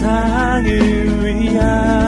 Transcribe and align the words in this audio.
세상을 0.00 1.26
위한 1.26 1.99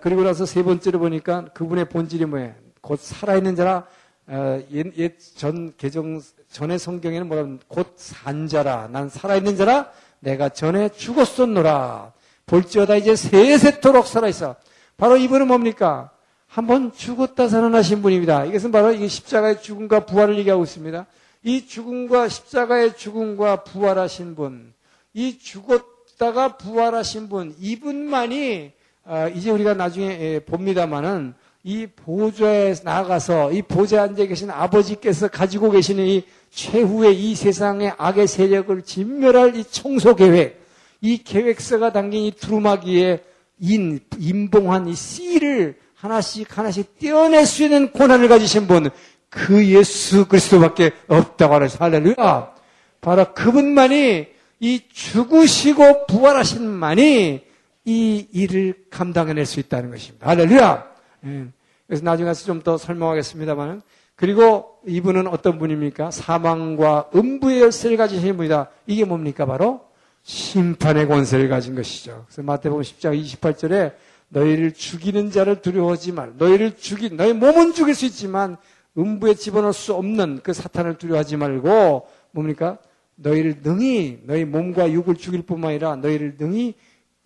그리고 0.00 0.22
나서 0.22 0.46
세 0.46 0.62
번째로 0.62 0.98
보니까 0.98 1.46
그분의 1.54 1.88
본질이 1.88 2.24
뭐예요? 2.26 2.54
곧 2.80 3.00
살아있는 3.00 3.56
자라, 3.56 3.86
어, 4.26 4.60
옛, 4.72 4.86
옛전 4.96 5.74
개정, 5.76 6.20
전의 6.50 6.78
성경에는 6.78 7.28
뭐라고 7.28 7.58
곧 7.68 7.94
산자라. 7.96 8.88
난 8.90 9.08
살아있는 9.08 9.56
자라. 9.56 9.90
내가 10.20 10.48
전에 10.48 10.88
죽었었노라. 10.90 12.12
볼지어다 12.46 12.96
이제 12.96 13.14
세세토록 13.14 14.06
살아있어. 14.06 14.56
바로 14.96 15.16
이분은 15.16 15.46
뭡니까? 15.46 16.10
한번 16.46 16.92
죽었다 16.92 17.48
살아나신 17.48 18.02
분입니다. 18.02 18.46
이것은 18.46 18.72
바로 18.72 18.92
이 18.92 19.06
십자가의 19.06 19.62
죽음과 19.62 20.06
부활을 20.06 20.38
얘기하고 20.38 20.64
있습니다. 20.64 21.06
이 21.44 21.66
죽음과 21.66 22.28
십자가의 22.28 22.96
죽음과 22.96 23.64
부활하신 23.64 24.34
분, 24.34 24.72
이 25.12 25.38
죽었다가 25.38 26.56
부활하신 26.56 27.28
분, 27.28 27.54
이분만이 27.60 28.72
아, 29.10 29.26
이제 29.28 29.50
우리가 29.50 29.72
나중에 29.72 30.40
봅니다만은 30.40 31.32
이 31.64 31.86
보좌에 31.86 32.74
나가서 32.84 33.52
이 33.52 33.62
보좌에 33.62 34.00
앉아 34.00 34.26
계신 34.26 34.50
아버지께서 34.50 35.28
가지고 35.28 35.70
계시는 35.70 36.04
이 36.04 36.24
최후의 36.50 37.18
이 37.18 37.34
세상의 37.34 37.94
악의 37.96 38.26
세력을 38.26 38.82
진멸할 38.82 39.56
이 39.56 39.64
청소 39.64 40.14
계획, 40.14 40.62
이 41.00 41.22
계획서가 41.24 41.90
담긴 41.94 42.24
이 42.24 42.32
두루마기에 42.32 43.22
인, 43.60 44.00
인봉한 44.18 44.88
이 44.88 44.94
씨를 44.94 45.78
하나씩 45.94 46.58
하나씩 46.58 46.98
떼어낼 46.98 47.46
수 47.46 47.64
있는 47.64 47.90
고난을 47.90 48.28
가지신 48.28 48.66
분, 48.66 48.90
그 49.30 49.66
예수 49.68 50.28
그리스도밖에 50.28 50.90
없다고 51.06 51.54
하는 51.54 51.68
할렐루야. 51.78 52.52
바로 53.00 53.32
그분만이 53.32 54.26
이 54.60 54.80
죽으시고 54.92 56.06
부활하신 56.08 56.68
만이 56.68 57.47
이 57.88 58.28
일을 58.32 58.74
감당해낼 58.90 59.46
수 59.46 59.60
있다는 59.60 59.90
것입니다. 59.90 60.28
할렐루야! 60.28 60.86
예. 61.24 61.46
그래서 61.86 62.04
나중에 62.04 62.26
가서 62.26 62.44
좀 62.44 62.60
더 62.62 62.76
설명하겠습니다만 62.76 63.80
그리고 64.14 64.76
이분은 64.86 65.26
어떤 65.26 65.58
분입니까? 65.58 66.10
사망과 66.10 67.08
음부의 67.14 67.62
열쇠를 67.62 67.96
가지신 67.96 68.36
분이다. 68.36 68.68
이게 68.86 69.06
뭡니까? 69.06 69.46
바로 69.46 69.80
심판의 70.22 71.06
권세를 71.08 71.48
가진 71.48 71.74
것이죠. 71.74 72.26
그래서 72.26 72.42
마태복음 72.42 72.82
10장 72.82 73.18
28절에 73.40 73.94
너희를 74.28 74.74
죽이는 74.74 75.30
자를 75.30 75.62
두려워하지 75.62 76.12
말. 76.12 76.34
너희를 76.36 76.76
죽인 76.76 77.16
너희 77.16 77.32
몸은 77.32 77.72
죽일 77.72 77.94
수 77.94 78.04
있지만 78.04 78.58
음부에 78.98 79.32
집어넣을 79.32 79.72
수 79.72 79.94
없는 79.94 80.40
그 80.42 80.52
사탄을 80.52 80.98
두려워하지 80.98 81.38
말고 81.38 82.06
뭡니까? 82.32 82.76
너희를 83.14 83.60
능히 83.62 84.18
너희 84.24 84.44
몸과 84.44 84.92
육을 84.92 85.14
죽일 85.14 85.40
뿐만 85.40 85.70
아니라 85.70 85.96
너희를 85.96 86.34
능히 86.38 86.74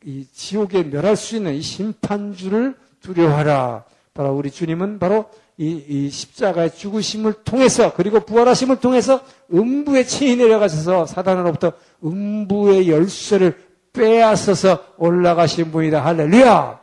이 0.04 0.26
지옥에 0.32 0.84
멸할 0.84 1.16
수 1.16 1.36
있는 1.36 1.54
이 1.54 1.62
심판주를 1.62 2.74
두려워하라. 3.00 3.84
바로 4.14 4.34
우리 4.34 4.50
주님은 4.50 4.98
바로 4.98 5.26
이, 5.58 5.84
이 5.88 6.10
십자가의 6.10 6.74
죽으심을 6.74 7.44
통해서 7.44 7.92
그리고 7.94 8.20
부활하심을 8.20 8.80
통해서 8.80 9.20
음부에 9.52 10.04
친히 10.04 10.36
내려가셔서 10.36 11.06
사단으로부터 11.06 11.72
음부의 12.04 12.90
열쇠를 12.90 13.56
빼앗아서 13.92 14.84
올라가신 14.96 15.70
분이다. 15.70 16.04
할렐루야! 16.04 16.80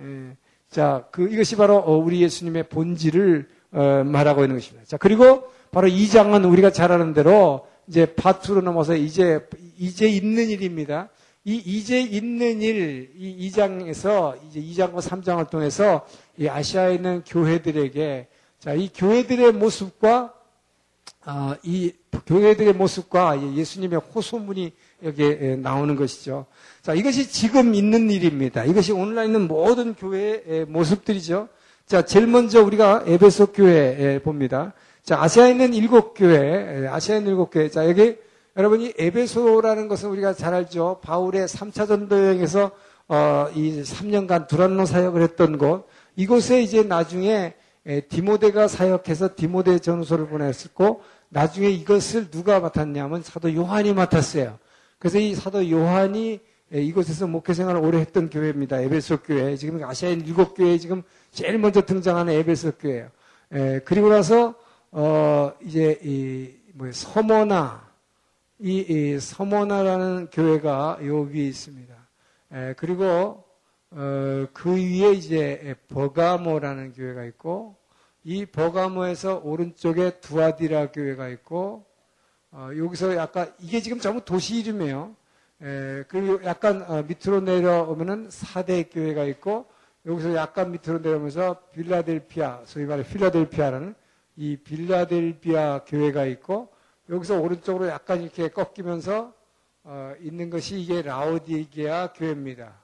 예. 0.00 0.36
자, 0.70 1.04
그, 1.10 1.28
이것이 1.28 1.56
바로 1.56 1.76
어, 1.76 1.96
우리 1.96 2.20
예수님의 2.22 2.68
본질을 2.68 3.48
어, 3.72 4.02
말하고 4.04 4.42
있는 4.42 4.56
것입니다. 4.56 4.86
자, 4.86 4.96
그리고 4.96 5.50
바로 5.70 5.86
이 5.86 6.08
장은 6.08 6.44
우리가 6.44 6.70
잘 6.70 6.92
아는 6.92 7.14
대로 7.14 7.66
이제 7.86 8.06
파투로 8.14 8.60
넘어서 8.60 8.94
이제, 8.94 9.46
이제 9.78 10.06
있는 10.06 10.50
일입니다. 10.50 11.08
이 11.48 11.62
이제 11.64 11.98
있는 12.02 12.60
일, 12.60 13.10
이 13.16 13.48
2장에서 13.48 14.36
이제 14.46 14.60
2장과 14.60 15.00
3장을 15.00 15.48
통해서 15.48 16.06
이 16.36 16.46
아시아에 16.46 16.96
있는 16.96 17.22
교회들에게 17.26 18.28
자, 18.58 18.74
이 18.74 18.90
교회들의 18.94 19.52
모습과 19.52 20.34
아, 21.24 21.56
이 21.62 21.92
교회들의 22.26 22.74
모습과 22.74 23.56
예수님의 23.56 23.98
호소문이 24.14 24.72
여기에 25.02 25.56
나오는 25.62 25.96
것이죠. 25.96 26.44
자, 26.82 26.92
이것이 26.92 27.30
지금 27.30 27.74
있는 27.74 28.10
일입니다. 28.10 28.66
이것이 28.66 28.92
오늘날 28.92 29.24
있는 29.24 29.48
모든 29.48 29.94
교회의 29.94 30.66
모습들이죠. 30.66 31.48
자, 31.86 32.02
제일 32.04 32.26
먼저 32.26 32.62
우리가 32.62 33.04
에베소 33.06 33.52
교회 33.52 34.20
봅니다. 34.22 34.74
자, 35.02 35.22
아시아에 35.22 35.52
있는 35.52 35.72
일곱 35.72 36.12
교회, 36.12 36.86
아시아에 36.88 37.20
있는 37.20 37.30
일곱 37.30 37.50
교회. 37.50 37.70
자, 37.70 37.88
여기 37.88 38.16
여러분이 38.58 38.94
에베소라는 38.98 39.88
것은 39.88 40.10
우리가 40.10 40.34
잘 40.34 40.52
알죠. 40.52 41.00
바울의 41.02 41.46
3차 41.46 41.86
전도 41.86 42.18
여행에서 42.18 42.72
어, 43.06 43.48
이 43.54 43.82
3년간 43.82 44.48
두란노 44.48 44.84
사역을 44.84 45.22
했던 45.22 45.56
곳. 45.56 45.86
이곳에 46.16 46.60
이제 46.60 46.82
나중에 46.82 47.54
디모데가 48.08 48.68
사역해서 48.68 49.36
디모데 49.36 49.78
전후소를 49.78 50.26
보냈었고 50.26 51.02
나중에 51.28 51.68
이것을 51.68 52.30
누가 52.30 52.58
맡았냐면 52.58 53.22
사도 53.22 53.54
요한이 53.54 53.94
맡았어요. 53.94 54.58
그래서 54.98 55.18
이 55.18 55.34
사도 55.34 55.70
요한이 55.70 56.40
이곳에서 56.72 57.26
목회 57.28 57.54
생활을 57.54 57.80
오래 57.80 57.98
했던 57.98 58.28
교회입니다. 58.28 58.80
에베소 58.80 59.18
교회. 59.22 59.56
지금 59.56 59.82
아시아인 59.84 60.20
일곱 60.26 60.54
교회에 60.54 60.78
지금 60.78 61.02
제일 61.30 61.58
먼저 61.58 61.80
등장하는 61.80 62.34
에베소 62.34 62.72
교회예요. 62.72 63.08
에, 63.52 63.78
그리고 63.84 64.08
나서 64.08 64.54
어 64.90 65.52
이제 65.64 65.98
이 66.02 66.58
뭐 66.78 66.92
서머나 66.92 67.87
이, 68.60 68.78
이 68.88 69.20
서머나라는 69.20 70.30
교회가 70.32 70.98
여기 71.06 71.46
있습니다. 71.46 71.94
에, 72.52 72.74
그리고 72.76 73.44
어, 73.92 74.46
그 74.52 74.74
위에 74.74 75.12
이제 75.12 75.76
버가모라는 75.88 76.92
교회가 76.92 77.24
있고 77.26 77.76
이 78.24 78.46
버가모에서 78.46 79.42
오른쪽에 79.44 80.18
두아디라 80.18 80.90
교회가 80.90 81.28
있고 81.28 81.86
어, 82.50 82.70
여기서 82.76 83.14
약간 83.14 83.52
이게 83.60 83.80
지금 83.80 84.00
전부 84.00 84.24
도시 84.24 84.56
이름이에요. 84.56 85.14
에, 85.62 86.02
그리고 86.08 86.44
약간 86.44 86.82
어, 86.82 87.02
밑으로 87.02 87.40
내려오면은 87.40 88.26
사대 88.28 88.82
교회가 88.82 89.22
있고 89.24 89.66
여기서 90.04 90.34
약간 90.34 90.72
밑으로 90.72 90.98
내려오면서 90.98 91.62
빌라델피아 91.72 92.62
소위 92.64 92.86
말해 92.86 93.04
필라델피아라는 93.04 93.94
이 94.34 94.56
빌라델피아 94.56 95.84
교회가 95.86 96.26
있고 96.26 96.76
여기서 97.10 97.40
오른쪽으로 97.40 97.88
약간 97.88 98.22
이렇게 98.22 98.48
꺾이면서 98.48 99.32
어, 99.84 100.12
있는 100.20 100.50
것이 100.50 100.78
이게 100.78 101.00
라오디게아 101.00 102.12
교회입니다. 102.12 102.74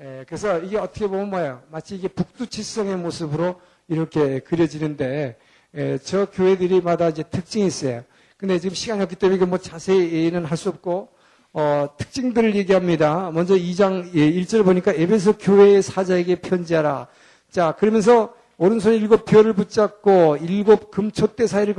에, 0.00 0.24
그래서 0.26 0.58
이게 0.58 0.76
어떻게 0.76 1.06
보면 1.06 1.30
뭐예요? 1.30 1.62
마치 1.70 1.94
이게 1.96 2.08
북두칠성의 2.08 2.96
모습으로 2.96 3.60
이렇게 3.88 4.40
그려지는데 4.40 5.38
에, 5.74 5.98
저 5.98 6.26
교회들이마다 6.26 7.08
이제 7.08 7.22
특징이 7.22 7.66
있어요. 7.66 8.04
근데 8.36 8.58
지금 8.58 8.74
시간이 8.74 9.02
없기 9.02 9.16
때문에 9.16 9.44
뭐 9.46 9.58
자세히는 9.58 10.44
할 10.44 10.56
수 10.56 10.68
없고 10.68 11.08
어, 11.54 11.88
특징들을 11.96 12.54
얘기합니다. 12.56 13.30
먼저 13.30 13.54
2장 13.54 14.12
1절 14.12 14.58
예, 14.58 14.62
보니까 14.62 14.92
에베소 14.92 15.38
교회의 15.38 15.82
사자에게 15.82 16.36
편지하라. 16.36 17.08
자, 17.50 17.72
그러면서 17.78 18.34
오른손에 18.60 18.96
일곱 18.96 19.24
별을 19.24 19.52
붙잡고 19.52 20.38
일곱 20.38 20.90
금초대 20.90 21.46
사이를 21.46 21.74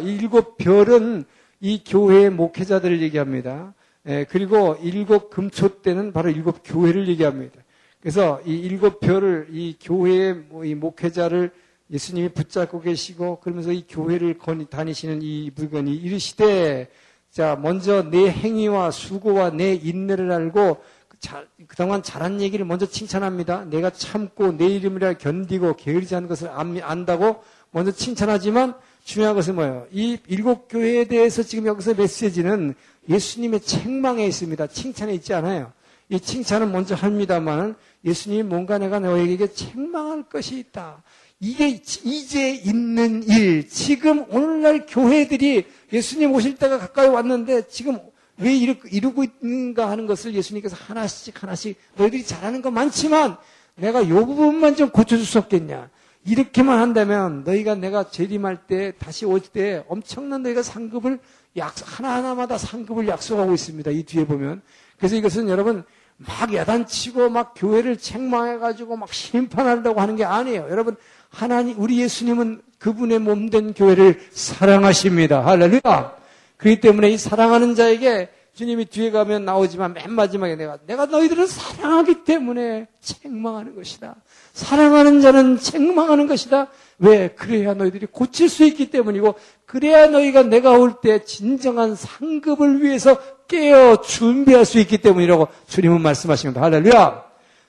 이 0.00 0.16
일곱 0.16 0.58
별은 0.58 1.24
이 1.60 1.84
교회의 1.84 2.30
목회자들을 2.30 3.02
얘기합니다. 3.02 3.72
예, 4.06 4.26
그리고 4.28 4.76
일곱 4.82 5.30
금초대는 5.30 6.12
바로 6.12 6.30
일곱 6.30 6.62
교회를 6.64 7.06
얘기합니다. 7.06 7.62
그래서 8.00 8.40
이 8.44 8.56
일곱 8.56 8.98
별을 8.98 9.46
이 9.52 9.76
교회의 9.80 10.34
뭐이 10.48 10.74
목회자를 10.74 11.52
예수님이 11.92 12.30
붙잡고 12.30 12.80
계시고 12.80 13.38
그러면서 13.38 13.70
이 13.70 13.84
교회를 13.88 14.36
거니, 14.36 14.66
다니시는 14.66 15.20
이 15.22 15.52
물건이 15.54 15.94
이르시되 15.94 16.88
자 17.30 17.56
먼저 17.62 18.10
내 18.10 18.28
행위와 18.28 18.90
수고와 18.90 19.50
내 19.50 19.74
인내를 19.74 20.32
알고 20.32 20.78
자, 21.24 21.46
그동안 21.68 22.02
잘한 22.02 22.42
얘기를 22.42 22.66
먼저 22.66 22.84
칭찬합니다. 22.84 23.64
내가 23.70 23.88
참고 23.88 24.52
내 24.52 24.66
이름이라 24.66 25.14
견디고 25.14 25.76
게으르지 25.76 26.14
않은 26.16 26.28
것을 26.28 26.50
안다고 26.50 27.42
먼저 27.70 27.92
칭찬하지만 27.92 28.74
중요한 29.04 29.34
것은 29.34 29.54
뭐예요? 29.54 29.86
이 29.90 30.18
일곱 30.26 30.68
교회에 30.68 31.04
대해서 31.04 31.42
지금 31.42 31.64
여기서 31.64 31.94
메시지는 31.94 32.74
예수님의 33.08 33.60
책망에 33.62 34.26
있습니다. 34.26 34.66
칭찬에 34.66 35.14
있지 35.14 35.32
않아요. 35.32 35.72
이 36.10 36.20
칭찬은 36.20 36.70
먼저 36.70 36.94
합니다만 36.94 37.74
예수님이 38.04 38.42
뭔가 38.42 38.76
내가 38.76 39.00
너에게 39.00 39.50
책망할 39.50 40.24
것이 40.24 40.58
있다. 40.58 41.02
이게 41.40 41.68
이제 42.04 42.50
있는 42.50 43.22
일, 43.22 43.66
지금 43.66 44.26
오늘날 44.28 44.84
교회들이 44.86 45.64
예수님 45.90 46.32
오실 46.32 46.56
때가 46.56 46.78
가까이 46.78 47.08
왔는데 47.08 47.68
지금 47.68 47.98
왜 48.38 48.54
이루고 48.54 49.24
있는가 49.42 49.88
하는 49.90 50.06
것을 50.06 50.34
예수님께서 50.34 50.76
하나씩 50.76 51.42
하나씩 51.42 51.78
너희들이 51.96 52.24
잘하는 52.24 52.62
거 52.62 52.70
많지만 52.70 53.36
내가 53.76 54.08
요 54.08 54.26
부분만 54.26 54.76
좀 54.76 54.90
고쳐줄 54.90 55.24
수 55.24 55.38
없겠냐. 55.38 55.88
이렇게만 56.26 56.78
한다면 56.80 57.44
너희가 57.44 57.74
내가 57.74 58.08
재림할 58.10 58.66
때 58.66 58.92
다시 58.98 59.26
올 59.26 59.40
때 59.40 59.84
엄청난 59.88 60.42
너희가 60.42 60.62
상급을 60.62 61.18
약 61.56 61.74
하나하나마다 61.84 62.56
상급을 62.58 63.06
약속하고 63.08 63.52
있습니다. 63.52 63.90
이 63.90 64.02
뒤에 64.04 64.24
보면. 64.26 64.62
그래서 64.96 65.16
이것은 65.16 65.48
여러분 65.48 65.84
막 66.16 66.52
야단치고 66.54 67.28
막 67.28 67.54
교회를 67.56 67.98
책망해가지고 67.98 68.96
막 68.96 69.12
심판하려고 69.12 70.00
하는 70.00 70.16
게 70.16 70.24
아니에요. 70.24 70.66
여러분 70.70 70.96
하나님 71.28 71.78
우리 71.80 72.00
예수님은 72.00 72.62
그분의 72.78 73.18
몸된 73.18 73.74
교회를 73.74 74.20
사랑하십니다. 74.32 75.44
할렐루야. 75.44 76.23
그렇기 76.64 76.80
때문에 76.80 77.10
이 77.10 77.18
사랑하는 77.18 77.74
자에게 77.74 78.30
주님이 78.54 78.86
뒤에 78.86 79.10
가면 79.10 79.44
나오지만 79.44 79.92
맨 79.92 80.12
마지막에 80.12 80.56
내가 80.56 80.78
내가 80.86 81.04
너희들을 81.06 81.46
사랑하기 81.46 82.24
때문에 82.24 82.86
책망하는 83.02 83.74
것이다. 83.74 84.14
사랑하는 84.54 85.20
자는 85.20 85.58
책망하는 85.58 86.26
것이다. 86.26 86.68
왜? 87.00 87.28
그래야 87.28 87.74
너희들이 87.74 88.06
고칠 88.06 88.48
수 88.48 88.64
있기 88.64 88.90
때문이고 88.90 89.34
그래야 89.66 90.06
너희가 90.06 90.44
내가 90.44 90.70
올 90.72 90.94
때 91.02 91.22
진정한 91.24 91.94
상급을 91.96 92.82
위해서 92.82 93.18
깨어 93.46 94.00
준비할 94.00 94.64
수 94.64 94.78
있기 94.78 94.98
때문이라고 94.98 95.48
주님은 95.66 96.00
말씀하십니다. 96.00 96.62
할렐루야. 96.62 97.24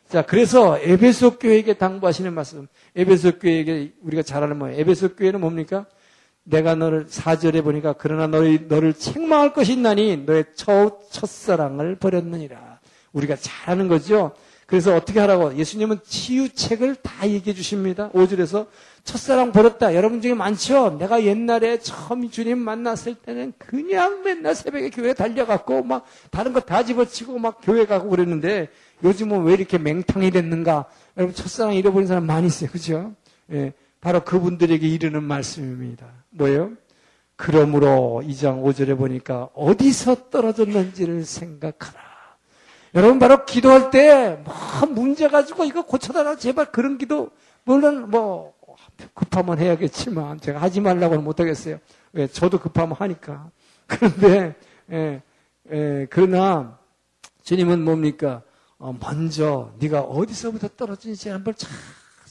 자, 0.08 0.22
그래서 0.22 0.78
에베소 0.80 1.40
교회에게 1.40 1.74
당부하시는 1.74 2.32
말씀. 2.32 2.68
에베소 2.96 3.40
교회에게 3.40 3.92
우리가 4.04 4.22
잘 4.22 4.44
아는 4.44 4.58
뭐예요? 4.60 4.80
에베소 4.80 5.16
교회는 5.16 5.42
뭡니까? 5.42 5.86
내가 6.46 6.76
너를 6.76 7.06
사절에 7.10 7.62
보니까 7.62 7.94
그러나 7.94 8.28
너희 8.28 8.66
너를 8.68 8.94
책망할 8.94 9.54
것이 9.54 9.74
있나니 9.74 10.18
너의 10.26 10.46
첫, 10.56 11.10
첫사랑을 11.12 11.96
버렸느니라. 11.96 12.80
우리가 13.14 13.36
잘 13.36 13.72
아는 13.72 13.88
거죠. 13.88 14.32
그래서 14.68 14.96
어떻게 14.96 15.20
하라고? 15.20 15.56
예수님은 15.56 16.00
치유책을 16.04 16.96
다 16.96 17.28
얘기해 17.28 17.54
주십니다. 17.56 18.10
5절에서 18.14 18.68
첫사랑 19.04 19.52
버렸다. 19.52 19.94
여러분 19.94 20.22
중에 20.22 20.34
많죠? 20.34 20.98
내가 20.98 21.24
옛날에 21.24 21.80
처음 21.80 22.30
주님 22.32 22.58
만났을 22.58 23.14
때는 23.16 23.54
그냥 23.60 24.24
맨날 24.24 24.56
새벽에 24.56 24.90
교회 24.90 25.14
달려갔고 25.14 25.84
막 25.84 26.06
다른 26.32 26.52
거 26.54 26.62
다 26.62 26.84
집어치고 26.84 27.38
막 27.38 27.60
교회 27.62 27.86
가고 27.86 28.10
그랬는데 28.10 28.70
요즘은 29.04 29.44
왜 29.44 29.54
이렇게 29.54 29.78
맹탕이 29.78 30.32
됐는가? 30.32 30.86
여러분 31.18 31.36
첫사랑 31.36 31.76
잃어버린 31.76 32.08
사람 32.08 32.26
많이 32.26 32.48
있어요. 32.48 32.70
그죠? 32.72 33.14
예. 33.52 33.74
바로 34.02 34.24
그분들에게 34.24 34.88
이르는 34.88 35.24
말씀입니다. 35.24 36.08
뭐예요? 36.36 36.72
그러므로 37.36 38.22
2장 38.26 38.64
5절에 38.64 38.98
보니까 38.98 39.50
어디서 39.54 40.30
떨어졌는지를 40.30 41.26
생각하라. 41.26 42.06
여러분 42.94 43.20
바로 43.20 43.46
기도할 43.46 43.90
때 43.92 44.38
뭐 44.44 44.88
문제 44.90 45.28
가지고 45.28 45.66
이거 45.66 45.82
고쳐달라 45.84 46.36
제발 46.38 46.72
그런 46.72 46.98
기도 46.98 47.32
물론 47.64 48.10
뭐 48.10 48.54
급하면 49.14 49.60
해야겠지만 49.60 50.40
제가 50.40 50.62
하지 50.62 50.80
말라고는 50.82 51.24
못하겠어요. 51.24 51.80
왜 52.14 52.28
저도 52.28 52.60
급하면 52.60 52.96
하니까. 52.96 53.50
그런데 53.88 54.56
예, 54.92 55.22
예, 55.72 56.08
그러나 56.10 56.78
주님은 57.44 57.84
뭡니까? 57.84 58.42
어, 58.78 58.94
먼저 59.00 59.72
네가 59.80 60.02
어디서부터 60.02 60.70
떨어진지 60.70 61.30
한번 61.30 61.56
잘 61.56 61.70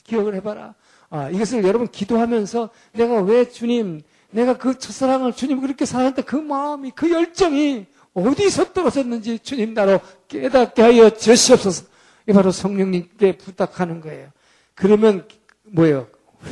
기억을 0.05 0.35
해봐라. 0.37 0.75
아, 1.15 1.31
이것을 1.31 1.63
여러분 1.63 1.87
기도하면서 1.87 2.71
내가 2.95 3.23
왜 3.23 3.49
주님, 3.49 4.01
내가 4.33 4.59
그 4.59 4.81
첫사랑을 4.81 5.33
주님 5.33 5.61
그렇게 5.61 5.85
사랑할 5.85 6.17
때그 6.17 6.35
마음이, 6.35 6.91
그 6.91 7.09
열정이 7.09 7.87
어디서 8.15 8.73
떨어졌는지 8.73 9.39
주님 9.39 9.75
나로 9.75 10.01
깨닫게 10.27 10.83
하여 10.83 11.11
주시옵소서. 11.11 11.87
이 12.29 12.33
바로 12.33 12.51
성령님께 12.51 13.37
부탁하는 13.37 14.01
거예요. 14.01 14.31
그러면 14.75 15.29
뭐예요? 15.63 16.09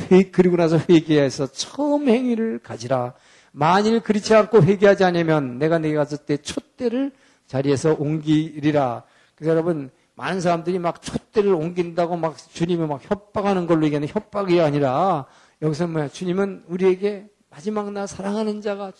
회, 0.09 0.31
그리고 0.31 0.55
나서 0.55 0.79
회개해서 0.89 1.47
처음 1.47 2.07
행위를 2.07 2.59
가지라. 2.59 3.15
만일 3.51 3.99
그렇지 3.99 4.33
않고 4.33 4.63
회개하지 4.63 5.03
않으면 5.03 5.59
내가 5.59 5.77
내게 5.77 5.95
갔을 5.95 6.19
때 6.19 6.37
촛대를 6.37 7.11
자리에서 7.47 7.97
옮기리라. 7.99 9.03
그래서 9.35 9.51
여러분 9.51 9.91
많은 10.15 10.41
사람들이 10.41 10.79
막 10.79 11.01
촛대를 11.01 11.53
옮긴다고 11.53 12.17
막 12.17 12.37
주님을 12.37 12.87
막 12.87 13.01
협박하는 13.09 13.65
걸로 13.65 13.85
얘기하는 13.85 14.07
협박이 14.07 14.61
아니라 14.61 15.25
여기서 15.61 15.87
뭐야 15.87 16.09
주님은 16.09 16.65
우리에게 16.67 17.27
마지막 17.49 17.91
날 17.91 18.07
사랑하는 18.07 18.61
자가 18.61 18.91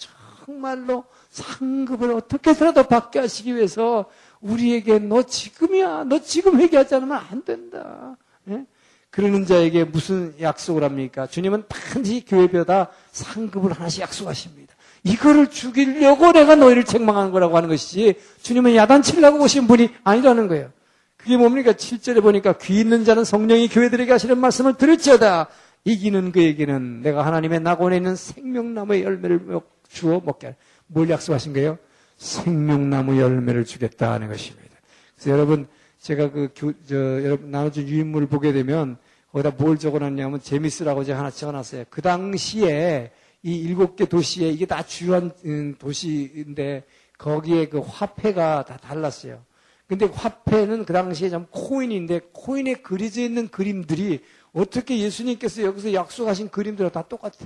정말로 0.45 1.04
상급을 1.30 2.12
어떻게 2.12 2.51
해서라도 2.51 2.83
받게 2.83 3.19
하시기 3.19 3.56
위해서 3.56 4.06
우리에게 4.42 5.00
너 5.00 5.24
지금이야 5.24 6.06
너 6.06 6.19
지금 6.19 6.60
회개하지 6.60 6.95
않으면 6.95 7.18
안 7.30 7.44
된다 7.44 8.18
예? 8.50 8.65
그러는 9.13 9.45
자에게 9.45 9.83
무슨 9.83 10.33
약속을 10.42 10.83
합니까? 10.83 11.27
주님은 11.27 11.65
반드시 11.69 12.25
교회별다 12.25 12.89
상급을 13.12 13.71
하나씩 13.71 14.01
약속하십니다. 14.01 14.74
이거를 15.04 15.51
죽이려고 15.51 16.31
내가 16.31 16.56
너희를 16.56 16.83
책망하는 16.83 17.31
거라고 17.31 17.56
하는 17.56 17.69
것이지 17.69 18.15
주님은 18.42 18.75
야단치려고 18.75 19.39
오신 19.44 19.68
분이 19.68 19.89
아니라는 20.04 20.48
거예요. 20.48 20.71
그게 21.24 21.38
뭡니까? 21.38 21.72
7절에 21.72 22.22
보니까 22.22 22.58
귀 22.58 22.81
있는 22.81 23.06
자는 23.06 23.24
성령이 23.24 23.70
교회들에게 23.70 24.12
하시는 24.12 24.38
말씀을 24.38 24.74
들을지어다. 24.74 25.48
이기는 25.86 26.34
그에게는 26.34 27.02
내가 27.02 27.25
하나님의 27.25 27.62
낙원에 27.62 27.96
있는 27.96 28.18
생명나무의 28.18 29.04
열매를 29.04 29.62
주어 29.88 30.22
먹게 30.24 30.48
할. 30.48 30.56
뭘 30.88 31.10
약속하신 31.10 31.54
거예요? 31.54 31.78
생명나무 32.18 33.22
열매를 33.22 33.64
주겠다 33.64 34.12
하는 34.12 34.28
것입니다. 34.28 34.75
그래서 35.16 35.30
여러분, 35.31 35.68
제가 36.00 36.30
그 36.30 36.50
교, 36.54 36.74
저, 36.86 36.96
여러분 37.24 37.52
나눠준 37.52 37.88
유인물을 37.88 38.28
보게 38.28 38.52
되면 38.52 38.98
거기다 39.31 39.52
뭘 39.58 39.78
적어놨냐면 39.78 40.42
재밌으라고 40.42 41.06
제가 41.06 41.20
하나 41.20 41.31
적어놨어요. 41.31 41.86
그 41.90 42.02
당시에 42.02 43.12
이 43.44 43.56
일곱 43.56 43.96
개 43.96 44.06
도시에 44.06 44.50
이게 44.50 44.65
다 44.65 44.84
주요한 44.86 45.32
음, 45.46 45.75
도시인데 45.80 46.84
거기에 47.18 47.70
그 47.70 47.80
화폐가 47.80 48.65
다 48.65 48.75
달랐어요. 48.75 49.39
근데 49.93 50.12
화폐는 50.12 50.85
그 50.85 50.93
당시에 50.93 51.29
좀 51.29 51.45
코인인데 51.51 52.21
코인에 52.31 52.75
그려져 52.75 53.21
있는 53.21 53.47
그림들이 53.47 54.21
어떻게 54.51 54.97
예수님께서 54.97 55.62
여기서 55.62 55.93
약속하신 55.93 56.50
그림들과 56.50 56.91
다 56.91 57.07
똑같아. 57.07 57.45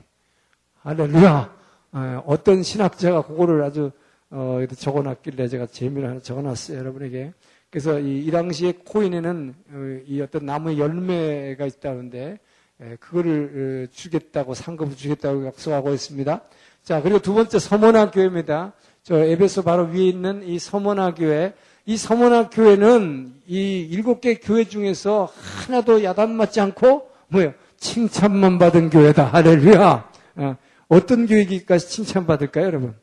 할렐루야. 0.82 1.58
어, 1.92 2.24
어떤 2.26 2.64
신학자가 2.64 3.24
그거를 3.24 3.64
아주 3.64 3.92
어, 4.30 4.62
적어놨길래 4.78 5.50
제가 5.50 5.66
재미를 5.66 6.10
하나 6.10 6.22
적어놨어요, 6.22 6.78
여러분에게. 6.78 7.34
그래서 7.70 8.00
이, 8.00 8.26
이 8.26 8.32
당시에 8.32 8.76
코인에는 8.86 9.56
어, 9.70 10.00
이 10.08 10.22
어떤 10.22 10.46
나무의 10.46 10.80
열매가 10.80 11.66
있다는데 11.66 12.40
에, 12.80 12.96
그거를 13.02 13.90
어, 13.90 13.94
주겠다고 13.94 14.54
상급을 14.54 14.96
주겠다고 14.96 15.48
약속하고 15.48 15.94
있습니다. 15.94 16.42
자 16.84 17.02
그리고 17.02 17.20
두 17.20 17.34
번째 17.34 17.60
서머나 17.60 18.12
교회입니다. 18.12 18.72
저 19.04 19.18
에베소 19.18 19.64
바로 19.64 19.84
위에 19.88 20.08
있는 20.08 20.48
이 20.48 20.60
서머나 20.60 21.14
교회 21.14 21.54
이 21.88 21.96
서문학 21.96 22.50
교회는 22.52 23.34
이 23.48 23.80
일곱 23.90 24.20
개 24.20 24.36
교회 24.36 24.66
중에서 24.66 25.32
하나도 25.66 26.04
야단 26.04 26.36
맞지 26.36 26.60
않고 26.60 27.10
뭐요? 27.30 27.54
칭찬만 27.78 28.60
받은 28.60 28.90
교회다. 28.90 29.24
할렐루야. 29.24 30.10
어, 30.90 31.06
떤 31.06 31.26
교회기까지 31.28 31.88
칭찬받을까요, 31.88 32.66
여러분? 32.66 32.94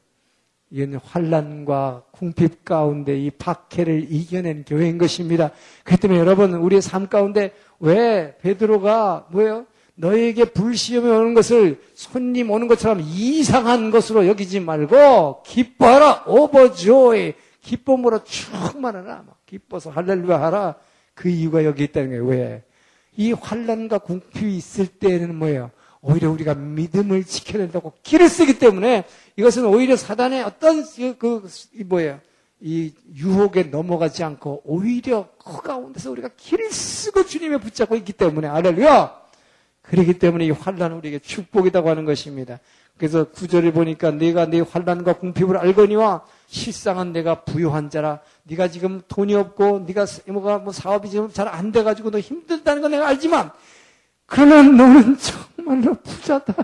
이건 0.71 1.01
환란과 1.03 2.03
궁핍 2.11 2.67
가운데 2.67 3.19
이 3.19 3.31
박해를 3.31 4.07
이겨낸 4.11 4.67
교회인 4.67 4.99
것입니다. 4.99 5.53
그렇기 5.85 6.03
때문에 6.03 6.21
여러분 6.21 6.53
우리의 6.53 6.83
삶 6.83 7.09
가운데 7.09 7.53
왜 7.81 8.37
베드로가 8.43 9.29
뭐예요? 9.31 9.65
너에게 9.95 10.45
불시험이 10.45 11.09
오는 11.09 11.33
것을 11.33 11.81
손님 11.95 12.51
오는 12.51 12.69
것처럼 12.69 13.01
이상한 13.01 13.91
것으로 13.91 14.27
여기지 14.27 14.61
말고 14.61 15.43
기뻐하라 15.45 16.25
오버조이 16.27 17.33
기쁨으로 17.65 18.23
충만하라. 18.23 19.25
기뻐서 19.47 19.91
할렐루야 19.91 20.41
하라. 20.41 20.77
그 21.15 21.29
이유가 21.29 21.65
여기 21.65 21.85
있다는 21.85 22.11
거예요. 22.11 22.27
왜? 22.27 22.63
이 23.17 23.33
환란과 23.33 23.99
궁핍이 23.99 24.57
있을 24.57 24.87
때는 24.87 25.35
뭐예요? 25.35 25.71
오히려 26.01 26.31
우리가 26.31 26.55
믿음을 26.55 27.25
지켜낸다고 27.25 27.95
길을 28.03 28.29
쓰기 28.29 28.59
때문에 28.59 29.05
이것은 29.37 29.65
오히려 29.65 29.97
사단의 29.97 30.43
어떤 30.43 30.85
그, 30.85 31.17
그 31.17 31.49
뭐예요? 31.87 32.21
이 32.61 32.93
유혹에 33.15 33.65
넘어가지 33.65 34.23
않고 34.23 34.63
오히려 34.65 35.29
그 35.39 35.63
가운데서 35.63 36.11
우리가 36.11 36.31
길을 36.37 36.71
쓰고 36.71 37.27
주님에 37.27 37.59
붙잡고 37.59 37.97
있기 37.97 38.13
때문에 38.13 38.49
할렐루야. 38.49 39.25
그렇기 39.83 40.19
때문에 40.19 40.47
이 40.47 40.51
환란은 40.51 40.97
우리에게 40.97 41.19
축복이라고 41.19 41.89
하는 41.89 42.05
것입니다. 42.05 42.59
그래서 42.97 43.25
구절을 43.25 43.73
보니까 43.73 44.11
내가 44.13 44.47
내 44.47 44.61
환란과 44.61 45.15
궁핍을 45.15 45.57
알거니와 45.57 46.25
실상은 46.47 47.13
내가 47.13 47.43
부유한 47.45 47.91
자라. 47.91 48.21
네가 48.45 48.69
지금 48.69 49.03
돈이 49.09 49.35
없고 49.35 49.81
네가 49.87 50.07
뭐가 50.29 50.59
뭐 50.59 50.73
사업이 50.73 51.11
지금 51.11 51.31
잘 51.33 51.49
안 51.49 51.73
돼가지고 51.73 52.11
너 52.11 52.21
힘들다는 52.21 52.83
건 52.83 52.93
내가 52.93 53.09
알지만 53.09 53.51
그러나 54.27 54.63
너는 54.63 55.17
정말로 55.57 55.95
부자다. 55.95 56.55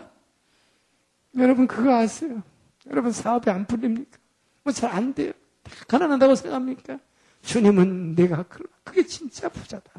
여러분 1.36 1.66
그거 1.66 1.94
아세요? 1.94 2.42
여러분 2.90 3.12
사업이 3.12 3.50
안 3.50 3.66
풀립니까? 3.66 4.18
뭐 4.64 4.72
잘 4.72 4.90
안 4.92 5.14
돼요. 5.14 5.32
다 5.62 5.72
가난하다고 5.88 6.34
생각합니까? 6.36 6.98
주님은 7.42 8.14
내가 8.14 8.44
그게 8.84 9.04
진짜 9.06 9.48
부자다. 9.48 9.90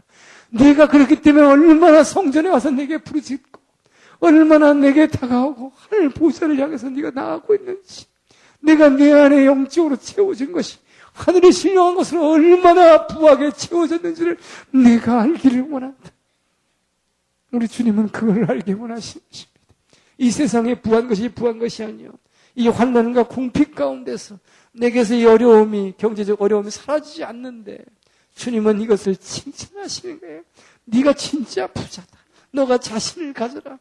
내가 0.50 0.88
그렇기 0.88 1.21
때문에 1.21 1.45
얼마나 1.45 2.03
성전에 2.03 2.50
와서 2.50 2.69
내게 2.69 2.97
부르짖고 2.97 3.61
얼마나 4.22 4.74
내게 4.74 5.08
다가오고 5.08 5.74
하늘 5.75 6.10
보좌를 6.10 6.58
향해서 6.58 6.90
네가 6.90 7.12
나가고 7.12 7.56
있는지 7.56 8.06
내가 8.62 8.90
내 8.90 9.12
안에 9.12 9.46
영적으로 9.46 9.98
채워진 9.98 10.51
것이 10.51 10.78
하늘에 11.12 11.51
신령한 11.51 11.96
것으로 11.96 12.30
얼마나 12.30 13.08
부하게 13.08 13.51
채워졌는지를 13.51 14.38
내가 14.72 15.22
알기를 15.22 15.70
원한다. 15.70 16.12
우리 17.51 17.68
주님은 17.68 18.10
그걸 18.10 18.50
알기 18.50 18.74
원하십니다. 18.74 19.30
이 20.18 20.32
세상에 20.32 20.75
부한 20.75 21.10
것이 21.10 21.28
부한 21.30 21.60
것이 21.60 21.84
아니요. 21.84 22.12
이 22.56 22.68
환난과 22.68 23.24
궁핍 23.24 23.75
가운데서 23.75 24.38
내게서 24.74 25.16
이 25.16 25.25
어려움이 25.25 25.96
경제적 25.98 26.42
어려움이 26.42 26.70
사라지지 26.70 27.24
않는데 27.24 27.84
주님은 28.36 28.82
이것을 28.82 29.16
칭찬하시는 29.16 30.20
거예요. 30.20 30.42
네가 30.86 31.13
진짜 31.13 31.68
부자다. 31.68 32.18
너가 32.51 32.78
자신을 32.78 33.34
가져라. 33.34 33.80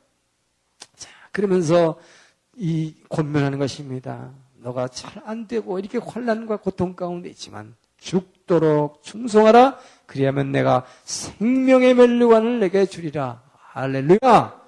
자, 1.31 1.33
그러면서 1.33 1.99
이 2.57 2.95
권면하는 3.09 3.59
것입니다. 3.59 4.33
너가 4.59 4.89
잘 4.89 5.23
안 5.25 5.47
되고 5.47 5.79
이렇게 5.79 5.99
환란과 5.99 6.59
고통 6.59 6.95
가운데 6.95 7.29
있지만 7.31 7.75
죽도록 7.99 9.03
충성하라. 9.03 9.79
그리하면 10.07 10.53
내가 10.53 10.85
생명의 11.05 11.95
멸류관을 11.95 12.61
내게 12.61 12.87
주리라. 12.87 13.43
할렐루야. 13.73 14.61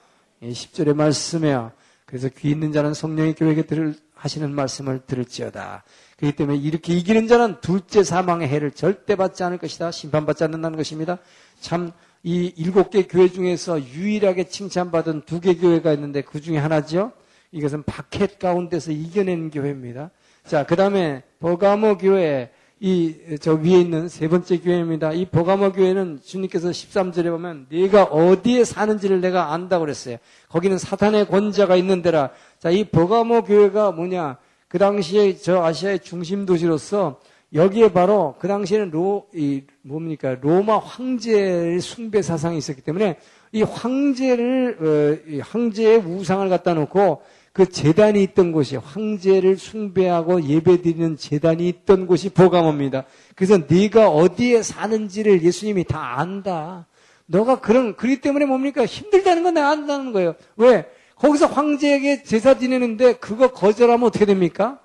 10절의 0.42 0.94
말씀이에요. 0.94 1.72
그래서 2.06 2.28
귀 2.28 2.50
있는 2.50 2.72
자는 2.72 2.94
성령의 2.94 3.34
교회에 3.34 3.62
들을 3.62 3.94
하시는 4.14 4.54
말씀을 4.54 5.00
들을지어다. 5.06 5.84
그렇기 6.16 6.36
때문에 6.36 6.58
이렇게 6.58 6.94
이기는 6.94 7.26
자는 7.26 7.60
둘째 7.60 8.04
사망의 8.04 8.48
해를 8.48 8.70
절대 8.70 9.16
받지 9.16 9.42
않을 9.42 9.58
것이다. 9.58 9.90
심판받지 9.90 10.44
않는다는 10.44 10.76
것입니다. 10.76 11.18
참, 11.60 11.92
이 12.24 12.52
일곱 12.56 12.90
개 12.90 13.02
교회 13.02 13.28
중에서 13.28 13.82
유일하게 13.82 14.44
칭찬받은 14.44 15.22
두 15.26 15.40
개 15.40 15.54
교회가 15.54 15.92
있는데 15.94 16.22
그 16.22 16.40
중에 16.40 16.56
하나죠. 16.58 17.12
이것은 17.50 17.82
바켓 17.82 18.38
가운데서 18.38 18.92
이겨낸 18.92 19.50
교회입니다. 19.50 20.10
자, 20.46 20.64
그 20.64 20.76
다음에 20.76 21.22
버가모 21.40 21.98
교회, 21.98 22.50
이, 22.80 23.14
저 23.40 23.54
위에 23.54 23.80
있는 23.80 24.08
세 24.08 24.28
번째 24.28 24.58
교회입니다. 24.58 25.12
이 25.12 25.26
버가모 25.26 25.72
교회는 25.72 26.20
주님께서 26.24 26.70
13절에 26.70 27.30
보면 27.30 27.66
네가 27.68 28.04
어디에 28.04 28.64
사는지를 28.64 29.20
내가 29.20 29.52
안다고 29.52 29.84
그랬어요. 29.84 30.16
거기는 30.48 30.78
사탄의 30.78 31.26
권자가 31.26 31.76
있는 31.76 32.02
데라. 32.02 32.30
자, 32.58 32.70
이 32.70 32.84
버가모 32.84 33.42
교회가 33.44 33.92
뭐냐. 33.92 34.38
그 34.68 34.78
당시에 34.78 35.36
저 35.36 35.62
아시아의 35.62 36.00
중심 36.00 36.46
도시로서 36.46 37.20
여기에 37.54 37.92
바로 37.92 38.34
그 38.38 38.48
당시에는 38.48 38.90
로, 38.90 39.26
이, 39.34 39.62
뭡니까, 39.82 40.36
로마 40.40 40.78
황제의 40.78 41.80
숭배 41.80 42.22
사상이 42.22 42.56
있었기 42.56 42.80
때문에 42.80 43.16
이 43.52 43.62
황제를, 43.62 44.78
어, 44.80 45.30
이 45.30 45.40
황제의 45.40 45.98
우상을 45.98 46.48
갖다 46.48 46.72
놓고 46.72 47.22
그 47.52 47.68
재단이 47.68 48.22
있던 48.22 48.52
곳이 48.52 48.76
황제를 48.76 49.58
숭배하고 49.58 50.42
예배드리는 50.42 51.18
재단이 51.18 51.68
있던 51.68 52.06
곳이 52.06 52.30
보가모입니다. 52.30 53.04
그래서 53.36 53.58
네가 53.68 54.08
어디에 54.08 54.62
사는지를 54.62 55.42
예수님이 55.42 55.84
다 55.84 56.18
안다. 56.18 56.86
너가 57.26 57.60
그런, 57.60 57.94
그렇기 57.96 58.22
때문에 58.22 58.46
뭡니까? 58.46 58.86
힘들다는 58.86 59.42
건 59.42 59.54
내가 59.54 59.68
안다는 59.68 60.12
거예요. 60.12 60.34
왜? 60.56 60.86
거기서 61.16 61.46
황제에게 61.46 62.22
제사 62.22 62.58
지내는데 62.58 63.14
그거 63.14 63.52
거절하면 63.52 64.06
어떻게 64.06 64.24
됩니까? 64.24 64.80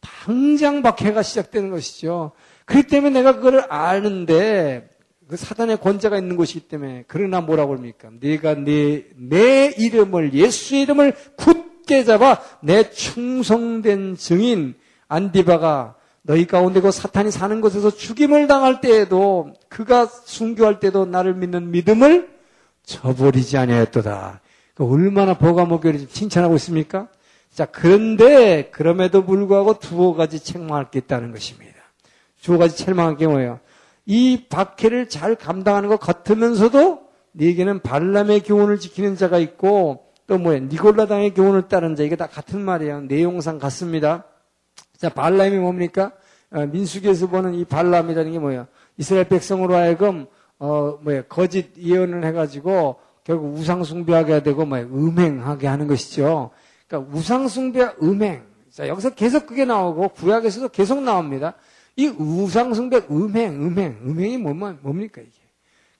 당장 0.00 0.82
박해가 0.82 1.22
시작되는 1.22 1.70
것이죠. 1.70 2.32
그렇기 2.64 2.88
때문에 2.88 3.20
내가 3.20 3.36
그걸 3.36 3.64
아는데 3.68 4.88
그 5.28 5.36
사단의 5.36 5.78
권자가 5.78 6.18
있는 6.18 6.36
곳이기 6.36 6.68
때문에 6.68 7.04
그러나 7.08 7.40
뭐라고 7.40 7.74
합니까? 7.74 8.10
네가 8.20 8.54
내, 8.54 9.04
내 9.16 9.66
이름을 9.76 10.34
예수의 10.34 10.82
이름을 10.82 11.14
굳게 11.36 12.04
잡아 12.04 12.40
내 12.62 12.90
충성된 12.90 14.16
증인 14.16 14.74
안디바가 15.08 15.96
너희 16.22 16.46
가운데 16.46 16.80
그 16.80 16.90
사탄이 16.90 17.30
사는 17.30 17.60
곳에서 17.60 17.90
죽임을 17.90 18.48
당할 18.48 18.80
때에도 18.80 19.52
그가 19.68 20.06
순교할 20.06 20.80
때도 20.80 21.06
나를 21.06 21.34
믿는 21.34 21.70
믿음을 21.70 22.28
저버리지 22.82 23.56
아니하였도다. 23.56 24.40
그 24.74 24.84
얼마나 24.84 25.34
보가목교를 25.34 26.08
칭찬하고 26.08 26.54
있습니까? 26.56 27.08
자, 27.56 27.64
그런데 27.64 28.68
그럼에도 28.70 29.24
불구하고 29.24 29.78
두어 29.78 30.12
가지 30.12 30.40
책망할 30.40 30.90
게 30.90 30.98
있다는 30.98 31.32
것입니다. 31.32 31.72
두어 32.42 32.58
가지 32.58 32.76
책망할 32.76 33.16
게 33.16 33.26
뭐예요? 33.26 33.60
이 34.04 34.44
박해를 34.50 35.08
잘 35.08 35.36
감당하는 35.36 35.88
것 35.88 35.98
같으면서도 35.98 37.00
네게는 37.32 37.80
발람의 37.80 38.40
교훈을 38.40 38.78
지키는 38.78 39.16
자가 39.16 39.38
있고 39.38 40.04
또 40.26 40.36
뭐예요? 40.36 40.64
니골라당의 40.64 41.32
교훈을 41.32 41.68
따른 41.68 41.96
자 41.96 42.02
이게 42.02 42.14
다 42.14 42.26
같은 42.26 42.60
말이에요. 42.60 43.00
내용상 43.00 43.58
같습니다. 43.58 44.24
자, 44.98 45.08
발람이 45.08 45.56
뭡니까? 45.56 46.12
어, 46.50 46.66
민수기에서 46.66 47.28
보는 47.28 47.54
이 47.54 47.64
발람이라는 47.64 48.32
게 48.32 48.38
뭐예요? 48.38 48.66
이스라엘 48.98 49.30
백성으로 49.30 49.74
하여금 49.74 50.26
어 50.58 50.98
뭐예요? 51.00 51.22
거짓 51.30 51.72
예언을 51.78 52.22
해가지고 52.26 52.96
결국 53.24 53.54
우상숭배하게 53.54 54.42
되고 54.42 54.66
뭐 54.66 54.78
음행하게 54.78 55.68
하는 55.68 55.86
것이죠. 55.86 56.50
그러니까 56.86 57.16
우상숭배, 57.16 57.96
음행. 58.02 58.44
자, 58.70 58.88
여기서 58.88 59.10
계속 59.10 59.46
그게 59.46 59.64
나오고 59.64 60.08
구약에서도 60.08 60.68
계속 60.68 61.02
나옵니다. 61.02 61.54
이 61.96 62.08
우상숭배, 62.08 63.06
음행, 63.10 63.54
음행, 63.54 63.98
음행이 64.04 64.38
뭐, 64.38 64.52
뭡니까 64.80 65.22
이게? 65.22 65.32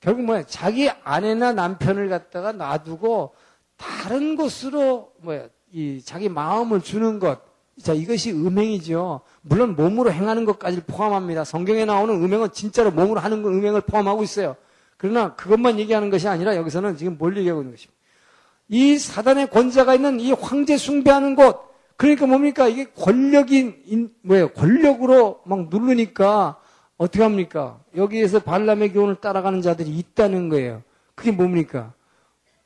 결국 0.00 0.24
뭐야? 0.24 0.44
자기 0.44 0.90
아내나 0.90 1.52
남편을 1.54 2.08
갖다가 2.08 2.52
놔두고 2.52 3.34
다른 3.76 4.36
곳으로 4.36 5.12
뭐야? 5.22 5.48
이 5.72 6.02
자기 6.04 6.28
마음을 6.28 6.80
주는 6.80 7.18
것. 7.18 7.40
자, 7.82 7.92
이것이 7.92 8.32
음행이죠. 8.32 9.20
물론 9.42 9.74
몸으로 9.74 10.12
행하는 10.12 10.44
것까지 10.44 10.82
포함합니다. 10.82 11.44
성경에 11.44 11.84
나오는 11.84 12.14
음행은 12.14 12.52
진짜로 12.52 12.90
몸으로 12.90 13.20
하는 13.20 13.44
음행을 13.44 13.82
포함하고 13.82 14.22
있어요. 14.22 14.56
그러나 14.96 15.34
그것만 15.34 15.78
얘기하는 15.78 16.10
것이 16.10 16.28
아니라 16.28 16.56
여기서는 16.56 16.96
지금 16.96 17.18
뭘 17.18 17.36
얘기하고 17.36 17.62
있는 17.62 17.74
것입니다. 17.74 17.95
이 18.68 18.99
사단의 18.99 19.50
권자가 19.50 19.94
있는 19.94 20.20
이 20.20 20.32
황제 20.32 20.76
숭배하는 20.76 21.37
곳, 21.37 21.66
그러니까 21.96 22.26
뭡니까? 22.26 22.68
이게 22.68 22.87
권력이, 22.96 24.11
뭐예요? 24.23 24.49
권력으로 24.50 25.40
막 25.44 25.68
누르니까 25.70 26.58
어떻게 26.99 27.23
합니까? 27.23 27.80
여기에서 27.96 28.40
발람의 28.40 28.92
교훈을 28.92 29.16
따라가는 29.16 29.62
자들이 29.62 29.90
있다는 29.90 30.49
거예요. 30.49 30.82
그게 31.14 31.30
뭡니까? 31.30 31.92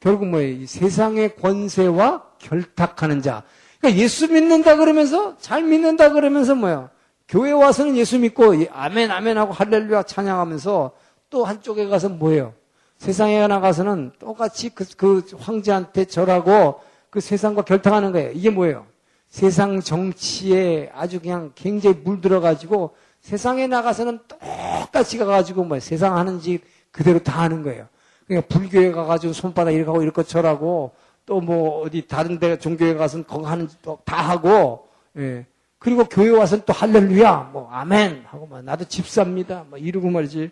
결국 0.01 0.29
뭐예요? 0.29 0.63
이 0.63 0.67
세상의 0.67 1.37
권세와 1.37 2.25
결탁하는 2.39 3.23
자. 3.23 3.43
그러니까 3.79 4.03
예수 4.03 4.33
믿는다 4.33 4.77
그러면서, 4.77 5.37
잘 5.39 5.63
믿는다 5.63 6.13
그러면서 6.13 6.55
뭐야? 6.55 6.91
교회 7.29 7.53
와서는 7.53 7.97
예수 7.97 8.19
믿고, 8.19 8.55
아멘, 8.73 9.11
아멘 9.11 9.39
하고 9.39 9.53
할렐루야 9.53 10.03
찬양하면서 10.05 10.93
또 11.29 11.45
한쪽에 11.45 11.87
가서 11.87 12.09
뭐예요? 12.09 12.55
세상에 13.01 13.47
나가서는 13.47 14.13
똑같이 14.19 14.69
그, 14.69 14.85
그 14.95 15.25
황제한테 15.39 16.05
절하고 16.05 16.81
그 17.09 17.19
세상과 17.19 17.63
결탁하는 17.63 18.13
거예요. 18.13 18.31
이게 18.35 18.51
뭐예요? 18.51 18.85
세상 19.27 19.81
정치에 19.81 20.91
아주 20.95 21.19
그냥 21.19 21.53
굉장히 21.55 21.97
물들어가지고 22.05 22.95
세상에 23.23 23.67
나가서는 23.67 24.19
똑같이 24.29 25.17
가가지고 25.17 25.65
뭐 25.65 25.81
세상 25.81 26.19
하는 26.19 26.41
짓 26.41 26.61
그대로 26.91 27.19
다 27.21 27.41
하는 27.41 27.63
거예요. 27.63 27.89
그러니까 28.27 28.47
불교에 28.55 28.93
가가지고 28.93 29.33
손바닥 29.33 29.73
이렇게 29.73 29.87
하고 29.87 30.03
이렇게 30.03 30.23
절하고 30.23 30.93
또 31.25 31.41
뭐 31.41 31.81
어디 31.81 32.07
다른 32.07 32.39
데 32.39 32.59
종교에 32.59 32.93
가서는 32.93 33.25
거기 33.27 33.47
하는 33.47 33.67
짓다 33.67 33.97
하고 34.07 34.89
예. 35.17 35.47
그리고 35.79 36.05
교회 36.05 36.29
와서는 36.29 36.65
또 36.67 36.75
할렐루야 36.75 37.51
뭐 37.51 37.71
아멘 37.71 38.25
하고 38.27 38.47
막 38.47 38.63
나도 38.63 38.85
집사입니다 38.85 39.65
뭐 39.71 39.79
이러고 39.79 40.11
말이지 40.11 40.51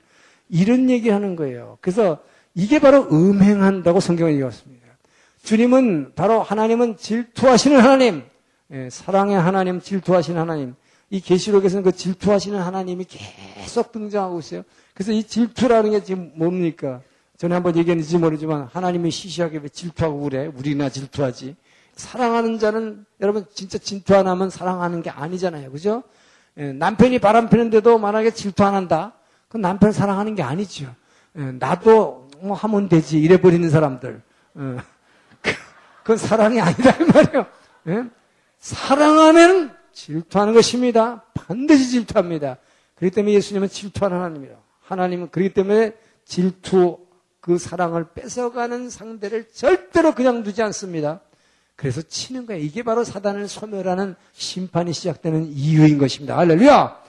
이런 0.49 0.89
얘기 0.89 1.11
하는 1.11 1.37
거예요. 1.37 1.77
그래서 1.83 2.19
이게 2.59 2.81
바로 2.81 3.07
음행한다고 3.13 4.01
성경은 4.01 4.33
얘기했습니다. 4.33 4.85
주님은 5.45 6.15
바로 6.17 6.43
하나님은 6.43 6.97
질투하시는 6.97 7.79
하나님, 7.79 8.25
예, 8.73 8.91
사랑의 8.91 9.39
하나님, 9.39 9.81
질투하시는 9.81 10.41
하나님. 10.41 10.75
이 11.09 11.21
계시록에서는 11.21 11.85
그 11.85 11.93
질투하시는 11.93 12.59
하나님이 12.59 13.05
계속 13.05 13.93
등장하고 13.93 14.41
있어요. 14.41 14.65
그래서 14.93 15.13
이 15.13 15.23
질투라는 15.23 15.93
게 15.93 16.03
지금 16.03 16.33
뭡니까? 16.35 17.01
전에 17.37 17.55
한번 17.55 17.77
얘기했는지 17.77 18.19
모르지만 18.19 18.69
하나님이 18.73 19.13
시시하게 19.13 19.59
왜 19.59 19.69
질투하고 19.69 20.21
그래? 20.23 20.51
우리나 20.53 20.89
질투하지. 20.89 21.55
사랑하는 21.95 22.59
자는 22.59 23.07
여러분 23.21 23.47
진짜 23.55 23.79
질투 23.79 24.17
안 24.17 24.27
하면 24.27 24.51
사랑하는 24.51 25.03
게 25.03 25.11
아니잖아요. 25.11 25.71
그죠? 25.71 26.03
예, 26.57 26.73
남편이 26.73 27.21
바람 27.21 27.49
피는데도 27.49 27.99
만약에 27.99 28.33
질투 28.33 28.65
안 28.65 28.75
한다? 28.75 29.13
그건 29.47 29.61
남편 29.61 29.93
사랑하는 29.93 30.35
게 30.35 30.43
아니죠. 30.43 30.93
예, 31.37 31.53
나도 31.53 32.28
뭐 32.41 32.57
하면 32.57 32.89
되지. 32.89 33.19
이래 33.19 33.41
버리는 33.41 33.69
사람들. 33.69 34.23
어, 34.55 34.77
그건 36.03 36.17
사랑이 36.17 36.61
아니다 36.61 36.91
이 36.91 37.05
말이에요. 37.05 37.47
예? 37.89 38.05
사랑하면 38.59 39.77
질투하는 39.93 40.55
것입니다. 40.55 41.25
반드시 41.35 41.91
질투합니다. 41.91 42.57
그렇기 42.97 43.15
때문에 43.15 43.35
예수님은 43.35 43.69
질투하는 43.69 44.17
하나님이에요. 44.17 44.59
하나님은 44.81 45.31
그렇기 45.31 45.55
때문에 45.55 45.93
질투 46.25 46.99
그 47.41 47.59
사랑을 47.59 48.07
뺏어가는 48.15 48.91
상대를 48.91 49.49
절대로 49.53 50.15
그냥 50.15 50.43
두지 50.43 50.63
않습니다. 50.63 51.21
그래서 51.77 52.03
치는 52.03 52.47
거예요. 52.47 52.63
이게 52.63 52.83
바로 52.83 53.05
사단을 53.05 53.47
소멸하는 53.47 54.17
심판이 54.33 54.93
시작되는 54.93 55.47
이유인 55.47 55.99
것입니다. 55.99 56.37
할렐루야! 56.37 57.01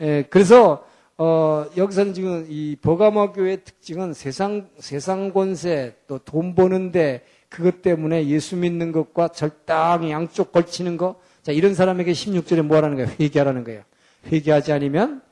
예, 0.00 0.22
그래서 0.30 0.86
어, 1.24 1.66
여기서는 1.76 2.14
지금 2.14 2.46
이 2.48 2.74
버가모 2.82 3.30
교회의 3.34 3.62
특징은 3.62 4.12
세상 4.12 4.68
세상 4.80 5.32
권세 5.32 5.94
또 6.08 6.18
돈 6.18 6.56
버는데 6.56 7.22
그것 7.48 7.80
때문에 7.80 8.26
예수 8.26 8.56
믿는 8.56 8.90
것과 8.90 9.28
절당히 9.28 10.10
양쪽 10.10 10.50
걸치는 10.50 10.96
거. 10.96 11.14
자, 11.44 11.52
이런 11.52 11.74
사람에게 11.74 12.10
16절에 12.10 12.62
뭐라는 12.62 12.96
거예요? 12.96 13.10
회개하라는 13.20 13.62
거예요. 13.62 13.82
회개하지 14.32 14.72
않으면 14.72 15.22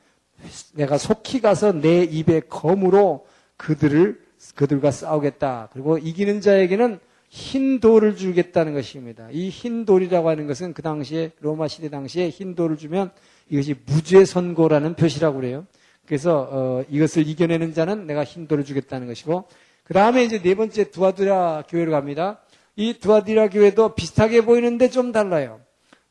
내가 0.75 0.97
속히 0.97 1.41
가서 1.41 1.73
내 1.73 2.03
입의 2.03 2.43
검으로 2.47 3.25
그들을 3.57 4.17
그들과 4.55 4.91
싸우겠다. 4.91 5.71
그리고 5.73 5.97
이기는 5.97 6.39
자에게는 6.39 6.99
흰 7.27 7.81
돌을 7.81 8.15
주겠다는 8.15 8.73
것입니다. 8.73 9.27
이 9.31 9.49
흰 9.49 9.83
돌이라고 9.83 10.29
하는 10.29 10.47
것은 10.47 10.73
그 10.73 10.81
당시에 10.81 11.31
로마 11.41 11.67
시대 11.67 11.89
당시에 11.89 12.29
흰 12.29 12.55
돌을 12.55 12.77
주면 12.77 13.11
이것이 13.49 13.75
무죄 13.85 14.23
선고라는 14.23 14.95
표시라고 14.95 15.41
그래요. 15.41 15.65
그래서 16.05 16.47
어, 16.51 16.83
이것을 16.89 17.27
이겨내는 17.27 17.73
자는 17.73 18.07
내가 18.07 18.23
흰 18.23 18.47
돌을 18.47 18.65
주겠다는 18.65 19.07
것이고 19.07 19.45
그 19.83 19.93
다음에 19.93 20.23
이제 20.23 20.41
네 20.41 20.55
번째 20.55 20.91
두아디라 20.91 21.65
교회로 21.69 21.91
갑니다. 21.91 22.39
이 22.75 22.93
두아디라 22.93 23.49
교회도 23.49 23.95
비슷하게 23.95 24.41
보이는데 24.41 24.89
좀 24.89 25.11
달라요. 25.11 25.59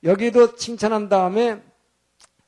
여기도 0.04 0.54
칭찬한 0.54 1.08
다음에 1.08 1.60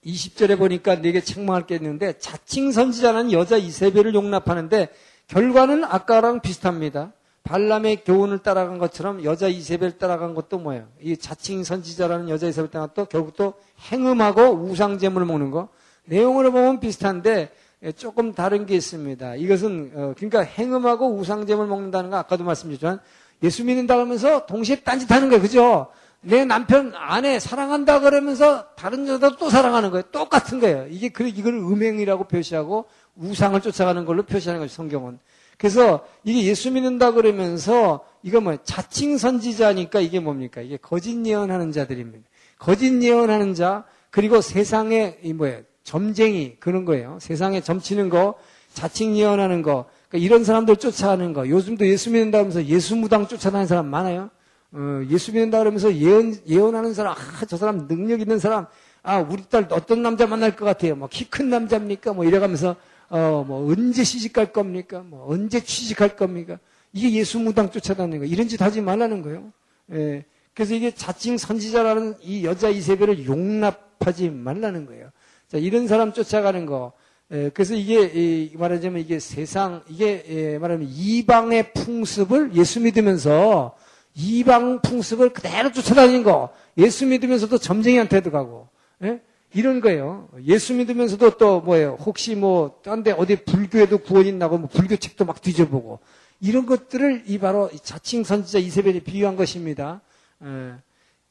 20절에 0.05 0.59
보니까 0.59 0.97
네게 0.97 1.21
책망할 1.21 1.67
게 1.67 1.77
있는데 1.77 2.19
자칭 2.19 2.73
선지자는 2.73 3.33
여자 3.33 3.57
이세벨을 3.57 4.15
용납하는데 4.15 4.89
결과는 5.29 5.85
아까랑 5.85 6.41
비슷합니다. 6.41 7.13
발람의 7.45 8.05
교훈을 8.05 8.39
따라간 8.39 8.79
것처럼 8.79 9.25
여자 9.25 9.49
이세벨 9.49 9.99
따라간 9.99 10.35
것도 10.35 10.59
뭐예요? 10.59 10.89
이 11.01 11.17
자칭 11.17 11.65
선지자라는 11.65 12.29
여자 12.29 12.47
이세벨 12.47 12.71
따라간 12.71 12.95
것도 12.95 13.07
결국 13.07 13.37
또 13.37 13.55
행음하고 13.91 14.43
우상 14.53 14.99
제물을 14.99 15.27
먹는 15.27 15.51
거. 15.51 15.69
내용으로 16.05 16.53
보면 16.53 16.81
비슷한데 16.81 17.51
조금 17.97 18.33
다른 18.33 18.67
게 18.67 18.77
있습니다. 18.77 19.37
이것은 19.37 19.93
어, 19.95 20.15
그러니까 20.17 20.41
행음하고 20.43 21.15
우상제물 21.17 21.67
먹는다는 21.67 22.11
거 22.11 22.17
아까도 22.17 22.45
말씀드렸지만 22.45 23.01
예수 23.43 23.65
믿는다 23.65 23.97
그러면서 23.97 24.47
동시에 24.47 24.81
딴짓하는 24.81 25.29
거예요. 25.29 25.43
그죠? 25.43 25.89
내 26.21 26.45
남편 26.45 26.93
아내 26.95 27.41
사랑한다 27.41 27.99
그러면서 28.01 28.69
다른 28.77 29.09
여자도 29.09 29.37
또 29.37 29.51
사랑하는 29.51 29.91
거예요. 29.91 30.05
똑같은 30.13 30.61
거예요. 30.61 30.87
이게 30.89 31.09
그 31.09 31.27
이걸 31.27 31.55
음행이라고 31.55 32.25
표시하고 32.25 32.87
우상을 33.17 33.61
쫓아가는 33.61 34.05
걸로 34.05 34.23
표시하는 34.23 34.61
거죠. 34.61 34.73
성경은. 34.73 35.19
그래서 35.59 36.07
이게 36.23 36.45
예수 36.45 36.71
믿는다 36.71 37.13
그러면서 37.13 38.05
이거 38.23 38.41
뭐 38.41 38.57
자칭 38.63 39.19
선지자니까 39.19 40.01
이게 40.01 40.21
뭡니까? 40.21 40.61
이게 40.61 40.77
거짓 40.77 41.25
예언하는 41.27 41.73
자들입니다. 41.73 42.29
거짓 42.59 43.03
예언하는 43.03 43.55
자 43.55 43.85
그리고 44.11 44.41
세상에 44.41 45.19
이 45.23 45.33
뭐예요? 45.33 45.63
점쟁이 45.85 46.57
그런 46.61 46.85
거예요. 46.85 47.19
세상에 47.21 47.61
점치는 47.61 48.09
거, 48.09 48.35
자칭 48.73 49.17
예언하는 49.17 49.63
거, 49.63 49.87
그러니까 50.09 50.27
이런 50.27 50.45
사람들 50.45 50.77
쫓아가는 50.77 51.33
거. 51.33 51.49
요즘도 51.49 51.87
예수 51.87 52.11
믿는다 52.11 52.39
하면서 52.39 52.65
예수 52.65 52.97
무당 52.97 53.27
쫓아다니는 53.29 53.67
사람 53.67 53.87
많아요. 53.89 54.31
어, 54.73 55.03
예수 55.11 55.33
믿는다 55.33 55.59
그러면서 55.59 55.95
예언 55.95 56.35
예언하는 56.49 56.95
사람, 56.95 57.13
아, 57.15 57.45
저 57.47 57.57
사람 57.57 57.87
능력 57.89 58.21
있는 58.21 58.39
사람, 58.39 58.67
아, 59.03 59.19
우리 59.19 59.43
딸 59.49 59.67
어떤 59.71 60.03
남자 60.03 60.27
만날 60.27 60.57
것 60.57 60.65
같아요. 60.65 60.95
뭐 60.97 61.09
키 61.09 61.29
큰 61.29 61.51
남자입니까? 61.51 62.13
뭐 62.15 62.25
이래가면서 62.25 62.77
어, 63.11 63.45
뭐 63.47 63.71
언제 63.71 64.05
시집갈 64.05 64.53
겁니까? 64.53 65.03
뭐 65.05 65.27
언제 65.29 65.61
취직할 65.61 66.17
겁니까? 66.17 66.59
이게 66.95 67.11
예수 67.13 67.39
무당 67.39 67.71
쫓아다니는 67.71 68.21
거. 68.21 68.25
이런 68.25 68.49
짓 68.49 68.61
하지 68.63 68.81
말라는 68.81 69.23
거예요. 69.23 69.53
예. 69.93 70.25
그래서 70.55 70.75
이게 70.75 70.91
자칭 70.95 71.37
선지자라는 71.39 72.15
이 72.23 72.45
여자 72.45 72.69
이세벨을 72.69 73.27
용납하지 73.27 74.31
말라는 74.31 74.87
거예요. 74.87 75.11
자, 75.53 75.59
이런 75.59 75.87
사람 75.87 76.15
쫓아가는 76.15 76.65
거. 76.65 76.93
에, 77.31 77.51
그래서 77.51 77.75
이게 77.75 78.51
말하자면 78.57 79.03
이게 79.03 79.19
세상 79.19 79.83
이게 79.87 80.25
에, 80.27 80.59
말하면 80.59 80.89
이방의 80.91 81.75
풍습을 81.75 82.57
예수 82.57 82.81
믿으면서 82.81 83.77
이방 84.15 84.81
풍습을 84.81 85.35
그대로 85.35 85.71
쫓아다니는 85.71 86.23
거. 86.23 86.55
예수 86.79 87.05
믿으면서도 87.05 87.59
점쟁이한테도 87.59 88.31
가고. 88.31 88.69
에? 89.03 89.21
이런 89.53 89.83
거예요. 89.83 90.31
예수 90.47 90.73
믿으면서도 90.73 91.37
또 91.37 91.61
뭐예요? 91.61 91.99
혹시 92.01 92.35
뭐 92.35 92.81
딴 92.83 93.03
데 93.03 93.11
어디 93.13 93.37
불교에도 93.45 93.99
구원 93.99 94.25
있나고 94.25 94.57
뭐 94.57 94.71
불교 94.73 94.97
책도 94.97 95.27
막 95.27 95.43
뒤져보고 95.43 95.99
이런 96.41 96.65
것들을 96.65 97.25
이 97.27 97.39
바로 97.39 97.69
자칭 97.83 98.25
선지자 98.25 98.59
이세벨이 98.59 99.01
비유한 99.01 99.37
것입니다. 99.37 100.01
에. 100.43 100.47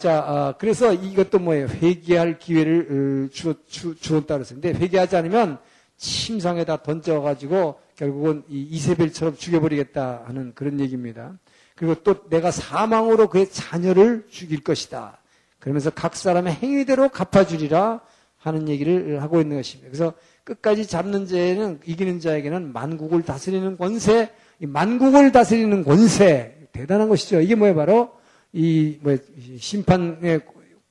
자, 0.02 0.18
아, 0.26 0.54
그래서 0.58 0.94
이것도 0.94 1.38
뭐예요? 1.38 1.68
회개할 1.68 2.40
기회를 2.40 3.28
어, 3.30 3.32
주, 3.32 3.54
주, 3.68 3.94
주었다 3.94 4.40
그랬는데 4.40 4.74
회개하지 4.74 5.16
않으면 5.16 5.60
침상에다 5.98 6.82
던져가지고 6.82 7.80
결국은 7.96 8.42
이 8.50 8.64
이세벨처럼 8.64 9.38
죽여버리겠다 9.38 10.24
하는 10.26 10.54
그런 10.56 10.80
얘기입니다. 10.80 11.38
그리고 11.76 11.94
또 12.04 12.28
내가 12.30 12.50
사망으로 12.50 13.30
그의 13.30 13.52
자녀를 13.52 14.26
죽일 14.32 14.64
것이다. 14.64 15.20
그러면서 15.60 15.92
각 15.92 16.16
사람의 16.16 16.54
행위대로 16.54 17.10
갚아주리라 17.10 18.02
하는 18.40 18.70
얘기를 18.70 19.22
하고 19.22 19.40
있는 19.40 19.58
것입니다. 19.58 19.92
그래서 19.92 20.14
끝까지 20.44 20.88
잡는 20.88 21.28
자에는 21.28 21.82
이기는 21.86 22.20
자에게는 22.20 22.74
만국을 22.74 23.22
다스리는 23.22 23.78
권세, 23.78 24.32
만국을 24.58 25.32
다스리는 25.32 25.84
권세 25.84 26.58
대단한 26.72 27.08
것이죠. 27.08 27.40
이게 27.40 27.54
뭐예요? 27.54 27.76
바로 27.76 28.20
이 28.54 29.00
뭐 29.02 29.18
심판의 29.60 30.42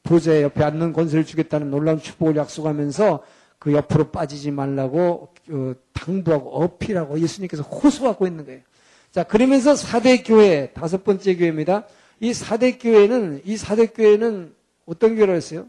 보좌 0.02 0.40
옆에 0.42 0.64
앉는 0.64 0.92
권세를 0.92 1.24
주겠다는 1.24 1.70
놀라운 1.70 2.00
축복을 2.00 2.36
약속하면서 2.36 3.22
그 3.58 3.72
옆으로 3.74 4.10
빠지지 4.10 4.50
말라고 4.50 5.34
어, 5.50 5.72
당부하고 5.92 6.62
어필하고 6.62 7.20
예수님께서 7.20 7.62
호소하고 7.62 8.26
있는 8.26 8.46
거예요. 8.46 8.60
자, 9.10 9.24
그러면서 9.24 9.74
사대 9.76 10.22
교회 10.22 10.70
다섯 10.72 11.04
번째 11.04 11.36
교회입니다. 11.36 11.84
이 12.20 12.32
사대 12.32 12.78
교회는 12.78 13.42
이 13.44 13.56
사대 13.56 13.86
교회는 13.86 14.54
어떤 14.86 15.14
교회라고 15.16 15.36
했어요? 15.36 15.66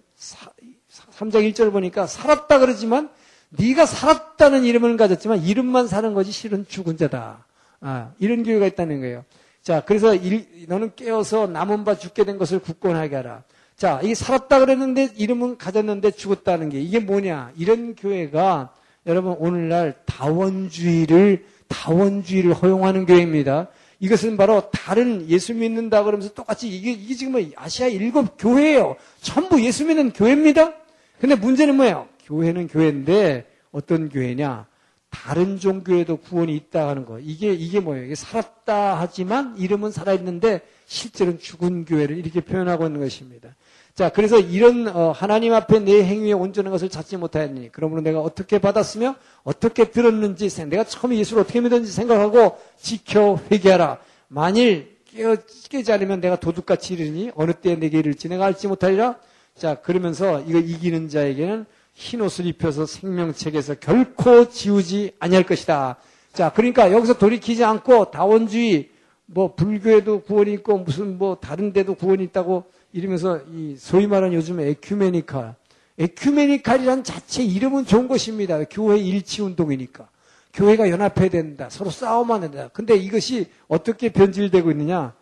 3장 1.17 1.51
1절 1.51 1.71
보니까 1.71 2.07
살았다 2.07 2.59
그러지만 2.59 3.09
네가 3.49 3.85
살았다는 3.85 4.63
이름을 4.63 4.95
가졌지만 4.95 5.41
이름만 5.43 5.87
사는 5.87 6.13
거지 6.13 6.31
실은 6.31 6.65
죽은 6.67 6.95
자다. 6.97 7.45
아, 7.81 8.11
이런 8.19 8.43
교회가 8.43 8.65
있다는 8.67 9.01
거예요. 9.01 9.25
자, 9.61 9.81
그래서 9.81 10.15
일, 10.15 10.47
너는 10.67 10.91
깨어서 10.95 11.47
남은 11.47 11.83
바 11.83 11.97
죽게 11.97 12.25
된 12.25 12.37
것을 12.37 12.59
굳건하게 12.59 13.15
하라. 13.15 13.43
자, 13.75 13.99
이게 14.03 14.15
살았다 14.15 14.59
그랬는데 14.59 15.09
이름은 15.15 15.57
가졌는데 15.57 16.11
죽었다는 16.11 16.69
게 16.69 16.79
이게 16.79 16.99
뭐냐? 16.99 17.51
이런 17.57 17.95
교회가 17.95 18.73
여러분 19.07 19.35
오늘날 19.39 19.95
다원주의를 20.05 21.45
다원주의를 21.67 22.53
허용하는 22.53 23.05
교회입니다. 23.05 23.69
이것은 23.99 24.35
바로 24.35 24.69
다른 24.71 25.29
예수 25.29 25.53
믿는다 25.53 26.03
그러면서 26.03 26.33
똑같이 26.33 26.67
이게, 26.67 26.91
이게 26.91 27.13
지금 27.13 27.33
뭐 27.33 27.41
아시아 27.55 27.87
일곱 27.87 28.35
교회예요. 28.37 28.95
전부 29.21 29.63
예수 29.63 29.85
믿는 29.85 30.11
교회입니다. 30.11 30.73
근데 31.19 31.35
문제는 31.35 31.75
뭐예요? 31.75 32.07
교회는 32.25 32.67
교회인데 32.67 33.45
어떤 33.71 34.09
교회냐? 34.09 34.65
다른 35.11 35.59
종교에도 35.59 36.17
구원이 36.17 36.55
있다 36.55 36.87
하는 36.87 37.05
거. 37.05 37.19
이게, 37.19 37.53
이게 37.53 37.79
뭐예요? 37.79 38.05
이게 38.05 38.15
살았다 38.15 38.99
하지만 38.99 39.55
이름은 39.57 39.91
살아있는데 39.91 40.61
실제로는 40.87 41.39
죽은 41.39 41.85
교회를 41.85 42.17
이렇게 42.17 42.41
표현하고 42.41 42.87
있는 42.87 43.01
것입니다. 43.01 43.49
자, 43.93 44.09
그래서 44.09 44.39
이런, 44.39 44.87
어, 44.87 45.11
하나님 45.11 45.53
앞에 45.53 45.79
내 45.79 46.03
행위에 46.03 46.31
온전한 46.31 46.71
것을 46.71 46.89
찾지 46.89 47.17
못하였니. 47.17 47.69
그러므로 47.73 48.01
내가 48.01 48.21
어떻게 48.21 48.57
받았으며 48.57 49.15
어떻게 49.43 49.91
들었는지, 49.91 50.49
내가 50.65 50.85
처음에 50.85 51.17
예수를 51.17 51.43
어떻게 51.43 51.59
믿었는지 51.59 51.91
생각하고 51.91 52.57
지켜 52.79 53.37
회개하라. 53.51 53.99
만일 54.29 54.97
깨어, 55.13 55.35
깨지 55.69 55.91
않으면 55.91 56.21
내가 56.21 56.37
도둑같이 56.37 56.93
이르니 56.93 57.31
어느 57.35 57.51
때에 57.51 57.75
내게 57.75 57.99
이를지 57.99 58.29
내가 58.29 58.45
알지 58.45 58.69
못하리라. 58.69 59.17
자, 59.55 59.75
그러면서 59.75 60.41
이거 60.41 60.59
이기는 60.59 61.09
자에게는 61.09 61.65
흰 61.93 62.21
옷을 62.21 62.45
입혀서 62.47 62.85
생명책에서 62.85 63.75
결코 63.75 64.49
지우지 64.49 65.13
아니할 65.19 65.43
것이다. 65.43 65.97
자, 66.33 66.51
그러니까 66.53 66.91
여기서 66.91 67.17
돌이키지 67.17 67.63
않고 67.63 68.11
다원주의, 68.11 68.89
뭐 69.25 69.55
불교에도 69.55 70.21
구원이 70.21 70.53
있고 70.53 70.79
무슨 70.79 71.17
뭐 71.17 71.35
다른 71.35 71.73
데도 71.73 71.95
구원이 71.95 72.23
있다고 72.25 72.65
이러면서 72.93 73.39
이 73.53 73.75
소위 73.77 74.07
말하는 74.07 74.33
요즘 74.35 74.59
에큐메니칼. 74.59 75.55
에큐메니칼이란 75.97 77.03
자체 77.03 77.43
이름은 77.43 77.85
좋은 77.85 78.07
것입니다. 78.07 78.63
교회 78.65 78.97
일치 78.97 79.41
운동이니까. 79.41 80.09
교회가 80.53 80.89
연합해야 80.89 81.29
된다. 81.29 81.69
서로 81.69 81.89
싸움만 81.89 82.41
된다. 82.41 82.69
근데 82.73 82.95
이것이 82.95 83.47
어떻게 83.67 84.09
변질되고 84.09 84.71
있느냐? 84.71 85.13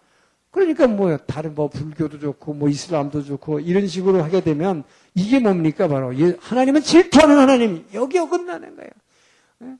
그러니까 0.51 0.87
뭐 0.87 1.15
다른 1.17 1.53
뭐 1.53 1.67
불교도 1.67 2.19
좋고 2.19 2.53
뭐 2.53 2.69
이슬람도 2.69 3.23
좋고 3.23 3.59
이런 3.59 3.87
식으로 3.87 4.23
하게 4.23 4.41
되면 4.41 4.83
이게 5.13 5.39
뭡니까 5.39 5.87
바로 5.87 6.11
하나님은 6.39 6.81
질투하는 6.81 7.37
하나님 7.37 7.85
여기 7.93 8.17
어긋나는 8.17 8.75
거예요. 8.75 8.89
예? 9.63 9.75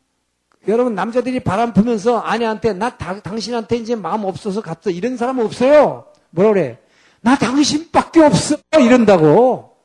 여러분 0.67 0.93
남자들이 0.93 1.39
바람 1.39 1.73
피면서 1.73 2.19
아내한테 2.19 2.73
나 2.73 2.97
다, 2.97 3.19
당신한테 3.19 3.77
이제 3.77 3.95
마음 3.95 4.25
없어서 4.25 4.62
갔어 4.62 4.91
이런 4.91 5.17
사람은 5.17 5.43
없어요. 5.43 6.05
뭐라 6.29 6.53
그래? 6.53 6.77
나 7.21 7.36
당신밖에 7.36 8.21
없어 8.21 8.58
이런다고. 8.79 9.75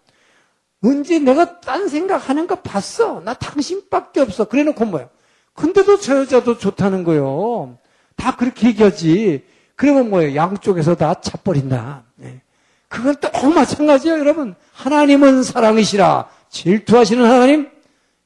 언제 0.83 1.19
내가 1.19 1.61
딴 1.61 1.89
생각하는 1.89 2.47
거 2.47 2.57
봤어? 2.57 3.21
나 3.21 3.33
당신밖에 3.33 4.21
없어. 4.21 4.45
그래놓고 4.45 4.85
뭐야? 4.85 5.09
근데도 5.55 5.99
저 5.99 6.19
여자도 6.19 6.59
좋다는 6.59 7.05
거요. 7.05 7.79
다 8.17 8.37
그렇게 8.37 8.69
얘기하지. 8.69 9.54
그러면 9.77 10.11
뭐예요? 10.11 10.37
양쪽에서 10.37 10.95
다 10.95 11.15
차버린다. 11.21 12.05
네. 12.17 12.41
그건 12.89 13.17
또 13.21 13.51
마찬가지예요, 13.51 14.19
여러분. 14.19 14.55
하나님은 14.73 15.43
사랑이시라. 15.43 16.29
질투하시는 16.51 17.25
하나님? 17.25 17.69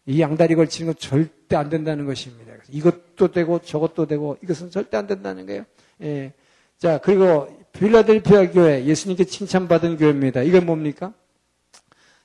이 0.06 0.20
양다리 0.20 0.54
걸치는 0.54 0.92
건 0.92 0.94
절대 0.98 1.56
안 1.56 1.70
된다는 1.70 2.06
것입니다. 2.06 2.48
이것도 2.70 3.32
되고 3.32 3.58
저것도 3.60 4.06
되고 4.06 4.36
이것은 4.42 4.70
절대 4.70 4.96
안 4.96 5.06
된다는 5.06 5.46
거예요. 5.46 5.64
예. 6.02 6.32
자, 6.78 6.98
그리고 6.98 7.48
필라델피아 7.72 8.50
교회 8.50 8.84
예수님께 8.84 9.24
칭찬받은 9.24 9.96
교회입니다. 9.96 10.42
이건 10.42 10.66
뭡니까? 10.66 11.12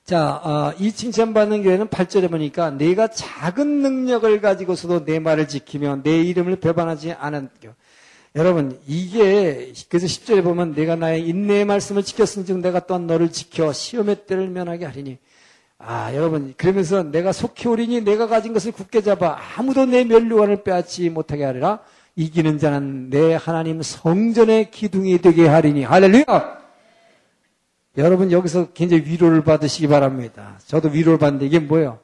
자, 0.04 0.36
어, 0.44 0.72
이 0.78 0.92
칭찬받는 0.92 1.62
교회는 1.62 1.88
8절에 1.88 2.30
보니까 2.30 2.70
내가 2.70 3.08
작은 3.08 3.80
능력을 3.80 4.40
가지고서도 4.40 5.06
내 5.06 5.18
말을 5.18 5.48
지키며 5.48 6.00
내 6.02 6.22
이름을 6.22 6.56
배반하지 6.56 7.12
않은 7.12 7.48
교회. 7.60 7.72
여러분, 8.36 8.80
이게, 8.88 9.72
그래서 9.88 10.06
10절에 10.06 10.42
보면 10.42 10.74
내가 10.74 10.96
나의 10.96 11.26
인내의 11.28 11.64
말씀을 11.66 12.02
지켰은 12.02 12.44
즉 12.44 12.58
내가 12.58 12.80
또한 12.80 13.06
너를 13.06 13.30
지켜 13.30 13.72
시험의 13.72 14.26
때를 14.26 14.48
면하게 14.48 14.86
하리니. 14.86 15.18
아, 15.78 16.12
여러분, 16.14 16.52
그러면서 16.56 17.04
내가 17.04 17.30
속히 17.30 17.68
오리니 17.68 18.00
내가 18.00 18.26
가진 18.26 18.52
것을 18.52 18.72
굳게 18.72 19.02
잡아 19.02 19.38
아무도 19.56 19.86
내 19.86 20.02
면류관을 20.04 20.64
빼앗지 20.64 21.10
못하게 21.10 21.44
하리라. 21.44 21.78
이기는 22.16 22.58
자는 22.58 23.10
내 23.10 23.34
하나님 23.34 23.82
성전의 23.82 24.72
기둥이 24.72 25.18
되게 25.18 25.46
하리니. 25.46 25.84
할렐루야! 25.84 26.58
여러분, 27.98 28.32
여기서 28.32 28.72
굉장히 28.72 29.04
위로를 29.04 29.44
받으시기 29.44 29.86
바랍니다. 29.86 30.58
저도 30.66 30.88
위로를 30.88 31.18
받는데 31.20 31.46
이게 31.46 31.60
뭐예요? 31.60 32.00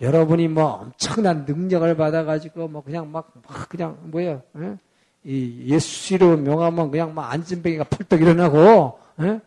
여러분이 0.00 0.48
뭐 0.48 0.64
엄청난 0.64 1.44
능력을 1.46 1.94
받아가지고 1.94 2.68
뭐 2.68 2.82
그냥 2.82 3.12
막, 3.12 3.32
막 3.46 3.68
그냥 3.68 3.98
뭐예요? 4.04 4.42
예? 4.58 4.78
이 5.24 5.64
예수 5.66 6.16
로 6.18 6.36
명하면 6.36 6.90
그냥 6.90 7.14
막 7.14 7.32
안진뱅이가 7.32 7.84
펄떡 7.84 8.20
일어나고 8.20 8.98
에? 9.20 9.40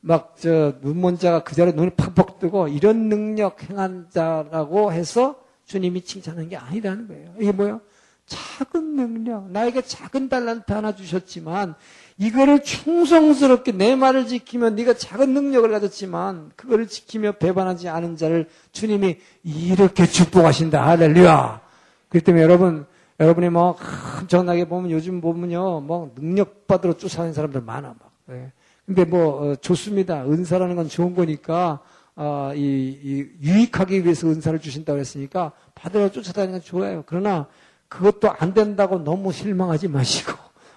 막저 0.00 0.74
눈먼 0.82 1.18
자가 1.18 1.42
그 1.42 1.54
자리에 1.54 1.72
눈을 1.72 1.90
팍팍 1.90 2.38
뜨고 2.38 2.68
이런 2.68 3.08
능력 3.08 3.68
행한 3.68 4.08
자라고 4.10 4.92
해서 4.92 5.36
주님이 5.64 6.02
칭찬하는 6.02 6.48
게 6.48 6.56
아니라는 6.56 7.08
거예요. 7.08 7.34
이게 7.40 7.52
뭐예요? 7.52 7.80
작은 8.26 8.96
능력, 8.96 9.50
나에게 9.50 9.82
작은 9.82 10.28
달란트 10.28 10.72
하나 10.72 10.94
주셨지만 10.94 11.74
이거를 12.18 12.62
충성스럽게 12.62 13.72
내 13.72 13.96
말을 13.96 14.26
지키면 14.26 14.74
네가 14.76 14.94
작은 14.94 15.34
능력을 15.34 15.70
가졌지만 15.70 16.52
그거를 16.56 16.86
지키며 16.86 17.32
배반하지 17.32 17.88
않은 17.88 18.16
자를 18.16 18.48
주님이 18.72 19.18
이렇게 19.42 20.06
축복하신다. 20.06 20.86
할렐루야. 20.86 21.60
그렇기 22.08 22.24
때문에 22.24 22.42
여러분 22.42 22.86
여러분이 23.22 23.50
뭐 23.50 23.76
엄청나게 24.20 24.64
보면 24.66 24.90
요즘 24.90 25.20
보면요, 25.20 25.80
뭐 25.80 26.12
능력 26.16 26.66
받으러 26.66 26.94
쫓아다니는 26.94 27.34
사람들 27.34 27.60
많아 27.60 27.88
막. 27.88 28.12
예. 28.30 28.52
근데 28.84 29.04
뭐 29.04 29.52
어, 29.52 29.54
좋습니다. 29.56 30.24
은사라는 30.24 30.74
건 30.74 30.88
좋은 30.88 31.14
거니까 31.14 31.80
어, 32.16 32.52
이, 32.54 32.98
이, 33.02 33.26
유익하기 33.40 34.04
위해서 34.04 34.26
은사를 34.26 34.58
주신다고 34.58 34.98
했으니까 34.98 35.52
받으러 35.74 36.10
쫓아다니는 36.10 36.54
건 36.58 36.62
좋아요. 36.62 37.04
그러나 37.06 37.46
그것도 37.88 38.30
안 38.30 38.54
된다고 38.54 38.98
너무 38.98 39.32
실망하지 39.32 39.88
마시고 39.88 40.32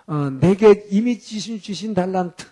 어, 0.08 0.30
내게 0.40 0.86
이미 0.92 1.20
주신, 1.20 1.60
주신 1.60 1.94
달란트 1.96 2.46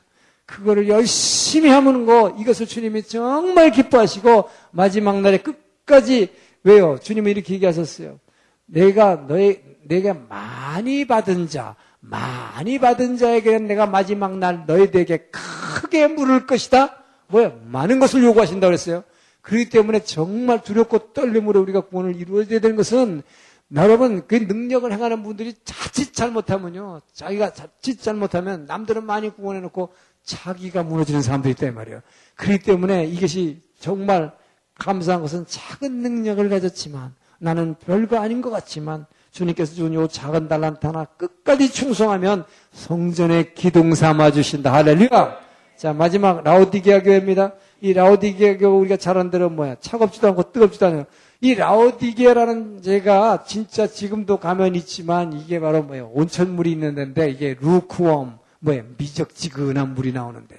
그거를 0.46 0.90
열심히 0.90 1.70
하는 1.70 2.06
거 2.06 2.36
이것을 2.40 2.66
주님이 2.66 3.04
정말 3.04 3.72
기뻐하시고 3.72 4.50
마지막 4.72 5.22
날에 5.22 5.38
끝까지 5.38 6.34
왜요? 6.64 6.98
주님은 7.00 7.30
이렇게 7.30 7.54
얘기하셨어요. 7.54 8.20
내가 8.66 9.16
너의 9.28 9.73
내게 9.88 10.14
많이 10.14 11.06
받은 11.06 11.50
자, 11.50 11.76
많이 12.00 12.80
받은 12.80 13.18
자에게는 13.18 13.68
내가 13.68 13.86
마지막 13.86 14.38
날 14.38 14.66
너희들에게 14.66 15.30
크게 15.32 16.08
물을 16.08 16.46
것이다. 16.46 16.98
뭐야? 17.28 17.54
많은 17.66 18.00
것을 18.00 18.24
요구하신다고 18.24 18.70
그랬어요. 18.70 19.04
그렇기 19.42 19.70
때문에 19.70 20.04
정말 20.04 20.64
두렵고 20.64 21.14
떨림으로 21.14 21.62
우리가 21.62 21.82
구원을 21.82 22.16
이루어야 22.16 22.46
되는 22.46 22.76
것은 22.76 23.24
여러분 23.76 24.28
그 24.28 24.36
능력을 24.36 24.92
행하는 24.92 25.24
분들이 25.24 25.54
자칫 25.66 26.14
잘못하면요 26.14 27.02
자기가 27.12 27.54
자칫 27.54 28.02
잘못하면 28.02 28.66
남들은 28.66 29.06
많이 29.06 29.30
구원해 29.30 29.62
놓고 29.62 29.94
자기가 30.24 30.84
무너지는 30.84 31.22
사람들이 31.22 31.52
있단 31.52 31.74
말이에요. 31.74 32.02
그렇기 32.36 32.64
때문에 32.64 33.06
이것이 33.06 33.62
정말 33.80 34.32
감사한 34.80 35.22
것은 35.22 35.46
작은 35.48 36.02
능력을 36.02 36.48
가졌지만 36.50 37.14
나는 37.40 37.76
별거 37.76 38.20
아닌 38.20 38.42
것 38.42 38.50
같지만 38.50 39.06
주님께서 39.34 39.74
준요 39.74 40.08
작은 40.08 40.48
달란트 40.48 40.86
하나 40.86 41.06
끝까지 41.06 41.72
충성하면 41.72 42.46
성전의 42.72 43.56
기둥 43.56 43.96
삼아 43.96 44.32
주신다. 44.32 44.72
할렐루야! 44.72 45.40
자, 45.76 45.92
마지막 45.92 46.44
라오디게아 46.44 47.02
교회입니다. 47.02 47.54
이 47.82 47.94
라오디게아 47.94 48.58
교회 48.58 48.70
우리가 48.70 48.98
잘 48.98 49.18
아는 49.18 49.32
대로 49.32 49.50
뭐야? 49.50 49.76
차갑지도 49.80 50.28
않고 50.30 50.52
뜨겁지도 50.52 50.86
않아요. 50.86 51.06
이 51.42 51.56
라오디게라는 51.56 52.84
제가 52.84 53.44
진짜 53.44 53.88
지금도 53.88 54.38
가면 54.38 54.76
있지만 54.76 55.34
이게 55.34 55.60
바로 55.60 55.82
뭐예요? 55.82 56.12
온천물이 56.14 56.72
있는 56.72 56.94
데인데 56.94 57.32
이게 57.32 57.58
루크웜, 57.60 58.38
뭐예요? 58.60 58.84
미적지근한 59.00 59.96
물이 59.96 60.14
나오는데. 60.14 60.56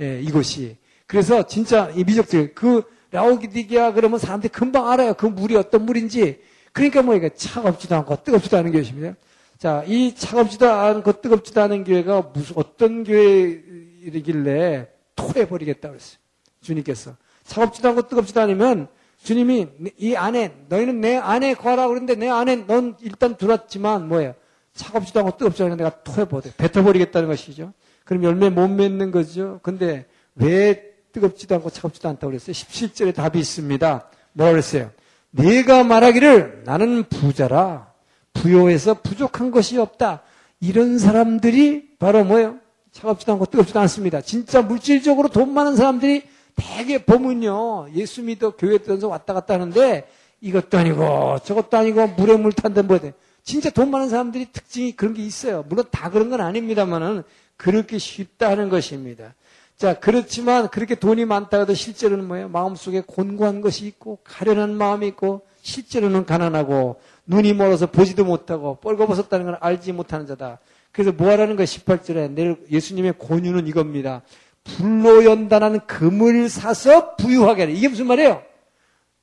예, 0.00 0.20
이곳이. 0.22 0.78
그래서 1.06 1.46
진짜 1.46 1.90
이 1.94 2.04
미적지근, 2.04 2.54
그 2.54 2.84
라오디게아 3.10 3.92
그러면 3.92 4.18
사람들이 4.18 4.50
금방 4.50 4.90
알아요. 4.90 5.12
그 5.12 5.26
물이 5.26 5.56
어떤 5.56 5.84
물인지. 5.84 6.40
그러니까 6.74 7.02
뭐 7.02 7.14
이게 7.14 7.30
차갑지도 7.30 7.94
않고 7.94 8.24
뜨겁지도 8.24 8.58
않은 8.58 8.72
교회입니다. 8.72 9.14
자, 9.58 9.84
이 9.86 10.12
차갑지도 10.14 10.68
않고 10.68 11.20
뜨겁지도 11.20 11.62
않은 11.62 11.84
교회가 11.84 12.32
무슨 12.34 12.56
어떤 12.58 13.04
교회이길래 13.04 14.88
토해 15.14 15.48
버리겠다 15.48 15.88
그랬어요. 15.88 16.18
주님께서. 16.60 17.16
차갑지도 17.44 17.88
않고 17.90 18.08
뜨겁지도 18.08 18.40
않으면 18.40 18.88
주님이 19.22 19.68
이 19.96 20.16
안에 20.16 20.64
너희는 20.68 21.00
내 21.00 21.16
안에 21.16 21.54
거하라 21.54 21.86
그러는데 21.86 22.16
내 22.16 22.28
안에 22.28 22.56
넌 22.66 22.96
일단 23.00 23.36
들었지만 23.36 24.08
뭐예요? 24.08 24.34
차갑지도 24.74 25.20
않고 25.20 25.36
뜨겁지도 25.36 25.66
않은 25.66 25.76
내가 25.76 26.02
토해 26.02 26.24
버려 26.24 26.42
뱉어 26.56 26.82
버리겠다는 26.82 27.28
것이죠. 27.28 27.72
그럼 28.04 28.24
열매 28.24 28.50
못 28.50 28.66
맺는 28.66 29.12
거죠. 29.12 29.60
근데 29.62 30.06
왜 30.34 30.92
뜨겁지도 31.12 31.54
않고 31.54 31.70
차갑지도 31.70 32.08
않다고 32.08 32.32
그랬어요? 32.32 32.52
17절에 32.52 33.14
답이 33.14 33.38
있습니다. 33.38 34.10
뭐라 34.32 34.50
그랬어요? 34.50 34.90
내가 35.36 35.82
말하기를 35.82 36.62
나는 36.64 37.04
부자라 37.04 37.92
부여해서 38.32 38.94
부족한 38.94 39.50
것이 39.50 39.78
없다. 39.78 40.22
이런 40.60 40.98
사람들이 40.98 41.96
바로 41.98 42.24
뭐예요? 42.24 42.58
차갑지도 42.92 43.32
않고 43.32 43.46
뜨겁지도 43.46 43.80
않습니다. 43.80 44.20
진짜 44.20 44.62
물질적으로 44.62 45.28
돈 45.28 45.52
많은 45.52 45.76
사람들이 45.76 46.22
대개 46.54 47.04
보면요. 47.04 47.88
예수 47.94 48.22
믿어 48.22 48.50
교회 48.56 48.78
떠서 48.78 49.08
왔다 49.08 49.34
갔다 49.34 49.54
하는데 49.54 50.06
이것도 50.40 50.78
아니고 50.78 51.38
저것도 51.44 51.76
아니고 51.76 52.06
물에 52.08 52.36
물 52.36 52.52
탄데 52.52 52.82
뭐야 52.82 53.00
돼. 53.00 53.12
진짜 53.42 53.70
돈 53.70 53.90
많은 53.90 54.08
사람들이 54.08 54.46
특징이 54.52 54.92
그런 54.92 55.14
게 55.14 55.24
있어요. 55.24 55.64
물론 55.68 55.84
다 55.90 56.10
그런 56.10 56.30
건 56.30 56.40
아닙니다만은 56.40 57.24
그렇게 57.56 57.98
쉽다 57.98 58.50
하는 58.50 58.68
것입니다. 58.68 59.34
자, 59.76 59.94
그렇지만 59.94 60.68
그렇게 60.68 60.94
돈이 60.94 61.24
많다 61.24 61.58
해도 61.58 61.74
실제로는 61.74 62.26
뭐예요? 62.26 62.48
마음속에 62.48 63.02
곤고한 63.04 63.60
것이 63.60 63.86
있고 63.86 64.18
가련한 64.24 64.76
마음이 64.76 65.08
있고 65.08 65.46
실제로는 65.62 66.26
가난하고 66.26 67.00
눈이 67.26 67.54
멀어서 67.54 67.86
보지도 67.86 68.24
못하고 68.24 68.76
뻘거벗었다는 68.76 69.46
걸 69.46 69.58
알지 69.60 69.92
못하는 69.92 70.26
자다. 70.26 70.58
그래서 70.92 71.10
뭐 71.10 71.28
하라는 71.30 71.56
거예요? 71.56 71.66
18절에 71.66 72.30
내일 72.30 72.56
예수님의 72.70 73.14
권유는 73.18 73.66
이겁니다. 73.66 74.22
불로 74.62 75.24
연단하는 75.24 75.80
금을 75.86 76.48
사서 76.48 77.16
부유하게 77.16 77.62
하라. 77.62 77.72
이게 77.72 77.88
무슨 77.88 78.06
말이에요? 78.06 78.42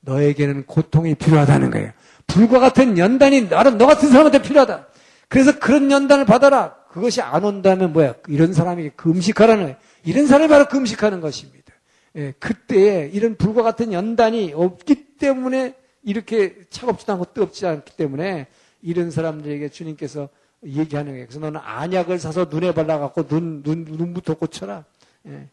너에게는 0.00 0.66
고통이 0.66 1.14
필요하다는 1.14 1.70
거예요. 1.70 1.92
불과 2.26 2.58
같은 2.58 2.98
연단이 2.98 3.42
나는 3.48 3.78
너 3.78 3.86
같은 3.86 4.10
사람한테 4.10 4.42
필요하다. 4.42 4.86
그래서 5.28 5.58
그런 5.58 5.90
연단을 5.90 6.26
받아라. 6.26 6.74
그것이 6.90 7.22
안 7.22 7.42
온다면 7.44 7.92
뭐야? 7.92 8.14
이런 8.28 8.52
사람이 8.52 8.90
금식하라는 8.96 9.62
거예요. 9.64 9.76
이런 10.04 10.26
사람이 10.26 10.48
바로 10.48 10.66
금식하는 10.68 11.20
것입니다. 11.20 11.72
예, 12.16 12.32
그때에 12.38 13.10
이런 13.12 13.36
불과 13.36 13.62
같은 13.62 13.92
연단이 13.92 14.52
없기 14.54 15.16
때문에 15.16 15.74
이렇게 16.02 16.56
차갑지도 16.68 17.12
않고 17.12 17.32
뜨겁지 17.32 17.66
않기 17.66 17.96
때문에 17.96 18.48
이런 18.82 19.10
사람들에게 19.10 19.68
주님께서 19.68 20.28
얘기하는 20.64 21.12
거예요. 21.12 21.26
그래서 21.26 21.40
너는 21.40 21.60
안약을 21.62 22.18
사서 22.18 22.46
눈에 22.50 22.72
발라갖고 22.72 23.26
눈, 23.26 23.62
눈, 23.62 23.84
눈부터 23.84 24.34
꽂혀라. 24.34 24.84
예. 25.28 25.48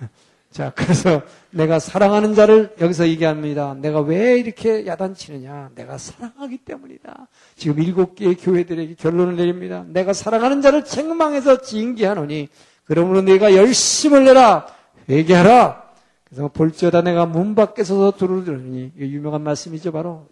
자, 0.50 0.72
그래서 0.74 1.22
내가 1.50 1.78
사랑하는 1.78 2.34
자를 2.34 2.74
여기서 2.80 3.06
얘기합니다. 3.08 3.74
내가 3.74 4.00
왜 4.00 4.38
이렇게 4.38 4.84
야단치느냐? 4.86 5.70
내가 5.76 5.96
사랑하기 5.96 6.58
때문이다. 6.58 7.28
지금 7.54 7.80
일곱 7.80 8.16
개의 8.16 8.34
교회들에게 8.34 8.94
결론을 8.94 9.36
내립니다. 9.36 9.84
내가 9.86 10.12
사랑하는 10.12 10.60
자를 10.60 10.84
책망해서 10.84 11.62
징계하노니, 11.62 12.48
그러므로 12.90 13.22
내가 13.22 13.54
열심을 13.54 14.24
내라! 14.24 14.66
회개하라! 15.08 15.80
그래서 16.24 16.48
볼지어다 16.48 17.02
내가 17.02 17.24
문 17.24 17.54
밖에 17.54 17.84
서서 17.84 18.16
들어오더니, 18.16 18.90
유명한 18.98 19.42
말씀이죠. 19.42 19.92
바로, 19.92 20.26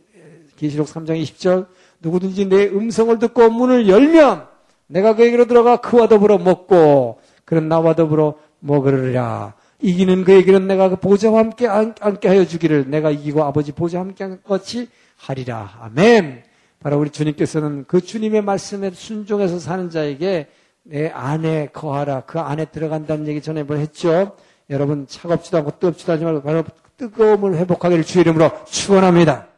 계시록 0.57 0.89
3장 0.89 1.23
20절. 1.23 1.69
누구든지 2.01 2.49
내 2.49 2.67
음성을 2.67 3.17
듣고 3.21 3.49
문을 3.51 3.89
열면, 3.89 4.49
내가 4.89 5.15
그에게로 5.15 5.47
들어가 5.47 5.77
그와 5.77 6.09
더불어 6.09 6.39
먹고, 6.39 7.21
그런 7.45 7.69
나와 7.69 7.95
더불어 7.95 8.35
먹으리라. 8.59 9.55
이기는 9.81 10.25
그에게는 10.25 10.67
내가 10.67 10.89
그 10.89 10.97
보좌와 10.97 11.39
함께 11.39 11.65
함께 11.65 12.27
하여 12.27 12.45
주기를 12.45 12.91
내가 12.91 13.13
이기고 13.13 13.45
아버지 13.45 13.71
보좌와 13.71 14.05
함께 14.05 14.25
한 14.25 14.41
것이 14.43 14.89
하리라. 15.17 15.79
아멘. 15.81 16.43
바로 16.81 16.99
우리 16.99 17.11
주님께서는 17.11 17.85
그 17.87 18.01
주님의 18.01 18.43
말씀에 18.43 18.91
순종해서 18.91 19.61
사는 19.61 19.91
자에게 19.91 20.49
내 20.89 21.09
안에 21.09 21.69
거하라. 21.75 22.23
그 22.23 22.41
안에 22.41 22.65
들어간다는 22.67 23.27
얘기 23.27 23.43
전에 23.43 23.63
뭐 23.63 23.77
했죠? 23.77 24.35
여러분 24.71 25.07
차갑지도 25.07 25.59
않고 25.59 25.79
뜨겁지도 25.79 26.13
않지 26.13 26.25
말고 26.25 26.43
바로 26.43 26.65
뜨거움을 26.97 27.57
회복하기를 27.59 28.05
주의 28.05 28.23
이름으로 28.23 28.51
축원합니다. 28.65 29.49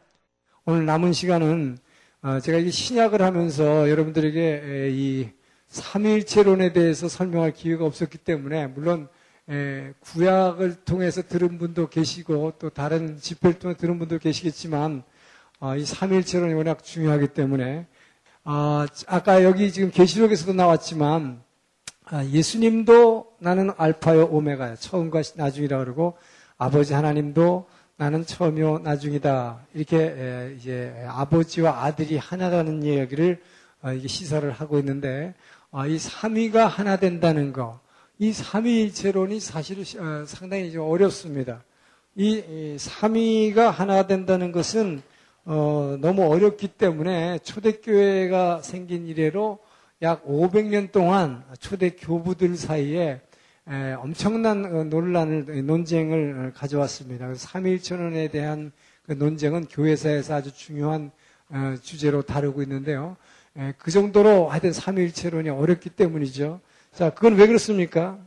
오늘 0.65 0.85
남은 0.85 1.13
시간은 1.13 1.77
어, 2.21 2.39
제가 2.41 2.57
이 2.57 2.69
신약을 2.69 3.21
하면서 3.21 3.89
여러분들에게 3.89 4.89
이 4.91 5.29
삼위일체론에 5.67 6.73
대해서 6.73 7.07
설명할 7.07 7.53
기회가 7.53 7.85
없었기 7.85 8.17
때문에 8.17 8.67
물론 8.67 9.07
에, 9.49 9.93
구약을 10.01 10.83
통해서 10.83 11.21
들은 11.21 11.57
분도 11.57 11.87
계시고 11.87 12.55
또 12.59 12.69
다른 12.69 13.17
집회를 13.17 13.57
통해 13.57 13.75
들은 13.77 13.97
분도 13.99 14.19
계시겠지만 14.19 15.03
어, 15.61 15.77
이 15.77 15.85
삼일체론이 15.85 16.53
워낙 16.55 16.83
중요하기 16.83 17.29
때문에 17.29 17.87
어, 18.43 18.85
아까 19.07 19.43
여기 19.43 19.71
지금 19.71 19.91
계시록에서도 19.91 20.53
나왔지만 20.53 21.43
아, 22.05 22.25
예수님도 22.25 23.37
나는 23.39 23.71
알파요 23.77 24.25
오메가야 24.25 24.77
처음과 24.77 25.21
나중이라 25.35 25.77
그러고 25.79 26.17
아버지 26.57 26.93
하나님도 26.93 27.67
나는 27.97 28.25
처음이요 28.25 28.79
나중이다 28.79 29.59
이렇게 29.75 29.97
에, 29.97 30.55
이제 30.57 31.05
아버지와 31.07 31.83
아들이 31.83 32.17
하나라는 32.17 32.81
이야기를 32.81 33.41
어, 33.83 33.93
이게 33.93 34.07
시사를 34.07 34.49
하고 34.51 34.79
있는데 34.79 35.35
어, 35.69 35.85
이 35.85 35.99
삼위가 35.99 36.67
하나 36.67 36.97
된다는 36.97 37.53
거. 37.53 37.79
이 38.17 38.33
삼위일체론이 38.33 39.39
사실 39.39 39.79
어, 39.99 40.25
상당히 40.25 40.71
좀 40.71 40.89
어렵습니다. 40.89 41.63
이 42.15 42.75
삼위가 42.77 43.69
하나 43.69 44.05
된다는 44.05 44.51
것은 44.51 45.01
어, 45.45 45.97
너무 45.99 46.23
어렵기 46.31 46.67
때문에 46.67 47.39
초대교회가 47.39 48.61
생긴 48.61 49.07
이래로 49.07 49.59
약 50.03 50.23
500년 50.25 50.91
동안 50.91 51.43
초대 51.59 51.91
교부들 51.91 52.55
사이에 52.55 53.21
에, 53.67 53.93
엄청난 53.93 54.65
어, 54.65 54.83
논란을 54.83 55.65
논쟁을 55.65 56.53
가져왔습니다. 56.55 57.33
삼위일체론에 57.33 58.27
대한 58.27 58.71
그 59.03 59.13
논쟁은 59.13 59.65
교회사에서 59.65 60.35
아주 60.35 60.53
중요한 60.53 61.11
어, 61.49 61.75
주제로 61.81 62.21
다루고 62.21 62.61
있는데요. 62.63 63.17
에, 63.57 63.73
그 63.77 63.89
정도로 63.89 64.49
하여튼 64.49 64.73
삼위일체론이 64.73 65.49
어렵기 65.49 65.89
때문이죠. 65.89 66.61
자, 66.93 67.09
그건 67.11 67.35
왜 67.35 67.47
그렇습니까? 67.47 68.19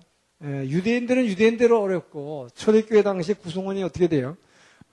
예, 0.42 0.68
유대인들은 0.68 1.26
유대인대로 1.26 1.80
어렵고 1.80 2.48
초대교회 2.54 3.02
당시 3.02 3.34
구성원이 3.34 3.82
어떻게 3.82 4.08
돼요? 4.08 4.36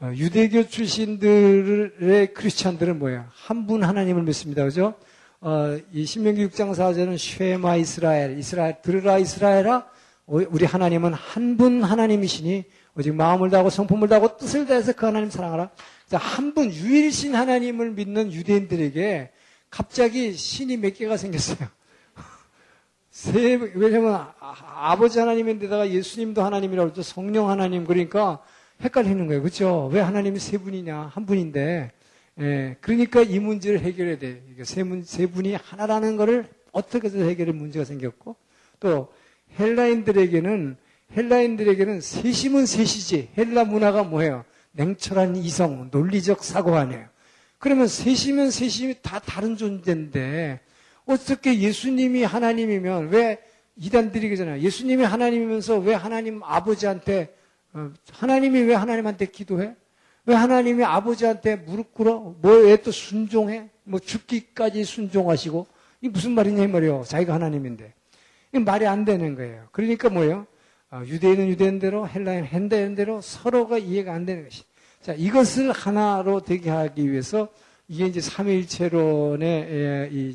어, 0.01 0.11
유대교 0.15 0.67
출신들의 0.67 2.33
크리스찬들은 2.33 2.97
뭐예요? 2.99 3.25
한 3.29 3.67
분 3.67 3.83
하나님을 3.83 4.23
믿습니다. 4.23 4.63
그죠? 4.63 4.95
어, 5.41 5.77
이 5.93 6.05
신명기 6.05 6.47
6장 6.47 6.71
4절은 6.71 7.17
쉐마 7.19 7.75
이스라엘, 7.75 8.37
이스라엘, 8.39 8.81
들으라 8.81 9.19
이스라엘아, 9.19 9.85
우리 10.25 10.65
하나님은 10.65 11.13
한 11.13 11.55
분 11.57 11.83
하나님이시니 11.83 12.63
오직 12.95 13.13
마음을 13.13 13.49
다하고 13.51 13.69
성품을 13.69 14.07
다하고 14.07 14.37
뜻을 14.37 14.65
다해서 14.65 14.93
그 14.93 15.05
하나님 15.05 15.29
사랑하라. 15.29 15.69
한 16.13 16.53
분 16.55 16.71
유일신 16.71 17.35
하나님을 17.35 17.91
믿는 17.91 18.33
유대인들에게 18.33 19.31
갑자기 19.69 20.33
신이 20.33 20.77
몇 20.77 20.95
개가 20.95 21.15
생겼어요. 21.17 21.69
세, 23.11 23.55
왜냐면 23.75 24.27
아, 24.39 24.95
버지 24.95 25.19
하나님인데다가 25.19 25.89
예수님도 25.91 26.41
하나님이라고 26.43 26.91
그러죠. 26.91 27.03
성령 27.03 27.49
하나님. 27.49 27.85
그러니까 27.85 28.41
헷갈리는 28.81 29.27
거예요. 29.27 29.41
그렇죠? 29.41 29.89
왜 29.91 29.99
하나님이 30.01 30.39
세 30.39 30.57
분이냐? 30.57 31.11
한 31.13 31.25
분인데. 31.25 31.91
예, 32.39 32.77
그러니까 32.81 33.21
이 33.21 33.39
문제를 33.39 33.81
해결해야 33.81 34.17
돼. 34.17 34.41
세, 34.63 34.83
문, 34.83 35.03
세 35.03 35.27
분이 35.27 35.53
하나라는 35.55 36.17
것을 36.17 36.45
어떻게 36.71 37.07
해서 37.07 37.19
해결할 37.19 37.53
문제가 37.53 37.85
생겼고 37.85 38.35
또 38.79 39.11
헬라인들에게는 39.59 40.77
헬라인들에게는 41.15 42.01
세심은 42.01 42.65
세시지. 42.65 43.29
헬라 43.37 43.65
문화가 43.65 44.03
뭐예요? 44.03 44.45
냉철한 44.71 45.35
이성, 45.35 45.89
논리적 45.91 46.43
사고 46.43 46.75
아니에요. 46.75 47.05
그러면 47.59 47.87
세심은 47.87 48.49
세심이 48.49 48.95
다 49.01 49.19
다른 49.19 49.57
존재인데 49.57 50.61
어떻게 51.05 51.59
예수님이 51.59 52.23
하나님이면 52.23 53.09
왜 53.09 53.39
이단들이 53.75 54.29
그러잖아요. 54.29 54.61
예수님이 54.61 55.03
하나님이면서 55.03 55.79
왜 55.79 55.93
하나님 55.93 56.41
아버지한테 56.43 57.23
어, 57.23 57.40
하나님이 58.11 58.61
왜 58.61 58.73
하나님한테 58.75 59.25
기도해? 59.27 59.75
왜 60.25 60.35
하나님이 60.35 60.83
아버지한테 60.83 61.55
무릎 61.55 61.93
꿇어? 61.93 62.35
뭐 62.41 62.63
왜 62.65 62.77
또 62.77 62.91
순종해? 62.91 63.69
뭐 63.83 63.99
죽기까지 63.99 64.83
순종하시고 64.83 65.67
이 66.01 66.09
무슨 66.09 66.31
말이냐 66.31 66.63
이 66.63 66.67
말이요. 66.67 67.03
자기가 67.07 67.33
하나님인데 67.33 67.93
이 68.53 68.59
말이 68.59 68.85
안 68.85 69.05
되는 69.05 69.35
거예요. 69.35 69.67
그러니까 69.71 70.09
뭐예요? 70.09 70.45
어, 70.91 71.01
유대인은 71.05 71.47
유대인대로 71.47 72.07
헬라인 72.07 72.45
헬라인대로 72.45 73.21
서로가 73.21 73.77
이해가 73.77 74.13
안 74.13 74.25
되는 74.25 74.43
것이. 74.43 74.63
자 75.01 75.13
이것을 75.13 75.71
하나로 75.71 76.41
되게 76.41 76.69
하기 76.69 77.09
위해서 77.11 77.47
이게 77.87 78.05
이제 78.05 78.21
삼위일체론의 78.21 79.49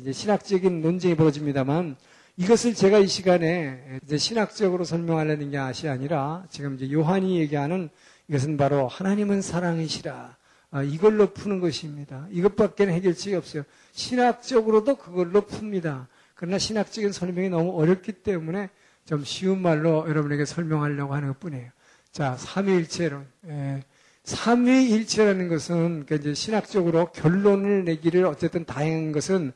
예, 0.05 0.11
신학적인 0.11 0.81
논쟁이 0.81 1.15
벌어집니다만 1.15 1.95
이것을 2.39 2.75
제가 2.75 2.99
이 2.99 3.07
시간에 3.07 3.99
이제 4.03 4.19
신학적으로 4.19 4.83
설명하려는 4.83 5.51
것이 5.51 5.89
아니라 5.89 6.45
지금 6.51 6.75
이제 6.75 6.91
요한이 6.91 7.39
얘기하는 7.39 7.89
이것은 8.27 8.57
바로 8.57 8.87
하나님은 8.87 9.41
사랑이시라. 9.41 10.37
아, 10.69 10.83
이걸로 10.83 11.33
푸는 11.33 11.59
것입니다. 11.59 12.27
이것밖에는 12.29 12.93
해결책이 12.93 13.35
없어요. 13.35 13.63
신학적으로도 13.93 14.97
그걸로 14.97 15.47
풉니다. 15.47 16.05
그러나 16.35 16.59
신학적인 16.59 17.11
설명이 17.11 17.49
너무 17.49 17.75
어렵기 17.81 18.11
때문에 18.11 18.69
좀 19.05 19.23
쉬운 19.23 19.59
말로 19.59 20.07
여러분에게 20.07 20.45
설명하려고 20.45 21.15
하는 21.15 21.29
것 21.29 21.39
뿐이에요. 21.39 21.71
자, 22.11 22.35
삼위일체론. 22.37 23.25
예. 23.47 23.83
삼위일체라는 24.25 25.47
것은 25.47 26.05
그러니까 26.05 26.15
이제 26.17 26.33
신학적으로 26.35 27.11
결론을 27.13 27.85
내기를 27.85 28.25
어쨌든 28.25 28.63
다행한 28.65 29.11
것은 29.11 29.53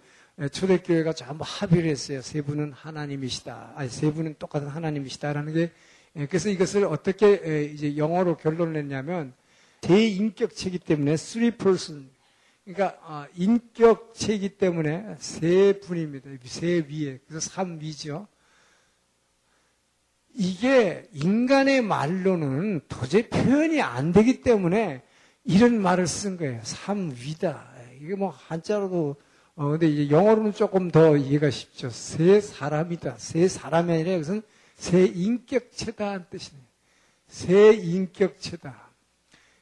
초대교회가 0.50 1.14
전부 1.14 1.44
합의를 1.48 1.90
했어요. 1.90 2.22
세 2.22 2.42
분은 2.42 2.74
하나님이시다. 2.74 3.74
아니, 3.76 3.90
세 3.90 4.12
분은 4.12 4.36
똑같은 4.40 4.68
하나님이시다라는 4.68 5.54
게 5.54 5.72
그래서 6.14 6.50
이것을 6.50 6.86
어떻게 6.86 7.72
이제 7.74 7.96
영어로 7.98 8.38
결론을 8.38 8.74
냈냐면 8.74 9.34
대인격체이기 9.82 10.80
때문에 10.80 11.16
three 11.16 11.52
person 11.52 12.10
그러니까 12.64 13.00
아, 13.04 13.28
인격체이기 13.36 14.58
때문에 14.58 15.16
세 15.20 15.80
분입니다. 15.80 16.30
세 16.44 16.86
위에 16.88 17.20
그래서 17.28 17.50
삼 17.50 17.80
위죠. 17.80 18.28
이게 20.34 21.10
인간의 21.14 21.82
말로는 21.82 22.82
도저히 22.88 23.28
표현이 23.30 23.82
안 23.82 24.12
되기 24.12 24.42
때문에 24.42 25.02
이런 25.44 25.82
말을 25.82 26.08
쓴 26.08 26.38
거예요. 26.38 26.62
삼위다. 26.64 27.72
이게 28.00 28.16
뭐 28.16 28.30
한자로도 28.30 29.16
어 29.56 29.70
근데 29.70 29.88
이제 29.88 30.10
영어로는 30.10 30.54
조금 30.54 30.90
더 30.90 31.18
이해가 31.18 31.50
쉽죠. 31.50 31.90
세 31.90 32.40
사람이다. 32.42 33.16
세 33.18 33.48
사람이 33.48 33.92
아니라 33.92 34.14
이것은 34.14 34.42
세 34.76 35.06
인격체다는 35.06 36.26
뜻이네요. 36.30 36.64
세 37.28 37.74
인격체다. 37.74 38.90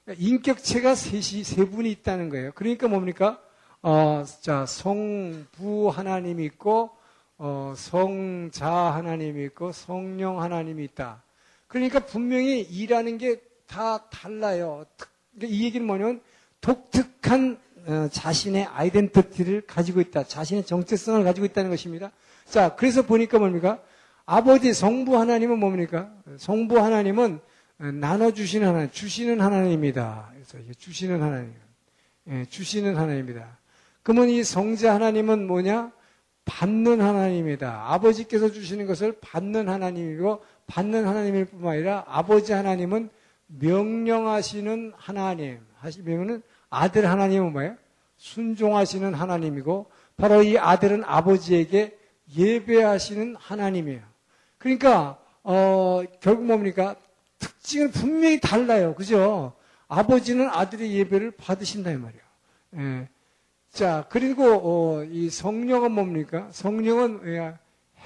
그러니까 0.05 0.25
인격체가 0.25 0.95
셋이 0.95 1.43
세 1.43 1.65
분이 1.65 1.91
있다는 1.91 2.29
거예요. 2.29 2.51
그러니까 2.55 2.87
뭡니까? 2.87 3.41
어, 3.81 4.25
자, 4.41 4.65
성부 4.65 5.89
하나님이 5.89 6.45
있고, 6.45 6.89
어, 7.37 7.73
성자 7.77 8.69
하나님이 8.69 9.45
있고, 9.45 9.71
성령 9.71 10.41
하나님이 10.41 10.83
있다. 10.85 11.23
그러니까 11.67 11.99
분명히 11.99 12.61
일하는 12.61 13.17
게 13.17 13.49
다 13.69 14.09
달라요. 14.09 14.83
그러니까 15.35 15.55
이 15.55 15.63
얘기는 15.63 15.85
뭐냐면, 15.85 16.21
독특한 16.59 17.53
어, 17.53 17.59
자신의 18.11 18.65
아이덴티티를 18.65 19.61
가지고 19.61 20.01
있다. 20.01 20.23
자신의 20.23 20.65
정체성을 20.65 21.23
가지고 21.23 21.45
있다는 21.45 21.69
것입니다. 21.69 22.11
자, 22.45 22.75
그래서 22.75 23.03
보니까 23.03 23.39
뭡니까? 23.39 23.79
아버지 24.25 24.73
성부 24.73 25.17
하나님은 25.17 25.59
뭡니까? 25.59 26.11
성부 26.37 26.79
하나님은 26.79 27.39
나눠주시는 27.77 28.67
하나님, 28.67 28.91
주시는 28.91 29.41
하나님입니다. 29.41 30.31
그래서 30.33 30.57
주시는 30.77 31.21
하나님. 31.21 31.53
예, 32.29 32.45
주시는 32.45 32.95
하나님입니다. 32.95 33.57
그러면 34.03 34.29
이 34.29 34.43
성자 34.43 34.93
하나님은 34.95 35.47
뭐냐? 35.47 35.91
받는 36.45 37.01
하나님입니다. 37.01 37.85
아버지께서 37.93 38.51
주시는 38.51 38.85
것을 38.87 39.17
받는 39.21 39.69
하나님이고, 39.69 40.43
받는 40.67 41.07
하나님일 41.07 41.45
뿐만 41.45 41.73
아니라 41.73 42.05
아버지 42.07 42.53
하나님은 42.53 43.09
명령하시는 43.47 44.93
하나님. 44.95 45.59
하시면은 45.77 46.41
아들 46.69 47.09
하나님은 47.09 47.51
뭐예요? 47.51 47.75
순종하시는 48.17 49.13
하나님이고, 49.13 49.87
바로 50.17 50.43
이 50.43 50.57
아들은 50.57 51.03
아버지에게 51.05 51.97
예배하시는 52.35 53.35
하나님이에요. 53.37 54.01
그러니까, 54.57 55.17
어, 55.43 56.03
결국 56.19 56.45
뭡니까? 56.45 56.95
특징은 57.39 57.91
분명히 57.91 58.39
달라요. 58.39 58.93
그죠? 58.93 59.53
아버지는 59.87 60.49
아들의 60.49 60.93
예배를 60.93 61.31
받으신다, 61.31 61.91
이 61.91 61.95
말이에요. 61.95 62.23
예. 62.77 63.07
자, 63.71 64.05
그리고, 64.09 64.43
어, 64.63 65.03
이 65.05 65.29
성령은 65.29 65.91
뭡니까? 65.91 66.47
성령은, 66.51 67.21
예, 67.25 67.53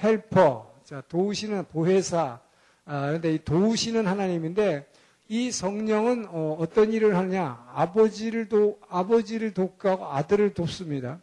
헬퍼. 0.02 0.72
자, 0.84 1.02
도우시는 1.08 1.66
보혜사. 1.68 2.38
아, 2.86 3.10
근데 3.10 3.34
이 3.34 3.38
도우시는 3.44 4.06
하나님인데, 4.06 4.86
이 5.28 5.50
성령은 5.50 6.26
어, 6.28 6.64
떤 6.74 6.92
일을 6.92 7.16
하느냐? 7.16 7.64
아버지를 7.72 8.48
도, 8.48 8.78
아버지를 8.88 9.54
돕고 9.54 10.06
아들을 10.06 10.54
돕습니다. 10.54 11.20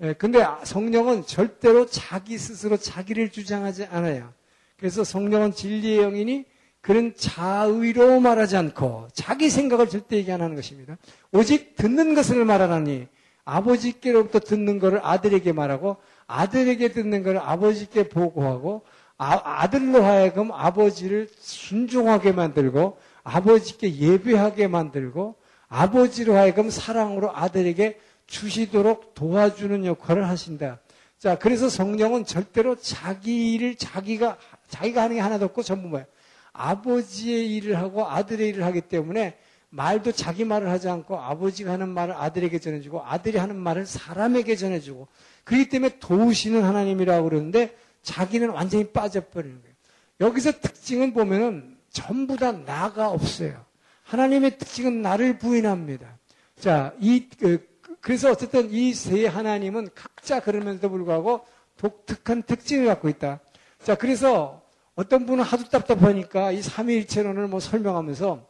예, 0.00 0.12
근데 0.14 0.44
성령은 0.64 1.24
절대로 1.24 1.86
자기 1.86 2.36
스스로 2.36 2.76
자기를 2.76 3.30
주장하지 3.30 3.84
않아요. 3.86 4.32
그래서 4.76 5.04
성령은 5.04 5.52
진리의 5.52 5.98
영이니 5.98 6.44
그런 6.80 7.14
자의로 7.16 8.20
말하지 8.20 8.56
않고 8.56 9.08
자기 9.12 9.48
생각을 9.48 9.88
절대 9.88 10.16
얘기 10.16 10.32
안 10.32 10.42
하는 10.42 10.56
것입니다. 10.56 10.98
오직 11.32 11.76
듣는 11.76 12.14
것을 12.14 12.44
말하라니 12.44 13.06
아버지께로부터 13.44 14.40
듣는 14.40 14.78
것을 14.78 15.00
아들에게 15.02 15.52
말하고 15.52 15.96
아들에게 16.26 16.92
듣는 16.92 17.22
것을 17.22 17.38
아버지께 17.38 18.08
보고하고 18.08 18.82
아, 19.16 19.70
들로 19.70 20.02
하여금 20.02 20.50
아버지를 20.52 21.28
순종하게 21.38 22.32
만들고 22.32 22.98
아버지께 23.24 23.96
예배하게 23.96 24.68
만들고 24.68 25.36
아버지로 25.68 26.36
하여금 26.36 26.70
사랑으로 26.70 27.34
아들에게 27.34 27.98
주시도록 28.26 29.14
도와주는 29.14 29.84
역할을 29.84 30.28
하신다. 30.28 30.80
자, 31.18 31.38
그래서 31.38 31.68
성령은 31.68 32.26
절대로 32.26 32.76
자기 32.76 33.54
일을 33.54 33.76
자기가 33.76 34.36
자기가 34.68 35.02
하는 35.02 35.16
게 35.16 35.20
하나도 35.20 35.46
없고 35.46 35.62
전부 35.62 35.88
뭐야? 35.88 36.04
아버지의 36.52 37.54
일을 37.56 37.78
하고 37.78 38.06
아들의 38.06 38.48
일을 38.50 38.64
하기 38.64 38.82
때문에 38.82 39.38
말도 39.70 40.12
자기 40.12 40.44
말을 40.44 40.70
하지 40.70 40.88
않고 40.88 41.18
아버지가 41.18 41.72
하는 41.72 41.88
말을 41.88 42.14
아들에게 42.14 42.58
전해주고 42.60 43.02
아들이 43.04 43.38
하는 43.38 43.56
말을 43.56 43.86
사람에게 43.86 44.54
전해주고 44.54 45.08
그렇기 45.42 45.68
때문에 45.68 45.98
도우시는 45.98 46.62
하나님이라고 46.62 47.28
그러는데 47.28 47.74
자기는 48.02 48.50
완전히 48.50 48.86
빠져버리는 48.92 49.60
거예요. 49.60 49.74
여기서 50.20 50.52
특징은 50.60 51.12
보면은 51.12 51.73
전부 51.94 52.36
다 52.36 52.52
나가 52.52 53.08
없어요. 53.08 53.64
하나님의 54.02 54.58
특징은 54.58 55.00
나를 55.00 55.38
부인합니다. 55.38 56.18
자, 56.60 56.92
이, 57.00 57.28
그, 57.38 57.66
그래서 58.02 58.30
어쨌든 58.30 58.70
이 58.70 58.92
세 58.92 59.26
하나님은 59.26 59.88
각자 59.94 60.40
그러면서도 60.40 60.90
불구하고 60.90 61.46
독특한 61.78 62.42
특징을 62.42 62.84
갖고 62.86 63.08
있다. 63.08 63.40
자, 63.82 63.94
그래서 63.94 64.62
어떤 64.94 65.24
분은 65.24 65.42
하도 65.42 65.64
답답하니까 65.64 66.52
이 66.52 66.60
삼위일체론을 66.60 67.48
뭐 67.48 67.60
설명하면서 67.60 68.46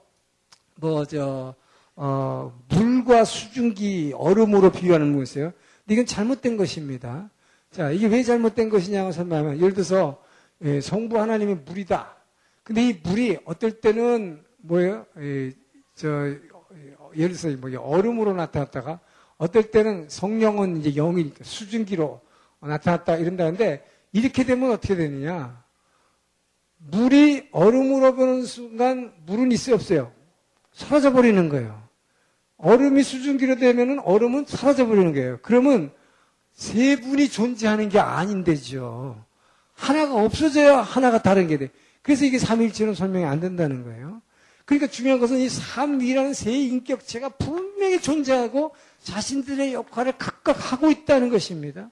뭐, 0.80 1.04
저, 1.04 1.54
어, 1.94 2.52
물과 2.68 3.24
수증기, 3.24 4.12
얼음으로 4.16 4.72
비유하는 4.72 5.14
거 5.14 5.22
있어요. 5.22 5.52
근데 5.84 5.94
이건 5.94 6.06
잘못된 6.06 6.56
것입니다. 6.56 7.30
자, 7.70 7.90
이게 7.90 8.06
왜 8.08 8.22
잘못된 8.24 8.70
것이냐고 8.70 9.12
설명하면, 9.12 9.58
예를 9.58 9.72
들어서, 9.72 10.20
예, 10.62 10.80
성부 10.80 11.20
하나님이 11.20 11.54
물이다. 11.64 12.16
근데 12.64 12.88
이 12.88 13.00
물이 13.02 13.38
어떨 13.44 13.80
때는 13.80 14.42
뭐예요? 14.62 15.06
예, 15.18 15.52
저, 15.94 16.08
예를 17.14 17.36
들어서 17.36 17.56
뭐 17.58 17.70
얼음으로 17.78 18.32
나타났다가 18.32 19.00
어떨 19.36 19.70
때는 19.70 20.08
성령은 20.08 20.78
이제 20.78 20.94
영이니까 20.94 21.44
수증기로 21.44 22.20
나타났다 22.60 23.16
이런다는데 23.16 23.84
이렇게 24.12 24.44
되면 24.44 24.72
어떻게 24.72 24.96
되느냐? 24.96 25.62
물이 26.78 27.48
얼음으로 27.52 28.16
변는 28.16 28.44
순간 28.44 29.12
물은 29.26 29.52
있어요 29.52 29.74
없어요? 29.74 30.12
사라져 30.72 31.12
버리는 31.12 31.48
거예요. 31.48 31.82
얼음이 32.56 33.02
수증기로 33.02 33.56
되면은 33.56 34.00
얼음은 34.00 34.46
사라져 34.46 34.86
버리는 34.86 35.12
거예요. 35.12 35.38
그러면 35.42 35.92
세 36.52 37.00
분이 37.00 37.28
존재하는 37.28 37.88
게 37.88 37.98
아닌데죠. 37.98 39.22
하나가 39.74 40.14
없어져야 40.14 40.80
하나가 40.80 41.20
다른 41.20 41.46
게 41.46 41.58
돼. 41.58 41.70
그래서 42.04 42.26
이게 42.26 42.38
삼일체로 42.38 42.92
설명이 42.92 43.24
안 43.24 43.40
된다는 43.40 43.82
거예요. 43.82 44.20
그러니까 44.66 44.90
중요한 44.90 45.20
것은 45.20 45.38
이 45.38 45.48
삼위라는 45.48 46.34
세 46.34 46.52
인격체가 46.52 47.30
분명히 47.30 47.98
존재하고 47.98 48.74
자신들의 49.02 49.72
역할을 49.72 50.12
각각 50.18 50.72
하고 50.72 50.90
있다는 50.90 51.30
것입니다. 51.30 51.90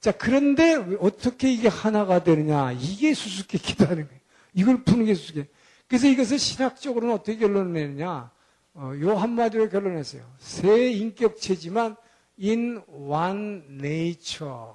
자, 0.00 0.10
그런데 0.10 0.74
어떻게 0.98 1.52
이게 1.52 1.68
하나가 1.68 2.24
되느냐? 2.24 2.72
이게 2.72 3.14
수수께끼도 3.14 3.86
하는 3.86 4.08
거예요. 4.08 4.20
이걸 4.52 4.82
푸는 4.82 5.04
게 5.04 5.14
수수께끼. 5.14 5.48
그래서 5.86 6.08
이것을 6.08 6.40
신학적으로는 6.40 7.14
어떻게 7.14 7.38
결론을 7.38 7.72
내느냐? 7.72 8.32
어, 8.74 8.92
요 9.00 9.16
한마디로 9.16 9.68
결론했어요. 9.68 10.22
세 10.38 10.90
인격체지만 10.90 11.94
in 12.40 12.82
one 12.88 13.62
nature. 13.70 14.72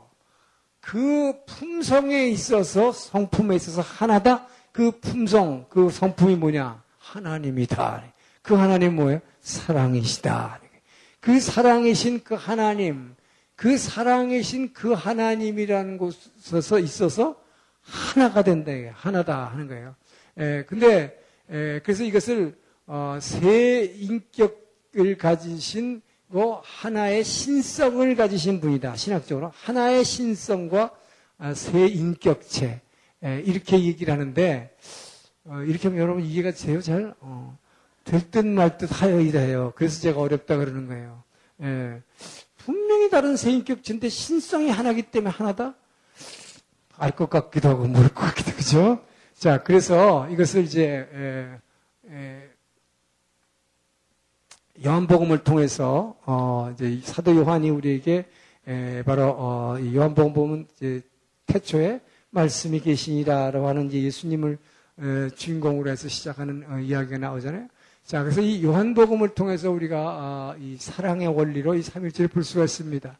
그 0.79 1.33
품성에 1.45 2.27
있어서 2.27 2.93
성품에 2.93 3.57
있어서 3.57 3.81
하나다. 3.81 4.47
그 4.77 4.91
품성, 4.91 5.65
그 5.69 5.89
성품이 5.89 6.35
뭐냐? 6.35 6.83
하나님이다. 6.99 8.13
그 8.43 8.53
하나님 8.53 8.95
뭐예요? 8.95 9.21
사랑이시다. 9.41 10.61
그 11.19 11.39
사랑이신 11.39 12.23
그 12.23 12.35
하나님, 12.35 13.15
그 13.55 13.75
사랑이신 13.75 14.73
그 14.73 14.93
하나님이라는 14.93 15.97
곳에서 15.97 16.77
있어서 16.77 17.41
하나가 17.81 18.43
된다. 18.43 18.71
하나다 18.93 19.45
하는 19.45 19.67
거예요. 19.67 19.95
에, 20.37 20.63
근데 20.65 21.23
에, 21.49 21.79
그래서 21.79 22.03
이것을 22.03 22.55
어, 22.85 23.17
세 23.19 23.81
인격을 23.83 25.17
가지신 25.17 26.03
고 26.31 26.61
하나의 26.63 27.23
신성을 27.23 28.15
가지신 28.15 28.61
분이다. 28.61 28.95
신학적으로 28.95 29.51
하나의 29.55 30.05
신성과 30.05 30.91
아, 31.39 31.55
세 31.55 31.87
인격체 31.87 32.65
에, 32.67 32.81
이렇게 33.21 33.83
얘기를 33.83 34.13
하는데 34.13 34.75
어, 35.45 35.61
이렇게 35.61 35.87
하면 35.87 36.01
여러분 36.01 36.23
이해가 36.23 36.51
돼요? 36.51 36.81
잘? 36.81 37.13
어, 37.19 37.57
될듯 38.03 38.45
말 38.45 38.77
듯 38.77 39.01
하여이다 39.01 39.39
해요. 39.39 39.73
그래서 39.75 40.01
제가 40.01 40.19
어렵다 40.19 40.57
그러는 40.57 40.87
거예요. 40.87 41.23
예. 41.63 42.01
분명히 42.57 43.09
다른 43.09 43.37
세 43.37 43.51
인격체인데 43.51 44.09
신성이 44.09 44.69
하나기 44.69 45.03
때문에 45.03 45.31
하나다? 45.31 45.75
알 46.97 47.11
것 47.11 47.29
같기도 47.29 47.69
하고 47.69 47.85
모를 47.87 48.09
것 48.09 48.21
같기도 48.21 48.49
하고, 48.49 48.57
그죠? 48.57 49.05
자, 49.35 49.61
그래서 49.63 50.27
이것을 50.29 50.63
이제, 50.63 51.07
에, 51.13 51.59
에, 52.11 52.49
요한복음을 54.85 55.43
통해서, 55.43 56.17
어, 56.25 56.71
이제 56.73 56.99
사도 57.03 57.35
요한이 57.35 57.69
우리에게, 57.69 58.25
에, 58.67 59.03
바로, 59.03 59.35
어, 59.37 59.77
요한복음 59.93 60.33
보면 60.33 60.67
이제 60.75 61.01
태초에 61.45 62.01
말씀이 62.31 62.79
계시니라라고 62.79 63.67
하는 63.67 63.91
예수님을 63.91 64.57
에, 64.99 65.29
주인공으로 65.29 65.89
해서 65.89 66.07
시작하는 66.07 66.63
어, 66.69 66.79
이야기가 66.79 67.17
나오잖아요. 67.17 67.67
자, 68.03 68.23
그래서 68.23 68.41
이 68.41 68.63
요한복음을 68.63 69.35
통해서 69.35 69.69
우리가 69.69 69.97
아, 69.97 70.55
이 70.59 70.77
사랑의 70.77 71.27
원리로 71.27 71.75
이 71.75 71.81
삼일체를 71.81 72.29
볼 72.29 72.43
수가 72.43 72.63
있습니다. 72.63 73.17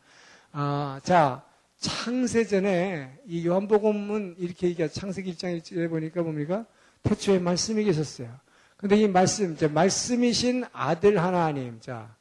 아, 0.54 1.00
자, 1.04 1.44
창세전에 1.78 3.20
이 3.28 3.46
요한복음은 3.46 4.36
이렇게 4.38 4.68
얘기하 4.68 4.88
창세기 4.88 5.34
1장 5.34 5.60
1절에 5.60 5.90
보니까 5.90 6.22
뭡니까? 6.22 6.66
태초에 7.04 7.40
말씀이 7.40 7.84
계셨어요. 7.84 8.30
근데 8.78 8.96
이 8.96 9.08
말씀, 9.08 9.54
이제 9.54 9.68
말씀이신 9.68 10.66
아들 10.72 11.22
하나님, 11.22 11.80
자, 11.80 12.16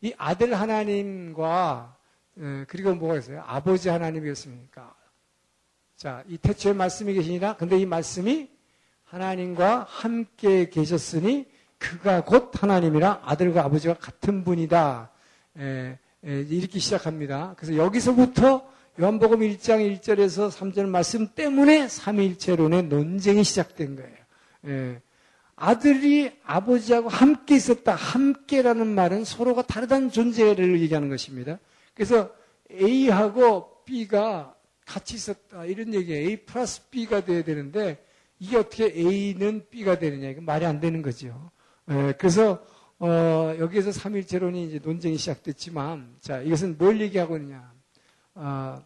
이 0.00 0.12
아들 0.18 0.54
하나님과 0.54 1.96
에, 2.38 2.64
그리고 2.66 2.94
뭐가 2.94 3.18
있어요? 3.18 3.42
아버지 3.46 3.88
하나님이었습니까? 3.88 4.94
자, 5.98 6.22
이 6.28 6.38
태초에 6.38 6.74
말씀이 6.74 7.12
계시니라. 7.12 7.56
근데 7.56 7.76
이 7.76 7.84
말씀이 7.84 8.48
하나님과 9.02 9.84
함께 9.88 10.68
계셨으니 10.68 11.46
그가 11.78 12.24
곧 12.24 12.52
하나님이라 12.54 13.22
아들과 13.24 13.64
아버지가 13.64 13.94
같은 13.94 14.44
분이다. 14.44 15.10
에, 15.58 15.98
에, 16.24 16.40
이렇게 16.42 16.78
시작합니다. 16.78 17.56
그래서 17.58 17.76
여기서부터 17.76 18.64
요한복음 19.00 19.40
1장 19.40 19.98
1절에서 19.98 20.52
3절 20.52 20.86
말씀 20.86 21.34
때문에 21.34 21.88
삼위일체론의 21.88 22.84
논쟁이 22.84 23.42
시작된 23.42 23.96
거예요. 23.96 24.16
에, 24.66 25.00
아들이 25.56 26.30
아버지하고 26.44 27.08
함께 27.08 27.56
있었다. 27.56 27.96
함께라는 27.96 28.86
말은 28.86 29.24
서로가 29.24 29.62
다르다는 29.62 30.12
존재를 30.12 30.80
얘기하는 30.80 31.08
것입니다. 31.08 31.58
그래서 31.94 32.30
A하고 32.70 33.82
B가 33.84 34.54
같이 34.88 35.16
있었다. 35.16 35.66
이런 35.66 35.92
얘기예요. 35.92 36.28
A 36.28 36.36
플러스 36.44 36.88
B가 36.88 37.24
돼야 37.24 37.44
되는데 37.44 38.02
이게 38.38 38.56
어떻게 38.56 38.86
A는 38.86 39.68
B가 39.68 39.98
되느냐. 39.98 40.30
이거 40.30 40.40
말이 40.40 40.64
안 40.64 40.80
되는 40.80 41.02
거죠. 41.02 41.50
에, 41.88 42.12
그래서 42.12 42.64
어, 42.98 43.54
여기에서 43.58 43.92
삼일체론이 43.92 44.66
이제 44.66 44.80
논쟁이 44.82 45.18
시작됐지만 45.18 46.16
자 46.20 46.40
이것은 46.40 46.78
뭘 46.78 47.00
얘기하고 47.02 47.36
있느냐. 47.36 47.70
어, 48.34 48.82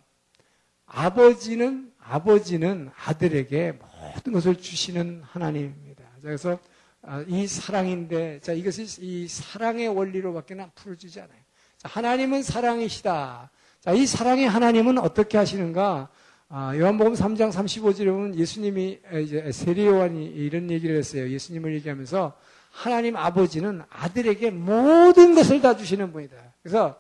아버지는 0.87 1.93
아버지는 1.99 2.91
아들에게 3.07 3.79
모든 4.15 4.33
것을 4.33 4.57
주시는 4.57 5.23
하나님입니다. 5.23 6.03
그래서 6.21 6.59
아, 7.03 7.25
이 7.29 7.47
사랑인데 7.47 8.41
자 8.41 8.53
이것이 8.53 8.87
이 9.01 9.29
사랑의 9.29 9.89
원리로밖에 9.89 10.55
는 10.57 10.69
풀어주지 10.75 11.21
않아요. 11.21 11.39
자, 11.79 11.89
하나님은 11.89 12.43
사랑이시다. 12.43 13.51
자, 13.83 13.91
이 13.91 14.07
사랑의 14.07 14.49
하나님은 14.49 14.99
어떻게 14.99 15.37
하시는가? 15.37 16.09
아, 16.49 16.73
요한복음 16.77 17.15
3장 17.15 17.51
35절에 17.51 18.07
보면 18.13 18.37
예수님이 18.37 19.01
이제 19.25 19.51
세례 19.51 19.87
요한이 19.87 20.25
이런 20.25 20.71
얘기를 20.71 20.97
했어요. 20.97 21.29
예수님을 21.29 21.75
얘기하면서 21.75 22.33
하나님 22.71 23.17
아버지는 23.17 23.83
아들에게 23.91 24.53
모든 24.53 25.35
것을 25.35 25.61
다 25.61 25.77
주시는 25.77 26.13
분이다. 26.13 26.37
그래서 26.63 26.97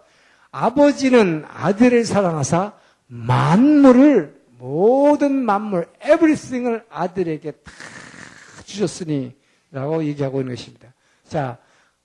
아버지는 0.50 1.44
아들을 1.46 2.04
사랑하사 2.04 2.72
만물을 3.06 4.42
모든 4.58 5.36
만물 5.36 5.86
에브리싱을 6.00 6.86
아들에게 6.90 7.52
다 7.52 7.72
주셨으니 8.64 9.36
라고 9.70 10.02
얘기하고 10.02 10.40
있는 10.40 10.56
것입니다. 10.56 10.92
자, 11.28 11.58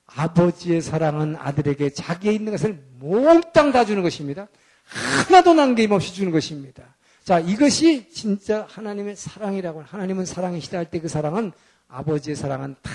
아버지의 0.06 0.82
사랑은 0.82 1.36
아들에게 1.40 1.90
자기에 1.90 2.32
있는 2.32 2.52
것을 2.52 2.78
몽땅 3.00 3.72
다 3.72 3.84
주는 3.84 4.04
것입니다. 4.04 4.48
하나도 4.88 5.54
남김없이 5.54 6.14
주는 6.14 6.32
것입니다. 6.32 6.84
자, 7.24 7.40
이것이 7.40 8.10
진짜 8.10 8.66
하나님의 8.70 9.16
사랑이라고 9.16 9.84
하나님은 9.86 10.26
사랑이시다 10.26 10.78
할 10.78 10.86
때 10.90 11.00
그 11.00 11.08
사랑은 11.08 11.52
아버지의 11.90 12.36
사랑은 12.36 12.76
다 12.82 12.92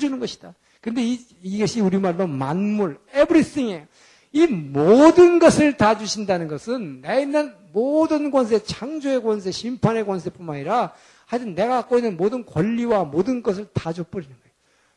주는 0.00 0.18
것이다. 0.18 0.54
근데 0.80 1.02
이, 1.02 1.20
이것이 1.42 1.80
우리말로 1.80 2.26
만물, 2.26 2.98
everything이에요. 3.14 3.86
이 4.32 4.46
모든 4.46 5.38
것을 5.38 5.76
다 5.76 5.96
주신다는 5.98 6.48
것은 6.48 7.00
내 7.02 7.22
있는 7.22 7.54
모든 7.72 8.30
권세, 8.30 8.62
창조의 8.62 9.22
권세, 9.22 9.50
심판의 9.50 10.04
권세뿐만 10.06 10.56
아니라 10.56 10.92
하여튼 11.26 11.54
내가 11.54 11.76
갖고 11.76 11.96
있는 11.98 12.16
모든 12.16 12.44
권리와 12.46 13.04
모든 13.04 13.42
것을 13.42 13.66
다 13.72 13.92
줘버리는 13.92 14.34
거예요. 14.34 14.52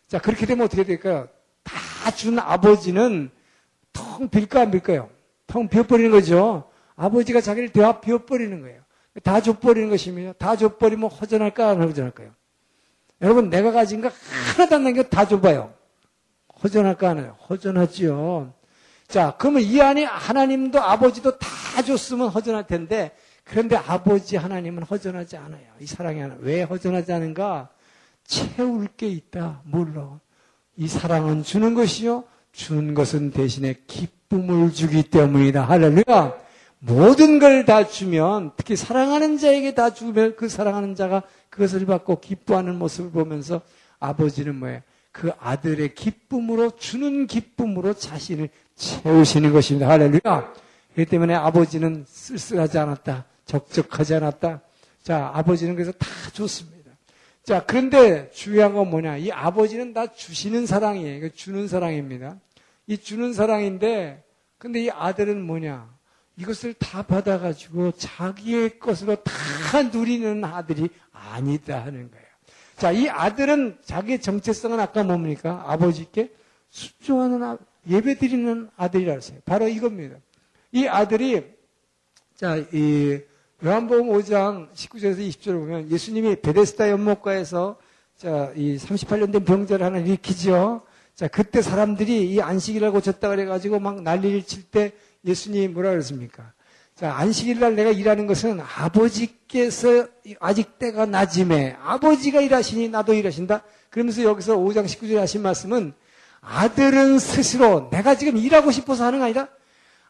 자, 0.07 0.19
그렇게 0.19 0.45
되면 0.45 0.65
어떻게 0.65 0.83
될까요? 0.83 1.27
다 1.63 2.11
준 2.11 2.39
아버지는 2.39 3.29
텅 3.93 4.27
빌까 4.29 4.61
안 4.61 4.71
빌까요? 4.71 5.09
텅 5.51 5.67
비워버리는 5.67 6.09
거죠. 6.11 6.69
아버지가 6.95 7.41
자기를 7.41 7.69
다 7.73 7.99
비워버리는 7.99 8.61
거예요. 8.61 8.81
다 9.21 9.41
줘버리는 9.41 9.89
것입니다. 9.89 10.31
다 10.33 10.55
줘버리면 10.55 11.09
허전할까 11.09 11.69
안 11.69 11.81
허전할까요? 11.81 12.31
여러분 13.21 13.49
내가 13.49 13.73
가진 13.73 13.99
거 13.99 14.09
하나도 14.55 14.75
안 14.75 14.83
남겨 14.85 15.03
다 15.03 15.27
줘봐요. 15.27 15.73
허전할까 16.63 17.09
안 17.09 17.19
해요? 17.19 17.37
허전하지요. 17.49 18.53
자, 19.09 19.35
그러면 19.37 19.61
이 19.63 19.81
안에 19.81 20.05
하나님도 20.05 20.81
아버지도 20.81 21.37
다 21.37 21.81
줬으면 21.85 22.29
허전할 22.29 22.65
텐데 22.65 23.11
그런데 23.43 23.75
아버지 23.75 24.37
하나님은 24.37 24.83
허전하지 24.83 25.35
않아요. 25.35 25.65
이 25.81 25.85
사랑이 25.85 26.21
하나. 26.21 26.37
왜 26.39 26.63
허전하지 26.63 27.11
않은가? 27.11 27.69
채울 28.23 28.87
게 28.87 29.07
있다. 29.07 29.63
물론. 29.65 30.21
이 30.77 30.87
사랑은 30.87 31.43
주는 31.43 31.73
것이요. 31.73 32.23
주는 32.53 32.93
것은 32.93 33.31
대신에 33.31 33.75
기쁨을 34.35 34.71
주기 34.71 35.03
때문이다. 35.03 35.63
할렐루야. 35.65 36.33
모든 36.79 37.37
걸 37.39 37.65
다 37.65 37.87
주면, 37.87 38.51
특히 38.55 38.75
사랑하는 38.75 39.37
자에게 39.37 39.75
다 39.75 39.93
주면 39.93 40.35
그 40.35 40.47
사랑하는 40.49 40.95
자가 40.95 41.23
그것을 41.49 41.85
받고 41.85 42.21
기뻐하는 42.21 42.79
모습을 42.79 43.11
보면서 43.11 43.61
아버지는 43.99 44.55
뭐예요? 44.55 44.79
그 45.11 45.31
아들의 45.39 45.93
기쁨으로, 45.93 46.71
주는 46.77 47.27
기쁨으로 47.27 47.93
자신을 47.93 48.49
채우시는 48.75 49.51
것입니다. 49.51 49.89
할렐루야. 49.89 50.53
그렇기 50.95 51.09
때문에 51.09 51.35
아버지는 51.35 52.05
쓸쓸하지 52.07 52.79
않았다. 52.79 53.25
적적하지 53.45 54.15
않았다. 54.15 54.61
자, 55.03 55.31
아버지는 55.33 55.75
그래서 55.75 55.91
다 55.91 56.07
줬습니다. 56.31 56.91
자, 57.43 57.63
그런데 57.67 58.29
중요한 58.31 58.73
건 58.73 58.89
뭐냐? 58.89 59.17
이 59.17 59.31
아버지는 59.31 59.93
다 59.93 60.07
주시는 60.07 60.65
사랑이에요. 60.65 61.29
주는 61.33 61.67
사랑입니다. 61.67 62.37
이 62.91 62.97
주는 62.97 63.31
사랑인데, 63.31 64.21
근데 64.57 64.81
이 64.81 64.89
아들은 64.91 65.41
뭐냐? 65.41 65.89
이것을 66.35 66.73
다 66.73 67.03
받아가지고 67.03 67.93
자기의 67.93 68.79
것으로 68.79 69.15
다 69.15 69.81
누리는 69.83 70.43
아들이 70.43 70.89
아니다 71.13 71.85
하는 71.85 72.11
거예요. 72.11 72.25
자, 72.75 72.91
이 72.91 73.07
아들은 73.07 73.77
자기의 73.85 74.19
정체성은 74.19 74.77
아까 74.77 75.05
뭡니까? 75.05 75.63
아버지께 75.67 76.33
순종하는 76.69 77.41
아, 77.43 77.57
예배 77.89 78.15
드리는 78.15 78.69
아들이라 78.75 79.13
했어요. 79.13 79.39
바로 79.45 79.69
이겁니다. 79.69 80.17
이 80.73 80.85
아들이, 80.85 81.45
자, 82.35 82.57
이, 82.57 83.21
요한복음 83.63 84.09
5장 84.09 84.69
19절에서 84.73 85.19
20절을 85.29 85.59
보면 85.59 85.89
예수님이 85.89 86.41
베데스다 86.41 86.89
연못가에서 86.89 87.79
자, 88.17 88.51
이 88.57 88.75
38년 88.75 89.31
된 89.31 89.45
병자를 89.45 89.85
하나 89.85 89.99
일으키죠. 89.99 90.81
자, 91.15 91.27
그때 91.27 91.61
사람들이 91.61 92.31
이 92.31 92.41
안식일을 92.41 92.91
고쳤다 92.91 93.29
그래가지고 93.29 93.79
막 93.79 94.01
난리를 94.01 94.43
칠 94.43 94.63
때 94.63 94.93
예수님이 95.25 95.67
뭐라 95.67 95.91
그랬습니까? 95.91 96.51
자, 96.95 97.13
안식일 97.15 97.59
날 97.59 97.75
내가 97.75 97.91
일하는 97.91 98.25
것은 98.27 98.59
아버지께서 98.59 100.07
아직 100.39 100.79
때가 100.79 101.05
낮음에 101.05 101.75
아버지가 101.83 102.41
일하시니 102.41 102.89
나도 102.89 103.13
일하신다. 103.13 103.63
그러면서 103.89 104.23
여기서 104.23 104.57
5장 104.57 104.85
19절에 104.85 105.15
하신 105.17 105.41
말씀은 105.41 105.93
아들은 106.41 107.19
스스로 107.19 107.89
내가 107.91 108.15
지금 108.15 108.37
일하고 108.37 108.71
싶어서 108.71 109.05
하는 109.05 109.19
게 109.19 109.25
아니라 109.25 109.47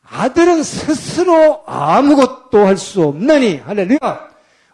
아들은 0.04 0.64
스스로 0.64 1.64
아무것도 1.66 2.66
할 2.66 2.78
수 2.78 3.04
없나니 3.04 3.58
할렐루야. 3.58 4.31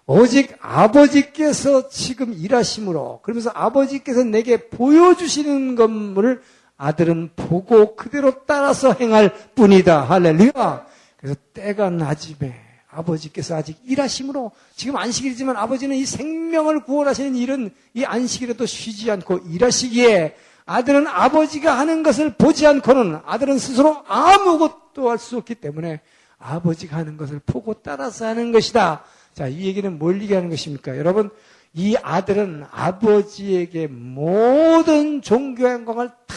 오직 0.07 0.55
아버지께서 0.61 1.89
지금 1.89 2.33
일하심으로 2.33 3.19
그러면서 3.23 3.51
아버지께서 3.53 4.23
내게 4.23 4.69
보여주시는 4.69 5.75
것을 5.75 6.41
아들은 6.77 7.31
보고 7.35 7.95
그대로 7.97 8.45
따라서 8.45 8.93
행할 8.93 9.33
뿐이다. 9.55 10.03
할렐루야. 10.03 10.85
그래서 11.17 11.35
때가 11.53 11.89
낮음에 11.89 12.55
아버지께서 12.89 13.55
아직 13.55 13.77
일하심으로 13.85 14.51
지금 14.75 14.95
안식일이지만 14.95 15.57
아버지는 15.57 15.97
이 15.97 16.05
생명을 16.05 16.85
구원하시는 16.85 17.35
일은 17.35 17.71
이 17.93 18.05
안식일에도 18.05 18.65
쉬지 18.65 19.11
않고 19.11 19.39
일하시기에 19.49 20.35
아들은 20.65 21.07
아버지가 21.07 21.77
하는 21.77 22.01
것을 22.01 22.33
보지 22.35 22.65
않고는 22.65 23.19
아들은 23.25 23.57
스스로 23.59 24.03
아무것도 24.07 25.09
할 25.09 25.17
수 25.17 25.37
없기 25.37 25.55
때문에 25.55 25.99
아버지가 26.39 26.95
하는 26.95 27.17
것을 27.17 27.41
보고 27.45 27.73
따라서 27.73 28.25
하는 28.25 28.51
것이다. 28.53 29.03
자, 29.37 29.45
이 29.45 29.65
얘기는 29.65 29.99
뭘 29.99 30.19
얘기하는 30.19 30.49
것입니까? 30.49 30.97
여러분, 30.97 31.29
이 31.71 31.95
아들은 32.01 32.65
아버지에게 32.71 33.85
모든 33.85 35.21
종교 35.21 35.69
영광을 35.69 36.09
다 36.25 36.35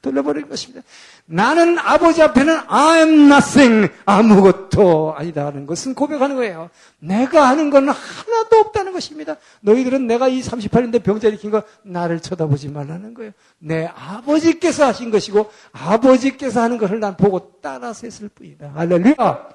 돌려버린 0.00 0.48
것입니다. 0.48 0.80
나는 1.26 1.78
아버지 1.78 2.22
앞에는 2.22 2.60
I 2.66 3.00
am 3.00 3.30
nothing, 3.30 3.92
아무것도 4.06 5.16
아니다 5.18 5.44
하는 5.44 5.66
것은 5.66 5.92
고백하는 5.92 6.36
거예요. 6.36 6.70
내가 6.98 7.46
하는 7.46 7.68
건 7.68 7.90
하나도 7.90 8.56
없다는 8.56 8.94
것입니다. 8.94 9.36
너희들은 9.60 10.06
내가 10.06 10.28
이 10.28 10.40
38년대 10.40 11.02
병자 11.02 11.28
일으킨 11.28 11.50
거 11.50 11.62
나를 11.82 12.20
쳐다보지 12.20 12.70
말라는 12.70 13.12
거예요. 13.12 13.32
내 13.58 13.84
아버지께서 13.84 14.86
하신 14.86 15.10
것이고 15.10 15.50
아버지께서 15.72 16.62
하는 16.62 16.78
것을 16.78 17.00
난 17.00 17.18
보고 17.18 17.60
따라서 17.60 18.06
했을 18.06 18.30
뿐이다. 18.30 18.72
할렐루야. 18.74 19.48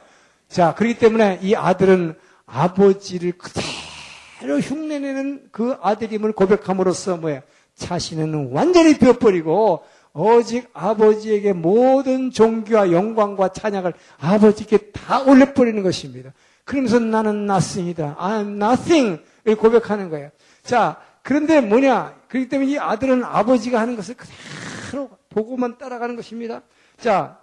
자, 0.49 0.75
그렇기 0.75 0.99
때문에 0.99 1.39
이 1.41 1.55
아들은 1.55 2.15
아버지를 2.53 3.33
그대로 3.33 4.59
흉내내는 4.59 5.47
그 5.51 5.75
아들임을 5.81 6.33
고백함으로써 6.33 7.17
뭐야? 7.17 7.41
자신은 7.75 8.51
완전히 8.51 8.97
비워버리고 8.97 9.83
오직 10.13 10.69
아버지에게 10.73 11.53
모든 11.53 12.29
종교와 12.29 12.91
영광과 12.91 13.49
찬양을 13.49 13.93
아버지께 14.19 14.91
다 14.91 15.21
올려버리는 15.23 15.81
것입니다. 15.81 16.33
그러면서 16.65 16.99
나는 16.99 17.49
nothing이다. 17.49 18.15
I'm 18.17 18.61
nothing. 18.61 19.21
을 19.45 19.55
고백하는 19.57 20.09
거예요. 20.09 20.29
자, 20.61 21.01
그런데 21.21 21.59
뭐냐? 21.59 22.15
그렇기 22.29 22.47
때문에 22.47 22.71
이 22.71 22.79
아들은 22.79 23.25
아버지가 23.25 23.79
하는 23.79 23.97
것을 23.97 24.15
그대로 24.15 25.09
보고만 25.29 25.77
따라가는 25.77 26.15
것입니다. 26.15 26.61
자, 26.97 27.37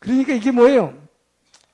그러니까 0.00 0.32
이게 0.32 0.50
뭐예요? 0.50 0.94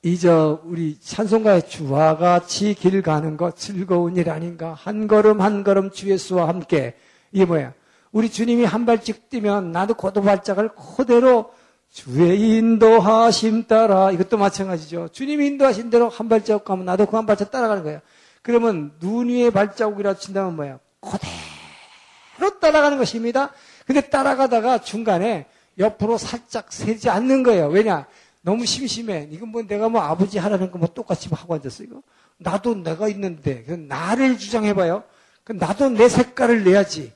이 0.03 0.17
저 0.19 0.61
우리 0.65 0.99
찬송가의 0.99 1.69
주와 1.69 2.17
같이 2.17 2.73
길 2.75 3.03
가는 3.03 3.37
것 3.37 3.57
즐거운 3.57 4.17
일 4.17 4.31
아닌가? 4.31 4.73
한 4.73 5.07
걸음 5.07 5.41
한 5.43 5.63
걸음 5.63 5.91
주 5.91 6.09
예수와 6.11 6.49
함께 6.49 6.95
이게 7.33 7.45
뭐야? 7.45 7.75
우리 8.13 8.31
주님이 8.31 8.65
한 8.65 8.87
발짝 8.87 9.29
뛰면 9.29 9.73
나도 9.73 9.95
고도 9.95 10.23
발짝을 10.23 10.71
그대로 10.97 11.53
주의 11.91 12.57
인도하심 12.57 13.67
따라 13.67 14.11
이것도 14.11 14.39
마찬가지죠. 14.39 15.09
주님이 15.13 15.47
인도하신 15.49 15.91
대로 15.91 16.09
한 16.09 16.29
발자국 16.31 16.65
가면 16.65 16.87
나도 16.87 17.05
그 17.07 17.17
한 17.19 17.27
발짝 17.27 17.51
따라가는 17.51 17.83
거예요. 17.83 18.01
그러면 18.43 18.93
눈 19.01 19.29
위에 19.29 19.51
발자국이라 19.51 20.15
친다면 20.15 20.57
뭐야? 20.57 20.79
그대로 21.01 22.59
따라가는 22.59 22.97
것입니다. 22.97 23.53
근데 23.87 24.01
따라가다가 24.01 24.79
중간에 24.79 25.47
옆으로 25.79 26.17
살짝 26.19 26.73
세지 26.73 27.11
않는 27.11 27.43
거예요. 27.43 27.69
왜냐? 27.69 28.07
너무 28.43 28.65
심심해. 28.67 29.29
이건 29.31 29.49
뭐 29.51 29.63
내가 29.63 29.89
뭐 29.89 30.01
아버지 30.01 30.39
하라는 30.39 30.71
거 30.71 30.79
뭐 30.79 30.89
똑같이 30.89 31.29
하고 31.31 31.55
앉았어, 31.55 31.85
이거? 31.85 32.03
나도 32.39 32.83
내가 32.83 33.09
있는데, 33.09 33.65
나를 33.89 34.39
주장해봐요. 34.39 35.05
나도 35.47 35.91
내 35.91 36.09
색깔을 36.09 36.65
내야지. 36.65 37.13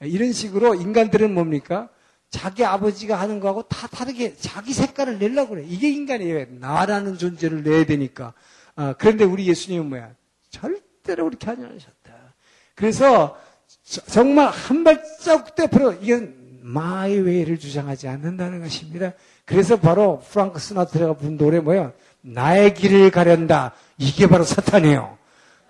이런 0.00 0.32
식으로 0.32 0.74
인간들은 0.74 1.32
뭡니까? 1.32 1.88
자기 2.30 2.64
아버지가 2.64 3.20
하는 3.20 3.40
거하고 3.40 3.62
다 3.64 3.86
다르게 3.86 4.34
자기 4.36 4.72
색깔을 4.72 5.18
내려고 5.18 5.50
그래. 5.50 5.64
이게 5.68 5.90
인간이에요. 5.90 6.46
나라는 6.58 7.18
존재를 7.18 7.62
내야 7.62 7.84
되니까. 7.84 8.32
아, 8.74 8.94
그런데 8.98 9.24
우리 9.24 9.46
예수님은 9.46 9.88
뭐야? 9.90 10.14
절대로 10.50 11.26
그렇게 11.26 11.46
하지 11.46 11.62
않으셨다. 11.62 12.34
그래서 12.74 13.38
정말 13.84 14.48
한 14.48 14.82
발자국 14.82 15.60
앞으로 15.60 15.92
이건 16.00 16.60
My 16.62 17.18
Way를 17.18 17.58
주장하지 17.58 18.08
않는다는 18.08 18.60
것입니다. 18.60 19.12
그래서 19.44 19.76
바로 19.76 20.20
프랑크 20.30 20.58
시나트라가 20.58 21.14
부른 21.14 21.36
노래 21.36 21.60
뭐야? 21.60 21.92
나의 22.20 22.74
길을 22.74 23.10
가련다. 23.10 23.72
이게 23.98 24.26
바로 24.26 24.44
사탄이에요. 24.44 25.18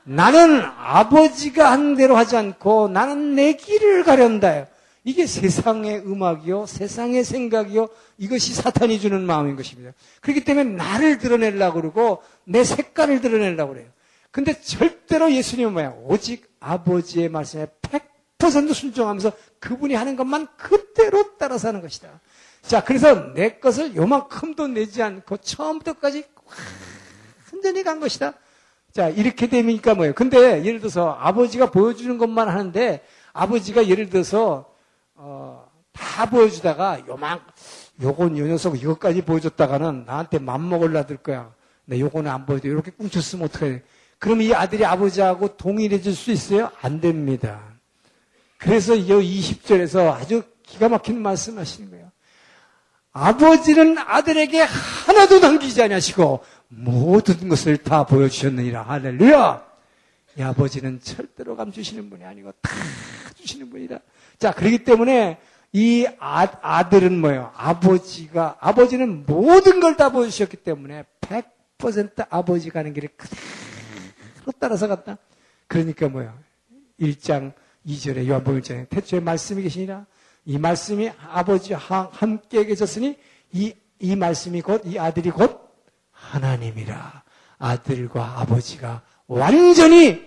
나는 0.05 0.63
아버지가 0.63 1.71
한 1.71 1.97
대로 1.97 2.17
하지 2.17 2.37
않고 2.37 2.89
나는 2.89 3.35
내 3.35 3.55
길을 3.55 4.05
가련다. 4.05 4.67
이게 5.05 5.27
세상의 5.27 5.99
음악이요, 6.07 6.67
세상의 6.67 7.25
생각이요, 7.25 7.89
이것이 8.19 8.55
사탄이 8.55 9.01
주는 9.01 9.21
마음인 9.23 9.57
것입니다. 9.57 9.93
그렇기 10.21 10.45
때문에 10.45 10.77
나를 10.77 11.19
드러내려고 11.19 11.81
그러고 11.81 12.23
내 12.45 12.63
색깔을 12.63 13.21
드러내려고 13.21 13.73
그래요. 13.73 13.89
근데 14.31 14.59
절대로 14.61 15.33
예수님은 15.33 15.73
뭐야? 15.73 15.95
오직 16.05 16.51
아버지의 16.61 17.29
말씀에 17.29 17.67
100% 18.39 18.73
순종하면서 18.73 19.33
그분이 19.59 19.95
하는 19.95 20.17
것만 20.17 20.49
그대로 20.57 21.37
따라서 21.37 21.69
하는 21.69 21.81
것이다. 21.81 22.09
자, 22.63 22.83
그래서 22.83 23.33
내 23.35 23.59
것을 23.59 23.95
요만큼도 23.97 24.69
내지 24.69 25.03
않고 25.03 25.39
처음부터까지 25.39 26.25
완전히 27.53 27.83
간 27.83 28.01
것이다. 28.01 28.35
자, 28.93 29.09
이렇게 29.09 29.47
되니까 29.49 29.95
뭐예요? 29.95 30.15
근데 30.15 30.65
예를 30.65 30.79
들어서 30.81 31.11
아버지가 31.21 31.71
보여주는 31.71 32.17
것만 32.19 32.49
하는데 32.49 33.03
아버지가 33.33 33.89
예를 33.89 34.09
들어서 34.11 34.73
어, 35.15 35.69
다 35.93 36.29
보여주다가 36.29 37.01
요만 37.09 37.41
요건 38.03 38.37
요 38.39 38.47
녀석 38.47 38.81
이것까지 38.81 39.23
보여줬다가는 39.23 40.05
나한테 40.07 40.39
맘먹을라 40.39 41.07
들 41.07 41.17
거야. 41.17 41.53
나 41.85 41.99
요거는 41.99 42.31
안 42.31 42.47
보여줘. 42.47 42.69
이렇게 42.69 42.91
꿍쳤으면 42.91 43.47
어떡해. 43.47 43.83
그럼 44.19 44.41
이 44.43 44.55
아들이 44.55 44.85
아버지하고 44.85 45.57
동일해 45.57 46.01
질 46.01 46.15
수 46.15 46.31
있어요? 46.31 46.71
안 46.81 47.01
됩니다. 47.01 47.61
그래서 48.59 48.95
이 48.95 49.09
20절에서 49.09 50.13
아주 50.13 50.43
기가 50.63 50.89
막힌 50.89 51.21
말씀 51.21 51.59
하시는 51.59 51.91
거예요. 51.91 52.02
아버지는 53.13 53.99
아들에게 53.99 54.61
하나도 54.61 55.39
남기지 55.41 55.83
않으시고 55.83 56.43
모든 56.69 57.49
것을 57.49 57.77
다 57.77 58.05
보여주셨느니라. 58.05 58.83
할렐루야! 58.83 59.67
이 60.39 60.43
아버지는 60.43 60.99
절대로 61.01 61.57
감주시는 61.57 62.09
분이 62.09 62.25
아니고 62.25 62.53
다 62.63 62.71
주시는 63.37 63.69
분이다. 63.71 63.99
자, 64.39 64.53
그렇기 64.53 64.85
때문에 64.85 65.39
이 65.73 66.07
아, 66.19 66.89
들은 66.89 67.21
뭐예요? 67.21 67.53
아버지가, 67.55 68.57
아버지는 68.61 69.25
모든 69.27 69.81
걸 69.81 69.97
다 69.97 70.11
보여주셨기 70.11 70.59
때문에 70.59 71.05
100% 71.21 72.27
아버지가 72.31 72.81
하는 72.81 72.95
길을 72.95 73.11
그대로 73.17 74.53
따라서 74.59 74.89
갔다. 74.89 75.19
그러니까 75.67 76.09
뭐예요? 76.09 76.35
1장 76.99 77.53
2절에 77.87 78.27
요한복음 78.27 78.61
1장에 78.63 78.89
태초에 78.89 79.21
말씀이 79.21 79.63
계시니라. 79.63 80.07
이 80.45 80.59
말씀이 80.59 81.11
아버지와 81.31 82.11
함께 82.13 82.65
계셨으니 82.65 83.17
이, 83.53 83.75
이 84.01 84.17
말씀이 84.17 84.61
곧 84.63 84.83
이 84.87 84.99
아들이 84.99 85.31
곧 85.31 85.61
하나님이라. 86.11 87.23
아들과 87.59 88.41
아버지가 88.41 89.03
완전히 89.29 90.21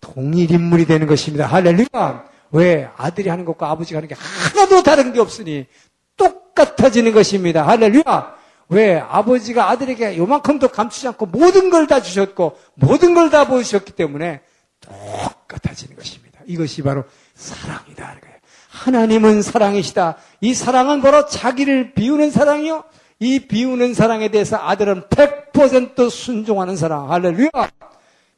동일 0.00 0.50
인물이 0.50 0.86
되는 0.86 1.06
것입니다. 1.06 1.46
할렐루야. 1.46 2.24
왜? 2.50 2.90
아들이 2.96 3.28
하는 3.28 3.44
것과 3.44 3.70
아버지가 3.70 3.98
하는 3.98 4.08
게 4.08 4.14
하나도 4.16 4.82
다른 4.82 5.12
게 5.12 5.20
없으니 5.20 5.66
똑같아지는 6.16 7.12
것입니다. 7.12 7.66
할렐루야. 7.66 8.34
왜? 8.70 8.98
아버지가 8.98 9.70
아들에게 9.70 10.16
요만큼도 10.16 10.68
감추지 10.68 11.06
않고 11.08 11.26
모든 11.26 11.70
걸 11.70 11.86
다 11.86 12.02
주셨고 12.02 12.58
모든 12.74 13.14
걸 13.14 13.30
다 13.30 13.46
보여주셨기 13.46 13.92
때문에 13.92 14.40
똑같아지는 14.80 15.94
것입니다. 15.96 16.40
이것이 16.46 16.82
바로 16.82 17.04
사랑이다. 17.34 18.16
하나님은 18.72 19.42
사랑이시다. 19.42 20.16
이 20.40 20.54
사랑은 20.54 21.02
바로 21.02 21.26
자기를 21.26 21.92
비우는 21.92 22.30
사랑이요. 22.30 22.84
이 23.20 23.40
비우는 23.40 23.94
사랑에 23.94 24.28
대해서 24.28 24.56
아들은 24.56 25.02
100% 25.02 26.10
순종하는 26.10 26.76
사랑. 26.76 27.12
할렐루야. 27.12 27.50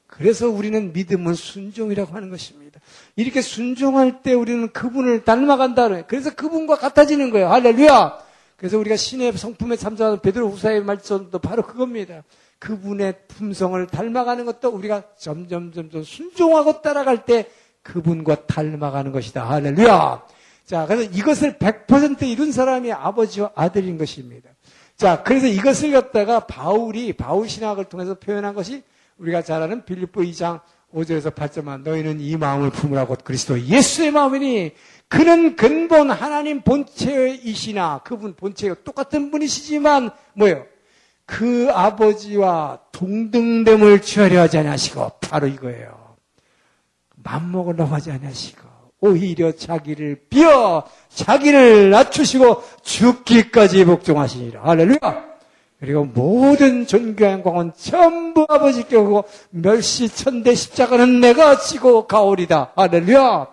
그래서 0.08 0.48
우리는 0.48 0.92
믿음은 0.92 1.34
순종이라고 1.34 2.14
하는 2.14 2.30
것입니다. 2.30 2.80
이렇게 3.16 3.40
순종할 3.40 4.22
때 4.22 4.34
우리는 4.34 4.72
그분을 4.72 5.24
닮아간다. 5.24 6.02
그래서 6.06 6.34
그분과 6.34 6.76
같아지는 6.76 7.30
거예요. 7.30 7.48
할렐루야. 7.48 8.18
그래서 8.56 8.78
우리가 8.78 8.96
신의 8.96 9.32
성품에 9.32 9.76
참조하는 9.76 10.20
베드로 10.20 10.50
후사의 10.50 10.82
말씀도 10.82 11.38
바로 11.38 11.62
그겁니다. 11.62 12.22
그분의 12.58 13.14
품성을 13.28 13.86
닮아가는 13.86 14.44
것도 14.46 14.70
우리가 14.70 15.04
점점 15.16 15.72
점점 15.72 16.02
순종하고 16.02 16.80
따라갈 16.80 17.24
때 17.24 17.48
그분과 17.84 18.46
닮아가는 18.46 19.12
것이다. 19.12 19.48
할렐루야. 19.48 20.22
자, 20.66 20.86
그래서 20.86 21.08
이것을 21.12 21.58
100% 21.58 22.22
이룬 22.22 22.50
사람이 22.50 22.90
아버지와 22.90 23.52
아들인 23.54 23.98
것입니다. 23.98 24.50
자, 24.96 25.22
그래서 25.22 25.46
이것을 25.46 25.92
갖다가 25.92 26.40
바울이 26.40 27.12
바울 27.12 27.48
신학을 27.48 27.84
통해서 27.84 28.14
표현한 28.14 28.54
것이 28.54 28.82
우리가 29.18 29.42
잘 29.42 29.62
아는 29.62 29.84
빌립보 29.84 30.22
2장 30.22 30.60
5절에서 30.94 31.34
8절만 31.34 31.82
너희는 31.82 32.20
이 32.20 32.36
마음을 32.36 32.70
품으라 32.70 33.06
곧 33.06 33.20
그리스도 33.24 33.60
예수의 33.60 34.12
마음이니 34.12 34.72
그는 35.08 35.56
근본 35.56 36.10
하나님 36.10 36.62
본체이시나 36.62 38.00
그분 38.04 38.34
본체가 38.34 38.76
똑같은 38.84 39.30
분이시지만 39.30 40.10
뭐예요? 40.34 40.64
그 41.26 41.68
아버지와 41.72 42.80
동등됨을 42.92 44.02
취하려 44.02 44.40
하지 44.40 44.58
않으시고 44.58 45.12
바로 45.20 45.46
이거예요. 45.46 46.03
맘먹으려고 47.24 47.94
하지 47.94 48.12
않으시고 48.12 48.62
오히려 49.00 49.52
자기를 49.52 50.26
비어 50.30 50.84
자기를 51.08 51.90
낮추시고 51.90 52.62
죽기까지 52.82 53.84
복종하시니라. 53.84 54.62
할렐루야! 54.62 55.34
그리고 55.80 56.04
모든 56.04 56.86
존귀와 56.86 57.32
영광은 57.32 57.72
전부 57.76 58.46
아버지께 58.48 58.96
오고 58.96 59.24
멸시천대 59.50 60.54
십자가는 60.54 61.20
내가 61.20 61.58
지고 61.58 62.06
가오리다. 62.06 62.72
할렐루야! 62.76 63.48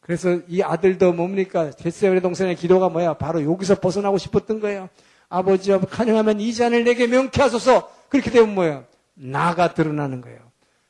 그래서 0.00 0.38
이 0.48 0.62
아들도 0.62 1.12
뭡니까? 1.12 1.70
겟세벨의 1.70 2.22
동생의 2.22 2.56
기도가 2.56 2.88
뭐야? 2.88 3.14
바로 3.14 3.42
여기서 3.42 3.76
벗어나고 3.76 4.18
싶었던 4.18 4.60
거예요. 4.60 4.88
아버지와 5.28 5.80
가능하면 5.80 6.40
이 6.40 6.54
잔을 6.54 6.84
내게 6.84 7.06
명케 7.06 7.42
하소서. 7.42 7.90
그렇게 8.08 8.30
되면 8.30 8.54
뭐예요? 8.54 8.84
나가 9.14 9.74
드러나는 9.74 10.20
거예요. 10.20 10.47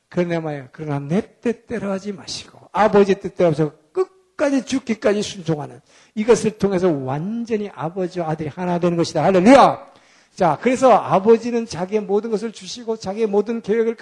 그러나 0.09 0.41
뭐예요? 0.41 0.69
그러나 0.73 0.99
내 0.99 1.21
뜻대로 1.41 1.91
하지 1.91 2.13
마시고 2.13 2.69
아버지 2.73 3.15
뜻대로 3.15 3.51
하셔서 3.51 3.73
끝까지 3.93 4.65
죽기까지 4.65 5.23
순종하는 5.23 5.81
이것을 6.15 6.59
통해서 6.59 6.91
완전히 6.91 7.71
아버지와 7.75 8.31
아들이 8.31 8.49
하나 8.49 8.79
되는 8.79 8.97
것이다. 8.97 9.23
할렐루야! 9.23 9.87
자, 10.35 10.59
그래서 10.61 10.93
아버지는 10.93 11.67
자기의 11.67 12.03
모든 12.03 12.31
것을 12.31 12.53
주시고 12.53 12.97
자기의 12.97 13.27
모든 13.27 13.61
계획을 13.61 13.97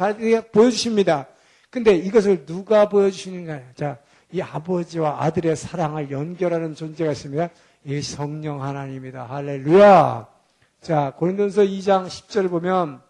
보여주십니다. 0.52 1.26
근데 1.70 1.94
이것을 1.94 2.46
누가 2.46 2.88
보여주시는가? 2.88 3.60
자, 3.74 3.98
이 4.30 4.40
아버지와 4.40 5.22
아들의 5.22 5.56
사랑을 5.56 6.10
연결하는 6.10 6.74
존재가 6.74 7.12
있습니다. 7.12 7.48
이 7.86 8.02
성령 8.02 8.62
하나님이다. 8.62 9.24
할렐루야. 9.24 10.26
자, 10.82 11.14
고린도서 11.16 11.62
2장 11.62 12.06
10절 12.06 12.50
보면 12.50 13.00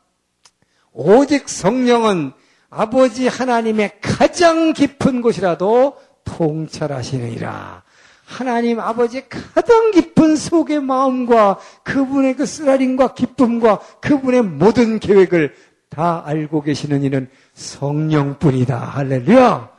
오직 0.93 1.49
성령은 1.49 2.33
아버지 2.71 3.29
하나님의 3.29 4.01
가장 4.01 4.73
깊은 4.73 5.23
곳이라도 5.23 5.97
통찰하시느니라. 6.25 7.83
하나님 8.25 8.81
아버지의 8.81 9.29
가장 9.29 9.93
깊은 9.93 10.35
속의 10.37 10.81
마음과 10.81 11.59
그분의 11.85 12.35
그 12.35 12.45
쓰라림과 12.45 13.15
기쁨과 13.15 13.79
그분의 14.01 14.43
모든 14.43 14.99
계획을 14.99 15.55
다 15.89 16.23
알고 16.27 16.63
계시는 16.63 17.05
이는 17.05 17.31
성령뿐이다. 17.55 18.77
할렐루야! 18.77 19.71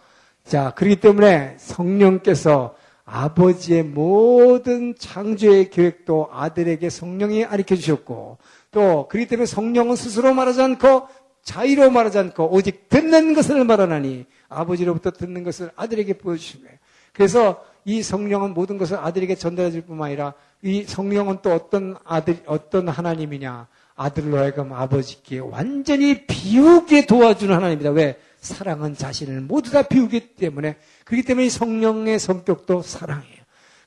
자, 0.45 0.71
그렇기 0.75 1.01
때문에 1.01 1.55
성령께서 1.59 2.75
아버지의 3.03 3.83
모든 3.83 4.95
창조의 4.97 5.69
계획도 5.69 6.29
아들에게 6.31 6.89
성령이 6.89 7.45
알려 7.45 7.63
주셨고, 7.63 8.37
또, 8.71 9.07
그렇기 9.09 9.27
때문에 9.27 9.45
성령은 9.45 9.95
스스로 9.95 10.33
말하지 10.33 10.61
않고, 10.61 11.07
자의로 11.47 11.89
말하지 11.89 12.19
않고, 12.19 12.53
오직 12.53 12.89
듣는 12.89 13.33
것을 13.33 13.63
말하나니, 13.63 14.25
아버지로부터 14.49 15.11
듣는 15.11 15.45
것을 15.45 15.71
아들에게 15.77 16.17
보여주신 16.17 16.63
거예요. 16.63 16.77
그래서 17.13 17.63
이 17.85 18.03
성령은 18.03 18.53
모든 18.53 18.77
것을 18.77 18.97
아들에게 18.97 19.35
전달해 19.35 19.71
줄 19.71 19.81
뿐만 19.81 20.07
아니라, 20.07 20.33
이 20.61 20.83
성령은 20.83 21.37
또 21.41 21.53
어떤 21.53 21.95
아들, 22.03 22.37
어떤 22.47 22.89
하나님이냐, 22.89 23.67
아들로 23.95 24.37
하여금 24.37 24.73
아버지께 24.73 25.39
완전히 25.39 26.25
비우게 26.27 27.05
도와주는 27.05 27.55
하나님이다. 27.55 27.91
왜? 27.91 28.19
사랑은 28.41 28.95
자신을 28.95 29.41
모두 29.41 29.71
다 29.71 29.83
비우기 29.83 30.35
때문에 30.35 30.75
그렇기 31.05 31.23
때문에 31.23 31.47
이 31.47 31.49
성령의 31.49 32.19
성격도 32.19 32.81
사랑이에요. 32.81 33.37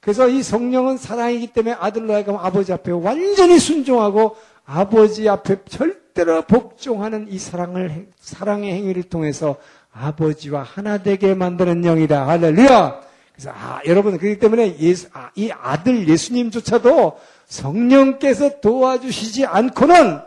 그래서 0.00 0.28
이 0.28 0.42
성령은 0.42 0.96
사랑이기 0.96 1.48
때문에 1.48 1.76
아들로 1.78 2.14
하여금 2.14 2.36
아버지 2.36 2.72
앞에 2.72 2.90
완전히 2.90 3.58
순종하고 3.58 4.36
아버지 4.64 5.28
앞에 5.28 5.58
절 5.68 6.00
대로 6.24 6.42
복종하는 6.42 7.26
이 7.30 7.38
사랑을 7.38 8.08
사랑의 8.20 8.72
행위를 8.74 9.04
통해서 9.04 9.56
아버지와 9.92 10.62
하나 10.62 10.98
되게 10.98 11.34
만드는 11.34 11.82
영이다. 11.82 12.26
할렐루야. 12.26 13.00
그래서 13.32 13.50
아, 13.50 13.80
여러분 13.86 14.18
그렇기 14.18 14.38
때문에 14.38 14.76
예수, 14.78 15.08
아, 15.12 15.30
이 15.34 15.50
아들 15.50 16.08
예수님조차도 16.08 17.18
성령께서 17.46 18.60
도와주시지 18.60 19.46
않고는 19.46 20.20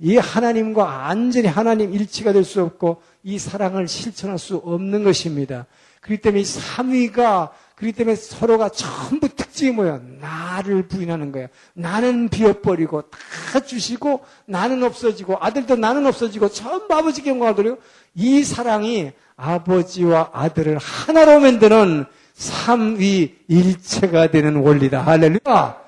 이 0.00 0.16
하나님과 0.16 0.84
완전히 0.84 1.48
하나님 1.48 1.92
일치가 1.92 2.32
될 2.32 2.44
수 2.44 2.62
없고 2.62 3.02
이 3.24 3.38
사랑을 3.38 3.88
실천할 3.88 4.38
수 4.38 4.56
없는 4.56 5.02
것입니다. 5.02 5.66
그렇기 6.02 6.22
때문에 6.22 6.42
이 6.42 6.44
삼위가 6.44 7.52
그렇기 7.78 7.92
때문에 7.92 8.16
서로가 8.16 8.70
전부 8.70 9.28
특징이 9.28 9.70
뭐예요? 9.70 10.00
나를 10.20 10.88
부인하는 10.88 11.30
거예요. 11.30 11.46
나는 11.74 12.28
비워버리고 12.28 13.02
다 13.02 13.60
주시고 13.60 14.24
나는 14.46 14.82
없어지고 14.82 15.36
아들도 15.40 15.76
나는 15.76 16.04
없어지고 16.06 16.48
전부 16.48 16.92
아버지께 16.92 17.30
영광을 17.30 17.54
돌리고 17.54 17.78
이 18.16 18.42
사랑이 18.42 19.12
아버지와 19.36 20.30
아들을 20.32 20.76
하나로 20.78 21.38
만드는 21.38 22.06
삼위 22.34 23.36
일체가 23.46 24.32
되는 24.32 24.56
원리다. 24.56 25.02
할렐루야! 25.02 25.80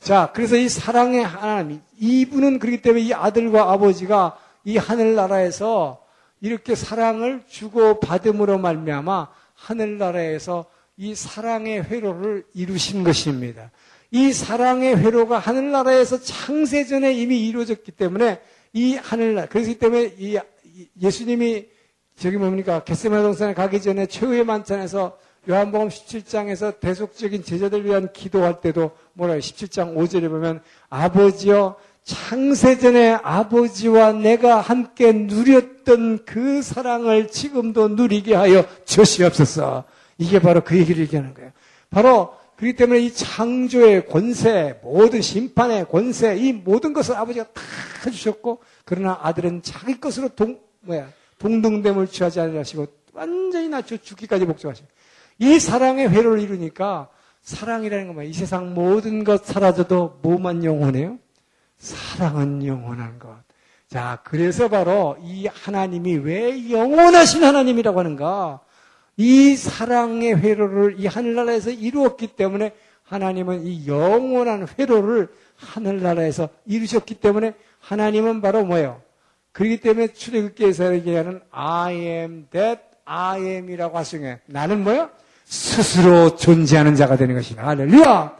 자, 0.00 0.30
그래서 0.34 0.56
이 0.56 0.68
사랑의 0.68 1.24
하나님, 1.24 1.80
이분은 1.98 2.58
그렇기 2.58 2.82
때문에 2.82 3.04
이 3.04 3.14
아들과 3.14 3.72
아버지가 3.72 4.36
이 4.64 4.76
하늘나라에서 4.76 6.02
이렇게 6.42 6.74
사랑을 6.74 7.42
주고 7.48 8.00
받음으로 8.00 8.58
말미암아 8.58 9.28
하늘나라에서 9.54 10.66
이 10.98 11.14
사랑의 11.14 11.84
회로를 11.84 12.44
이루신 12.54 13.04
것입니다. 13.04 13.70
이 14.10 14.32
사랑의 14.32 14.96
회로가 14.96 15.38
하늘나라에서 15.38 16.20
창세전에 16.20 17.12
이미 17.14 17.46
이루어졌기 17.46 17.92
때문에 17.92 18.40
이 18.72 18.96
하늘나라, 18.96 19.46
그렇기 19.46 19.78
때문에 19.78 20.14
이 20.18 20.38
예수님이 21.00 21.66
저기 22.18 22.36
뭡니까? 22.36 22.82
겟세마네 22.82 23.22
동산에 23.22 23.54
가기 23.54 23.80
전에 23.80 24.06
최후의 24.06 24.44
만찬에서 24.44 25.16
요한복음 25.48 25.88
17장에서 25.88 26.80
대속적인 26.80 27.44
제자들 27.44 27.84
위한 27.84 28.12
기도할 28.12 28.60
때도 28.60 28.90
뭐라 29.12 29.36
요? 29.36 29.38
17장 29.38 29.96
5절에 29.96 30.28
보면 30.28 30.60
아버지여 30.90 31.76
창세전에 32.02 33.18
아버지와 33.22 34.12
내가 34.14 34.60
함께 34.60 35.12
누렸던 35.12 36.24
그 36.24 36.60
사랑을 36.60 37.28
지금도 37.28 37.88
누리게 37.88 38.34
하여 38.34 38.64
주시옵소서. 38.84 39.84
이게 40.18 40.40
바로 40.40 40.62
그 40.62 40.76
얘기를 40.76 41.02
얘기하는 41.02 41.32
거예요. 41.34 41.52
바로 41.90 42.34
그렇기 42.56 42.76
때문에 42.76 43.00
이 43.00 43.12
창조의 43.12 44.06
권세, 44.06 44.80
모든 44.82 45.22
심판의 45.22 45.88
권세, 45.88 46.36
이 46.36 46.52
모든 46.52 46.92
것을 46.92 47.14
아버지가 47.14 47.44
다 47.52 47.62
해주셨고, 48.04 48.60
그러나 48.84 49.18
아들은 49.22 49.62
자기 49.62 50.00
것으로 50.00 50.28
동, 50.30 50.58
뭐야, 50.80 51.08
동등됨을 51.38 52.08
취하지 52.08 52.40
않으시고, 52.40 52.88
완전히 53.12 53.68
낮춰 53.68 53.96
죽기까지 53.96 54.44
복종하시고, 54.44 54.88
이 55.38 55.60
사랑의 55.60 56.10
회로를 56.10 56.40
이루니까 56.40 57.08
사랑이라는 57.42 58.08
건 58.08 58.14
뭐야? 58.16 58.26
이 58.26 58.32
세상 58.32 58.74
모든 58.74 59.22
것 59.22 59.46
사라져도 59.46 60.18
뭐만 60.22 60.64
영원해요? 60.64 61.18
사랑은 61.78 62.66
영원한 62.66 63.20
것. 63.20 63.36
자, 63.88 64.20
그래서 64.24 64.68
바로 64.68 65.16
이 65.22 65.46
하나님이 65.46 66.16
왜 66.16 66.70
영원하신 66.70 67.44
하나님이라고 67.44 67.98
하는가? 67.98 68.60
이 69.18 69.56
사랑의 69.56 70.36
회로를 70.36 70.94
이 70.98 71.06
하늘나라에서 71.06 71.70
이루었기 71.70 72.28
때문에 72.28 72.72
하나님은 73.02 73.66
이 73.66 73.88
영원한 73.88 74.68
회로를 74.78 75.28
하늘나라에서 75.56 76.48
이루셨기 76.66 77.16
때문에 77.16 77.54
하나님은 77.80 78.40
바로 78.40 78.64
뭐예요? 78.64 79.02
그렇기 79.50 79.80
때문에 79.80 80.12
출애굽기에서 80.12 80.94
얘기하는 80.94 81.40
I 81.50 81.94
am 81.96 82.46
that 82.50 82.80
I 83.04 83.42
am이라고 83.42 83.98
하시는 83.98 84.38
나는 84.46 84.84
뭐요? 84.84 85.10
스스로 85.44 86.36
존재하는 86.36 86.94
자가 86.94 87.16
되는 87.16 87.34
것이다. 87.34 87.66
할렐루야! 87.66 88.36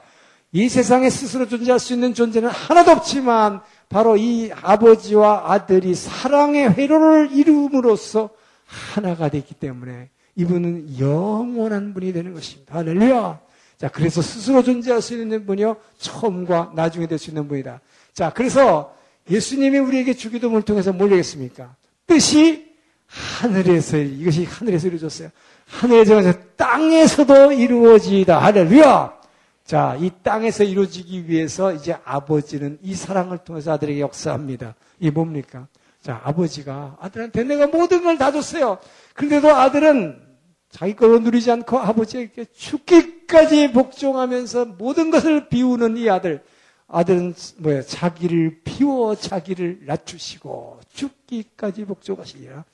이 0.52 0.68
세상에 0.68 1.10
스스로 1.10 1.48
존재할 1.48 1.80
수 1.80 1.92
있는 1.92 2.14
존재는 2.14 2.48
하나도 2.48 2.92
없지만 2.92 3.62
바로 3.88 4.16
이 4.16 4.52
아버지와 4.62 5.52
아들이 5.52 5.94
사랑의 5.94 6.72
회로를 6.74 7.32
이룸으로써 7.32 8.30
하나가 8.64 9.28
됐기 9.28 9.54
때문에 9.54 10.10
이분은 10.38 10.98
영원한 11.00 11.92
분이 11.94 12.12
되는 12.12 12.32
것입니다. 12.32 12.76
할렐루야! 12.76 13.40
자, 13.76 13.88
그래서 13.88 14.22
스스로 14.22 14.62
존재할 14.62 15.02
수 15.02 15.14
있는 15.20 15.44
분이요. 15.44 15.76
처음과 15.98 16.72
나중에 16.76 17.06
될 17.08 17.18
수 17.18 17.30
있는 17.30 17.48
분이다. 17.48 17.80
자, 18.12 18.32
그래서 18.32 18.94
예수님이 19.28 19.78
우리에게 19.78 20.14
주기도문을 20.14 20.62
통해서 20.62 20.92
뭘 20.92 21.10
얘기했습니까? 21.10 21.74
뜻이 22.06 22.68
하늘에서, 23.06 23.96
이것이 23.98 24.44
하늘에서 24.44 24.86
이루어졌어요. 24.86 25.30
하늘에 25.66 26.04
정해서 26.04 26.32
땅에서도 26.56 27.52
이루어지다. 27.52 28.38
할렐루야! 28.38 29.18
자, 29.64 29.96
이 30.00 30.10
땅에서 30.22 30.62
이루어지기 30.62 31.28
위해서 31.28 31.72
이제 31.72 31.96
아버지는 32.04 32.78
이 32.82 32.94
사랑을 32.94 33.38
통해서 33.38 33.72
아들에게 33.72 34.00
역사합니다. 34.00 34.76
이 35.00 35.10
뭡니까? 35.10 35.66
자, 36.00 36.20
아버지가 36.24 36.96
아들한테 37.00 37.42
내가 37.42 37.66
모든 37.66 38.04
걸 38.04 38.16
다 38.16 38.30
줬어요. 38.32 38.78
그런데도 39.14 39.48
아들은 39.54 40.27
자기 40.70 40.94
걸로 40.94 41.18
누리지 41.18 41.50
않고 41.50 41.78
아버지에게 41.78 42.46
죽기까지 42.54 43.72
복종하면서 43.72 44.66
모든 44.78 45.10
것을 45.10 45.48
비우는 45.48 45.96
이 45.96 46.08
아들. 46.10 46.42
아들은 46.86 47.34
뭐야? 47.58 47.82
자기를 47.82 48.60
비워 48.64 49.14
자기를 49.14 49.80
낮추시고 49.86 50.80
죽기까지 50.92 51.84
복종하시리라. 51.84 52.64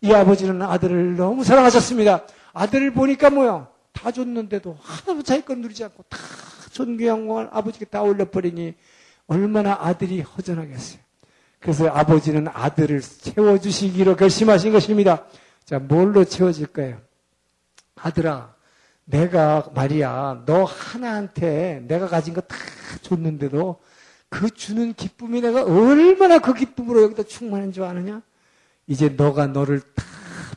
이 0.00 0.12
아버지는 0.12 0.62
아들을 0.62 1.16
너무 1.16 1.44
사랑하셨습니다. 1.44 2.26
아들을 2.52 2.92
보니까 2.92 3.30
뭐야? 3.30 3.68
다 3.92 4.10
줬는데도 4.10 4.76
하나도 4.80 5.22
자기 5.22 5.42
건 5.42 5.60
누리지 5.60 5.84
않고 5.84 6.04
다 6.08 6.18
존귀 6.72 7.06
영광을 7.06 7.48
아버지께 7.52 7.86
다 7.86 8.02
올려버리니 8.02 8.74
얼마나 9.26 9.78
아들이 9.80 10.20
허전하겠어요. 10.20 11.00
그래서 11.60 11.88
아버지는 11.88 12.46
아들을 12.52 13.00
채워주시기로 13.00 14.16
결심하신 14.16 14.72
것입니다. 14.72 15.24
자, 15.64 15.78
뭘로 15.78 16.24
채워질 16.24 16.66
거예요? 16.66 16.98
아들아, 17.96 18.54
내가 19.04 19.70
말이야, 19.74 20.42
너 20.46 20.64
하나한테 20.64 21.84
내가 21.86 22.06
가진 22.08 22.34
거 22.34 22.40
다 22.42 22.56
줬는데도 23.02 23.80
그 24.28 24.50
주는 24.50 24.92
기쁨이 24.94 25.40
내가 25.40 25.62
얼마나 25.64 26.38
그 26.38 26.54
기쁨으로 26.54 27.02
여기다 27.02 27.24
충만한 27.24 27.72
줄 27.72 27.84
아느냐? 27.84 28.22
이제 28.86 29.08
너가 29.10 29.46
너를 29.46 29.80
다 29.80 30.04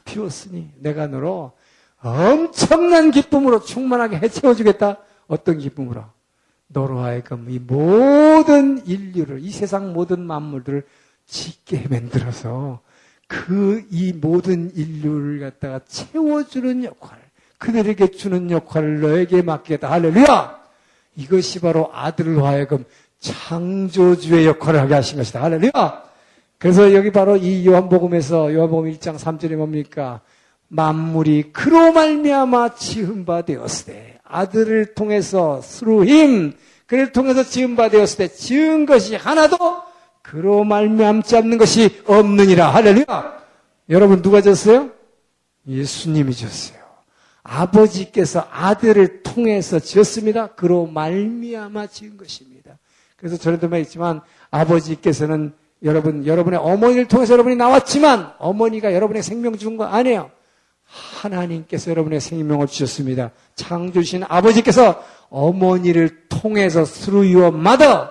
비웠으니 0.06 0.72
내가 0.78 1.08
너로 1.08 1.54
엄청난 2.02 3.12
기쁨으로 3.12 3.62
충만하게 3.62 4.18
해채워주겠다. 4.18 4.98
어떤 5.28 5.58
기쁨으로? 5.58 6.06
너로 6.68 7.00
하여금 7.00 7.50
이 7.50 7.60
모든 7.60 8.86
인류를, 8.86 9.40
이 9.42 9.52
세상 9.52 9.94
모든 9.94 10.22
만물들을 10.22 10.86
짓게 11.26 11.88
만들어서 11.90 12.82
그 13.28 13.86
이 13.92 14.14
모든 14.14 14.74
인류를 14.76 15.40
갖다가 15.40 15.80
채워주는 15.86 16.84
역할, 16.84 17.20
그들에게 17.58 18.08
주는 18.08 18.52
역할을 18.52 19.02
너에게 19.02 19.42
맡겠다. 19.42 19.92
할렐루야! 19.92 20.58
이것이 21.16 21.60
바로 21.60 21.90
아들로 21.94 22.46
하여금 22.46 22.86
창조주의 23.20 24.46
역할을 24.46 24.80
하게 24.80 24.94
하신 24.94 25.18
것이다. 25.18 25.42
할렐루야! 25.42 26.04
그래서 26.60 26.94
여기 26.94 27.12
바로 27.12 27.38
이 27.38 27.66
요한복음에서 27.68 28.54
요한복음 28.54 28.92
1장 28.92 29.18
3절에 29.18 29.56
뭡니까? 29.56 30.22
만물이 30.70 31.52
그로 31.54 31.92
말미암아 31.94 32.76
지은 32.76 33.26
바 33.26 33.44
되었으되 33.44 34.20
아들을 34.24 34.94
통해서 34.96 35.62
스루 35.62 36.06
힘 36.06 36.54
그를 36.86 37.12
통해서 37.12 37.44
지은 37.44 37.76
바 37.76 37.90
되었을 37.90 38.18
때 38.18 38.28
지은 38.28 38.86
것이 38.86 39.16
하나도 39.16 39.58
그로 40.22 40.64
말미암지 40.66 41.38
않는 41.38 41.58
것이 41.58 42.02
없느니라 42.06 42.70
할렐루야 42.74 43.38
여러분 43.90 44.22
누가 44.22 44.42
졌어요? 44.42 44.90
예수님이 45.68 46.34
졌어요 46.34 46.77
아버지께서 47.48 48.46
아들을 48.52 49.24
통해서 49.24 49.80
지었습니다 49.80 50.48
그로 50.48 50.86
말미암아 50.86 51.88
지은 51.88 52.18
것입니다 52.18 52.78
그래서 53.16 53.38
전에도 53.38 53.70
말했지만 53.70 54.22
아버지께서는 54.52 55.54
여러분 55.84 56.26
여러분의 56.26 56.60
어머니를 56.60 57.08
통해서 57.08 57.34
여러분이 57.34 57.56
나왔지만 57.56 58.34
어머니가 58.40 58.94
여러분의 58.94 59.24
생명 59.24 59.58
준거 59.58 59.86
아니에요 59.86 60.32
하나님께서 60.88 61.92
여러분의 61.92 62.22
생명을 62.22 62.68
주셨습니다. 62.68 63.32
창조신 63.56 64.24
아버지께서 64.28 65.04
어머니를 65.30 66.28
통해서 66.30 66.86
your 67.12 67.48
mother. 67.48 68.10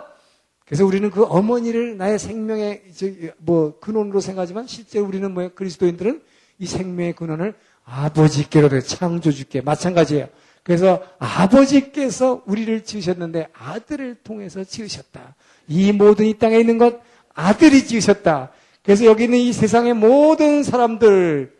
그래서 0.65 0.85
우리는 0.85 1.11
그 1.11 1.25
어머니를 1.25 1.97
나의 1.97 2.19
생명의 2.19 2.83
뭐 3.39 3.79
근원으로 3.79 4.21
생각하지만 4.21 4.67
실제 4.67 4.99
우리는 4.99 5.33
뭐예요? 5.33 5.51
그리스도인들은 5.55 6.23
이 6.59 6.67
생명의 6.67 7.15
근원을 7.15 7.55
아버지께로 7.87 8.81
창조주께 8.81 9.63
마찬가지예요. 9.63 10.27
그래서 10.63 11.01
아버지께서 11.19 12.43
우리를 12.45 12.85
지으셨는데 12.85 13.49
아들을 13.53 14.17
통해서 14.25 14.65
지으셨다. 14.65 15.37
이 15.69 15.93
모든 15.93 16.27
이 16.27 16.37
땅에 16.37 16.59
있는 16.59 16.77
것 16.77 17.01
아들이 17.35 17.87
지으셨다. 17.87 18.51
그래서 18.83 19.05
여기 19.05 19.25
있는 19.25 19.39
이 19.39 19.53
세상의 19.53 19.95
모든 19.95 20.65
사람들 20.65 21.55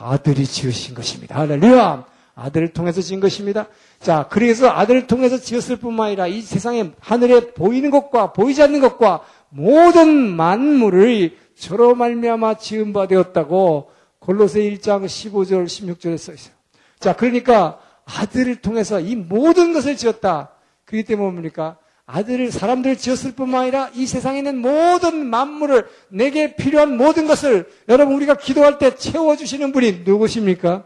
아들이 0.00 0.46
지으신 0.46 0.94
것입니다. 0.94 1.36
할렐루야! 1.36 2.06
아들을 2.36 2.72
통해서 2.72 3.00
지은 3.00 3.18
것입니다. 3.18 3.66
자, 3.98 4.28
그래서 4.30 4.70
아들을 4.70 5.08
통해서 5.08 5.38
지었을 5.38 5.76
뿐만 5.76 6.06
아니라 6.06 6.28
이 6.28 6.40
세상에 6.40 6.92
하늘에 7.00 7.52
보이는 7.52 7.90
것과 7.90 8.32
보이지 8.32 8.62
않는 8.62 8.80
것과 8.80 9.22
모든 9.48 10.36
만물을 10.36 11.36
저로 11.56 11.96
말미암아 11.96 12.58
지은 12.58 12.92
바 12.92 13.08
되었다고 13.08 13.90
골로새 14.28 14.60
1장 14.60 15.06
15절 15.06 15.64
16절에 15.64 16.18
써 16.18 16.34
있어요. 16.34 16.54
자, 16.98 17.14
그러니까 17.16 17.80
아들을 18.04 18.56
통해서 18.56 19.00
이 19.00 19.16
모든 19.16 19.72
것을 19.72 19.96
지었다. 19.96 20.50
그렇기 20.84 21.06
때문에 21.06 21.32
뭡니까? 21.32 21.78
아들을 22.04 22.52
사람들을 22.52 22.98
지었을 22.98 23.32
뿐만 23.32 23.62
아니라 23.62 23.90
이 23.94 24.06
세상에 24.06 24.38
있는 24.38 24.58
모든 24.58 25.24
만물을 25.24 25.88
내게 26.10 26.56
필요한 26.56 26.98
모든 26.98 27.26
것을 27.26 27.70
여러분 27.88 28.16
우리가 28.16 28.34
기도할 28.34 28.78
때 28.78 28.94
채워 28.96 29.34
주시는 29.34 29.72
분이 29.72 30.02
누구십니까? 30.04 30.84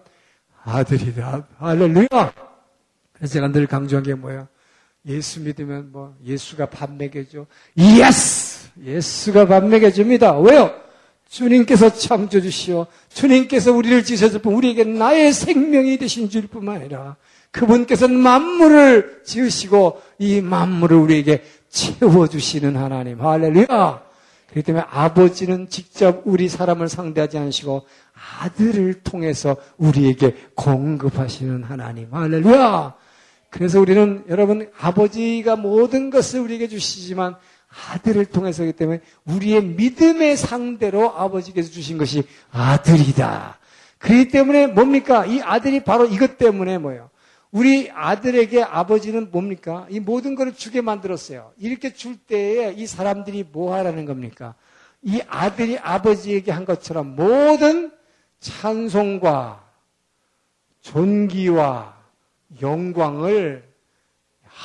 아들이다. 0.62 1.48
할렐루야. 1.58 2.32
그래서 3.12 3.32
제가 3.32 3.48
늘 3.48 3.66
강조한 3.66 4.04
게 4.04 4.14
뭐야? 4.14 4.46
예수 5.06 5.40
믿으면 5.40 5.90
뭐 5.90 6.14
예수가 6.24 6.66
밥 6.66 6.92
먹여줘. 6.92 7.46
Yes! 7.76 8.70
예수가 8.80 9.46
밥 9.48 9.64
먹여줍니다. 9.64 10.38
왜요? 10.38 10.81
주님께서 11.32 11.94
창조주시오. 11.94 12.86
주님께서 13.08 13.72
우리를 13.72 14.04
지으셨을 14.04 14.40
뿐 14.40 14.54
우리에게 14.54 14.84
나의 14.84 15.32
생명이 15.32 15.96
되신 15.96 16.28
줄 16.28 16.46
뿐만 16.46 16.76
아니라 16.76 17.16
그분께서는 17.52 18.14
만물을 18.18 19.22
지으시고 19.24 20.02
이 20.18 20.42
만물을 20.42 20.94
우리에게 20.94 21.42
채워주시는 21.70 22.76
하나님. 22.76 23.22
할렐루야! 23.22 24.02
그렇기 24.50 24.66
때문에 24.66 24.84
아버지는 24.90 25.70
직접 25.70 26.20
우리 26.26 26.50
사람을 26.50 26.90
상대하지 26.90 27.38
않으시고 27.38 27.86
아들을 28.40 29.02
통해서 29.02 29.56
우리에게 29.78 30.36
공급하시는 30.54 31.64
하나님. 31.64 32.08
할렐루야! 32.12 32.94
그래서 33.48 33.80
우리는 33.80 34.22
여러분 34.28 34.70
아버지가 34.78 35.56
모든 35.56 36.10
것을 36.10 36.40
우리에게 36.40 36.68
주시지만 36.68 37.36
아들을 37.90 38.26
통해서기 38.26 38.72
때문에 38.72 39.00
우리의 39.24 39.64
믿음의 39.64 40.36
상대로 40.36 41.10
아버지께서 41.10 41.70
주신 41.70 41.98
것이 41.98 42.24
아들이다. 42.50 43.58
그렇기 43.98 44.28
때문에 44.28 44.66
뭡니까? 44.66 45.24
이 45.24 45.40
아들이 45.40 45.82
바로 45.82 46.06
이것 46.06 46.36
때문에 46.36 46.78
뭐예요? 46.78 47.10
우리 47.50 47.90
아들에게 47.92 48.62
아버지는 48.62 49.30
뭡니까? 49.30 49.86
이 49.90 50.00
모든 50.00 50.34
것을 50.34 50.54
주게 50.54 50.80
만들었어요. 50.80 51.52
이렇게 51.58 51.92
줄 51.92 52.16
때에 52.16 52.72
이 52.72 52.86
사람들이 52.86 53.44
뭐 53.52 53.74
하라는 53.74 54.06
겁니까? 54.06 54.54
이 55.02 55.20
아들이 55.28 55.78
아버지에게 55.78 56.50
한 56.50 56.64
것처럼 56.64 57.14
모든 57.14 57.92
찬송과 58.40 59.62
존귀와 60.80 61.94
영광을 62.60 63.70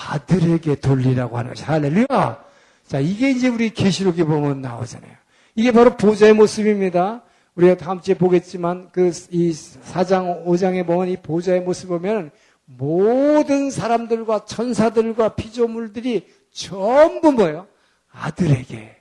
아들에게 0.09 0.75
돌리라고 0.75 1.37
하는 1.37 1.49
것이 1.51 1.63
할렐루야. 1.63 2.46
자, 2.87 2.99
이게 2.99 3.29
이제 3.29 3.49
우리 3.49 3.69
계시록에 3.69 4.23
보면 4.23 4.61
나오잖아요. 4.61 5.11
이게 5.55 5.71
바로 5.71 5.97
보좌의 5.97 6.33
모습입니다. 6.33 7.23
우리가 7.55 7.75
다음 7.75 7.99
주에 8.01 8.15
보겠지만 8.15 8.89
그이 8.91 9.11
4장 9.11 10.45
5장에 10.45 10.85
보면 10.85 11.09
이 11.09 11.17
보좌의 11.17 11.61
모습 11.61 11.89
보면 11.89 12.31
모든 12.65 13.71
사람들과 13.71 14.45
천사들과 14.45 15.35
피조물들이 15.35 16.27
전부 16.51 17.31
뭐예요? 17.31 17.67
아들에게 18.11 18.95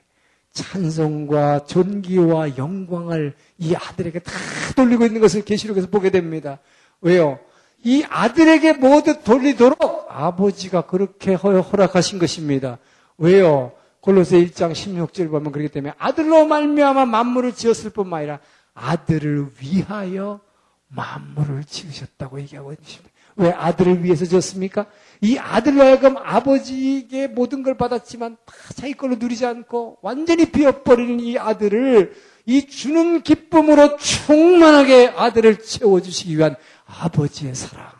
찬송과 0.51 1.65
존귀와 1.65 2.57
영광을 2.57 3.35
이 3.57 3.75
아들에게 3.75 4.19
다 4.19 4.31
돌리고 4.75 5.05
있는 5.05 5.21
것을 5.21 5.45
계시록에서 5.45 5.87
보게 5.87 6.09
됩니다. 6.09 6.59
왜요? 7.01 7.39
이 7.83 8.03
아들에게 8.09 8.73
모두 8.73 9.21
돌리도록 9.21 10.07
아버지가 10.09 10.81
그렇게 10.81 11.35
허락하신 11.35 12.17
것입니다. 12.19 12.79
왜요? 13.17 13.71
골로새 14.07 14.37
1장 14.45 14.71
16절 14.71 15.29
보면 15.29 15.51
그렇기 15.51 15.67
때문에 15.67 15.93
아들로 15.97 16.45
말미암아 16.45 17.05
만물을 17.07 17.53
지었을 17.53 17.89
뿐만 17.89 18.19
아니라 18.19 18.39
아들을 18.73 19.49
위하여 19.59 20.39
만물을 20.87 21.65
지으셨다고 21.65 22.39
얘기하고 22.39 22.71
있습니다. 22.71 23.13
왜 23.35 23.51
아들을 23.51 24.05
위해서 24.05 24.25
졌습니까? 24.25 24.85
이 25.19 25.37
아들로 25.37 25.81
하여금 25.81 26.15
아버지에게 26.15 27.27
모든 27.27 27.63
걸 27.63 27.75
받았지만 27.75 28.37
다 28.45 28.53
자기 28.75 28.93
걸로 28.93 29.17
누리지 29.17 29.45
않고 29.45 29.97
완전히 30.01 30.51
비어버리는 30.51 31.19
이 31.19 31.37
아들을 31.37 32.13
이 32.45 32.65
주는 32.65 33.21
기쁨으로 33.23 33.97
충만하게 33.97 35.15
아들을 35.17 35.59
채워주시기 35.59 36.37
위한 36.37 36.55
아버지의 36.85 37.55
사랑. 37.55 37.96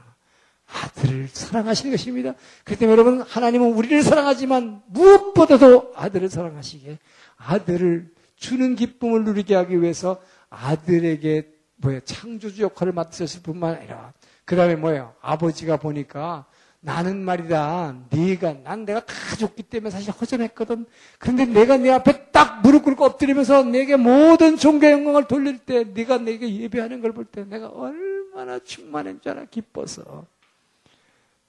아들을 0.71 1.27
사랑하시는 1.29 1.91
것입니다. 1.91 2.33
그렇기 2.65 2.79
때문에 2.79 2.91
여러분, 2.99 3.21
하나님은 3.21 3.73
우리를 3.73 4.01
사랑하지만 4.03 4.81
무엇보다도 4.87 5.93
아들을 5.95 6.29
사랑하시게 6.29 6.99
아들을 7.37 8.09
주는 8.35 8.75
기쁨을 8.75 9.23
누리게 9.23 9.55
하기 9.55 9.81
위해서 9.81 10.21
아들에게 10.49 11.47
뭐야 11.77 11.99
창조주 12.05 12.61
역할을 12.63 12.93
맡으셨을 12.93 13.41
뿐만 13.43 13.75
아니라 13.75 14.13
그 14.45 14.55
다음에 14.55 14.75
뭐예요? 14.75 15.13
아버지가 15.21 15.77
보니까 15.77 16.45
나는 16.79 17.17
말이다. 17.23 17.95
네가 18.11 18.53
난 18.63 18.85
내가 18.85 18.99
다 19.05 19.13
줬기 19.37 19.63
때문에 19.63 19.89
사실 19.89 20.11
허전했거든. 20.11 20.85
그런데 21.17 21.45
내가 21.45 21.77
네 21.77 21.91
앞에 21.91 22.31
딱 22.31 22.61
무릎 22.61 22.83
꿇고 22.83 23.03
엎드리면서 23.05 23.63
내게 23.63 23.95
모든 23.95 24.57
존귀 24.57 24.85
영광을 24.85 25.27
돌릴 25.27 25.57
때 25.59 25.83
네가 25.85 26.19
내게 26.19 26.53
예배하는 26.61 27.01
걸 27.01 27.11
볼 27.13 27.25
때 27.25 27.43
내가 27.45 27.67
얼마나 27.69 28.59
충만한 28.59 29.19
줄 29.21 29.31
알아 29.31 29.45
기뻐서. 29.45 30.25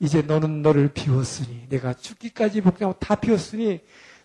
이제 0.01 0.23
너는 0.23 0.63
너를 0.63 0.89
비웠으니 0.93 1.67
내가 1.69 1.95
죽기까지 1.95 2.61
복종하고 2.61 2.99
다 2.99 3.17
비웠으니 3.17 3.81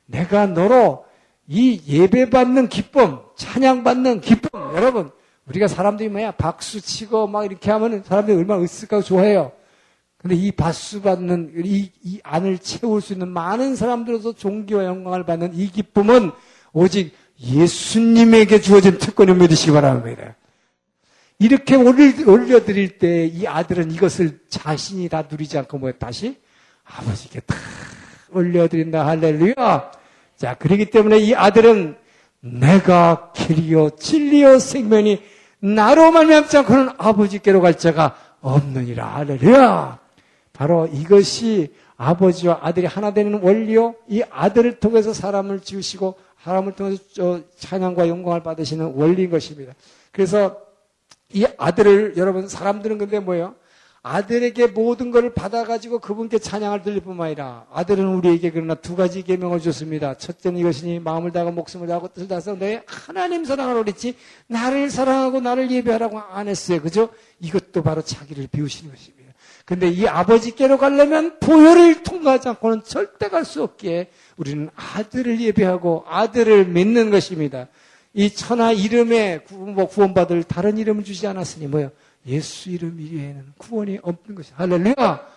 내가 0.06 0.46
너로 0.46 1.06
이 1.48 1.82
예배받는 1.88 2.70
기쁨, 2.70 3.20
찬양받는 3.36 4.22
기쁨, 4.22 4.50
여러분 4.76 5.12
우리가 5.48 5.68
사람들이 5.68 6.10
뭐야 6.10 6.32
박수 6.32 6.80
치고 6.80 7.28
막 7.28 7.46
이렇게 7.46 7.72
하면 7.72 8.04
사람들이 8.04 8.38
얼마나 8.38 8.64
으쓱하고 8.64 9.04
좋아해요. 9.04 9.52
근데 10.18 10.36
이 10.36 10.52
박수 10.52 11.02
받는 11.02 11.64
이, 11.66 11.92
이 12.02 12.20
안을 12.24 12.60
채울 12.60 13.02
수 13.02 13.12
있는 13.12 13.28
많은 13.28 13.76
사람들로서 13.76 14.34
존귀와 14.34 14.86
영광을 14.86 15.26
받는 15.26 15.54
이 15.54 15.68
기쁨은 15.68 16.32
오직 16.72 17.14
예수님에게 17.42 18.62
주어진 18.62 18.98
특권을 18.98 19.36
믿으시기 19.36 19.74
바랍니다. 19.74 20.36
이렇게 21.40 21.76
올려드릴 21.76 22.98
때 23.00 23.28
이 23.28 23.48
아들은 23.48 23.92
이것을 23.92 24.40
자신이 24.50 25.10
다 25.10 25.24
누리지 25.30 25.58
않고 25.58 25.78
뭐 25.78 25.92
다시 25.94 26.38
아버지께 26.84 27.42
다 27.42 27.56
올려드린다. 28.32 29.06
할렐루야. 29.06 29.92
자, 30.38 30.54
그러기 30.56 30.90
때문에 30.90 31.20
이 31.20 31.36
아들은 31.36 31.96
내가 32.42 33.32
길이요 33.34 33.92
진리요 33.92 34.60
생명이 34.60 35.22
나로 35.60 36.12
말미암지 36.12 36.58
않고는 36.58 36.90
아버지께로 36.98 37.62
갈 37.62 37.78
자가 37.78 38.16
없느니라. 38.42 39.06
할렐루야! 39.16 40.00
바로 40.52 40.88
이것이 40.88 41.74
아버지와 41.96 42.60
아들이 42.62 42.86
하나 42.86 43.14
되는 43.14 43.42
원리요. 43.42 43.96
이 44.10 44.22
아들을 44.30 44.80
통해서 44.80 45.14
사람을 45.14 45.62
지으시고 45.62 46.16
사람을 46.44 46.74
통해서 46.74 47.40
찬양과 47.58 48.10
영광을 48.10 48.44
받으시는 48.44 48.94
원리인 48.96 49.30
것입니다. 49.30 49.74
그래서 50.12 50.58
이 51.34 51.46
아들을 51.58 52.14
여러분 52.18 52.48
사람들은 52.48 52.98
근데 52.98 53.20
뭐예요? 53.20 53.56
아들에게 54.06 54.68
모든 54.68 55.12
것을 55.12 55.34
받아가지고 55.34 56.00
그분께 56.00 56.38
찬양을 56.38 56.82
들릴 56.84 57.00
뿐만 57.00 57.28
아니라 57.28 57.66
아들은 57.72 58.06
우리에게 58.06 58.52
그러나 58.52 58.76
두 58.76 58.98
가지 58.98 59.24
계명을 59.24 59.62
줬습니다. 59.62 60.14
첫째는 60.16 60.60
이것이니 60.60 61.00
마음을 61.00 61.32
다하고 61.32 61.52
목숨을 61.52 61.88
다하고 61.88 62.10
뜻을 62.10 62.28
다해서 62.28 62.58
내 62.58 62.84
하나님 62.86 63.46
사랑을 63.46 63.78
오랬지 63.78 64.16
나를 64.48 64.90
사랑하고 64.90 65.40
나를 65.40 65.72
예배하라고 65.72 66.20
안 66.20 66.50
했어요. 66.50 66.82
그죠? 66.82 67.10
이것도 67.40 67.82
바로 67.82 68.02
자기를 68.02 68.48
비우시는 68.52 68.92
것입니다. 68.92 69.34
근데 69.66 69.88
이 69.88 70.06
아버지께로 70.06 70.78
가려면 70.78 71.40
보혈을 71.40 72.04
통과하지 72.04 72.50
않고는 72.50 72.84
절대 72.84 73.30
갈 73.30 73.46
수 73.46 73.64
없기에 73.64 74.10
우리는 74.36 74.70
아들을 74.76 75.40
예배하고 75.40 76.04
아들을 76.08 76.66
믿는 76.66 77.10
것입니다. 77.10 77.70
이 78.14 78.30
천하 78.30 78.72
이름에 78.72 79.40
뭐 79.50 79.88
구원받을 79.88 80.44
다른 80.44 80.78
이름을 80.78 81.04
주지 81.04 81.26
않았으니 81.26 81.68
뭐요? 81.68 81.92
예수 82.28 82.70
이름 82.70 83.00
이외에는 83.00 83.54
구원이 83.58 84.00
없는 84.02 84.36
것이 84.36 84.52
할렐루야. 84.56 85.28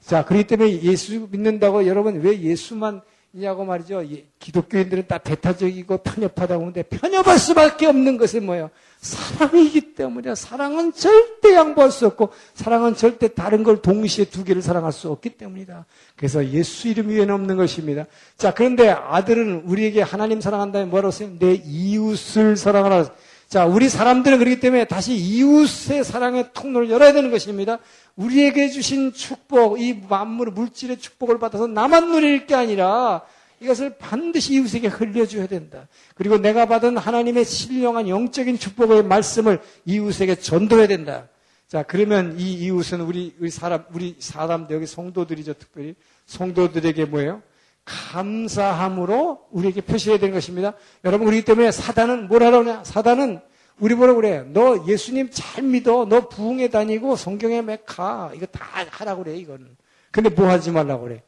자, 0.00 0.24
그렇기 0.24 0.46
때문에 0.46 0.82
예수 0.82 1.26
믿는다고 1.30 1.86
여러분 1.86 2.20
왜 2.20 2.40
예수만 2.40 3.00
이냐고 3.32 3.64
말이죠. 3.64 4.02
기독교인들은 4.38 5.06
다 5.08 5.18
배타적이고 5.18 5.98
편협하다고 5.98 6.62
하는데 6.62 6.82
편협할 6.84 7.38
수밖에 7.38 7.86
없는 7.86 8.16
것은 8.16 8.46
뭐예요? 8.46 8.70
사랑이기 9.06 9.94
때문이야. 9.94 10.34
사랑은 10.34 10.92
절대 10.92 11.54
양보할 11.54 11.90
수 11.90 12.06
없고 12.06 12.30
사랑은 12.54 12.96
절대 12.96 13.28
다른 13.28 13.62
걸 13.62 13.80
동시에 13.80 14.24
두 14.26 14.44
개를 14.44 14.62
사랑할 14.62 14.92
수 14.92 15.10
없기 15.10 15.30
때문이다. 15.30 15.86
그래서 16.16 16.46
예수 16.48 16.88
이름 16.88 17.08
위에는 17.08 17.32
없는 17.32 17.56
것입니다. 17.56 18.06
자, 18.36 18.52
그런데 18.52 18.90
아들은 18.90 19.62
우리에게 19.66 20.02
하나님 20.02 20.40
사랑한다면 20.40 20.90
뭐라고 20.90 21.08
했어요? 21.08 21.30
내 21.38 21.54
이웃을 21.64 22.56
사랑하라. 22.56 23.10
자, 23.48 23.64
우리 23.64 23.88
사람들은 23.88 24.38
그렇기 24.38 24.58
때문에 24.58 24.86
다시 24.86 25.14
이웃의 25.14 26.02
사랑의 26.02 26.48
통로를 26.52 26.90
열어야 26.90 27.12
되는 27.12 27.30
것입니다. 27.30 27.78
우리에게 28.16 28.70
주신 28.70 29.12
축복, 29.12 29.80
이 29.80 30.02
만물, 30.08 30.50
물질의 30.50 30.98
축복을 30.98 31.38
받아서 31.38 31.68
나만 31.68 32.10
누릴 32.10 32.46
게 32.46 32.56
아니라 32.56 33.22
이것을 33.60 33.96
반드시 33.98 34.54
이웃에게 34.54 34.88
흘려줘야 34.88 35.46
된다. 35.46 35.88
그리고 36.14 36.38
내가 36.38 36.66
받은 36.66 36.96
하나님의 36.96 37.44
신령한 37.44 38.08
영적인 38.08 38.58
축복의 38.58 39.04
말씀을 39.04 39.60
이웃에게 39.84 40.36
전도해야 40.36 40.86
된다. 40.86 41.28
자, 41.66 41.82
그러면 41.82 42.36
이 42.38 42.52
이웃은 42.54 43.00
우리, 43.00 43.34
우리 43.40 43.50
사람, 43.50 43.84
우리 43.92 44.16
사람들, 44.18 44.76
여기 44.76 44.86
성도들이죠, 44.86 45.54
특별히. 45.54 45.94
성도들에게 46.26 47.06
뭐예요? 47.06 47.42
감사함으로 47.84 49.46
우리에게 49.50 49.80
표시해야 49.80 50.18
되는 50.18 50.34
것입니다. 50.34 50.74
여러분, 51.04 51.26
우리 51.26 51.44
때문에 51.44 51.72
사단은 51.72 52.28
뭘 52.28 52.42
하라고 52.44 52.68
하냐? 52.68 52.84
사단은 52.84 53.40
우리 53.78 53.94
뭐라 53.94 54.14
그래? 54.14 54.44
너 54.52 54.86
예수님 54.86 55.30
잘 55.32 55.64
믿어. 55.64 56.06
너 56.06 56.28
부흥에 56.28 56.68
다니고 56.68 57.16
성경에 57.16 57.62
맥하. 57.62 58.30
이거 58.34 58.46
다 58.46 58.64
하라고 58.90 59.24
그래, 59.24 59.36
이거는. 59.36 59.76
근데 60.10 60.30
뭐 60.30 60.48
하지 60.48 60.70
말라고 60.70 61.04
그래? 61.04 61.22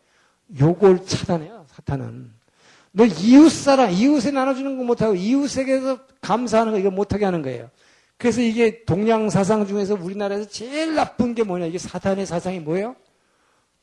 요걸 0.58 1.04
차단해요, 1.04 1.57
사탄은. 1.78 2.30
너 2.92 3.04
이웃 3.04 3.50
사랑, 3.50 3.92
이웃에 3.92 4.30
나눠주는 4.32 4.76
거 4.78 4.84
못하고 4.84 5.14
이웃에게서 5.14 5.98
감사하는 6.20 6.72
거 6.72 6.78
이거 6.78 6.90
못하게 6.90 7.24
하는 7.24 7.42
거예요. 7.42 7.70
그래서 8.16 8.40
이게 8.40 8.84
동양 8.84 9.30
사상 9.30 9.66
중에서 9.66 9.94
우리나라에서 9.94 10.48
제일 10.48 10.94
나쁜 10.94 11.34
게 11.34 11.44
뭐냐? 11.44 11.66
이게 11.66 11.78
사탄의 11.78 12.26
사상이 12.26 12.58
뭐예요? 12.60 12.96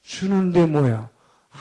주는데 0.03 0.65
뭐야? 0.65 1.09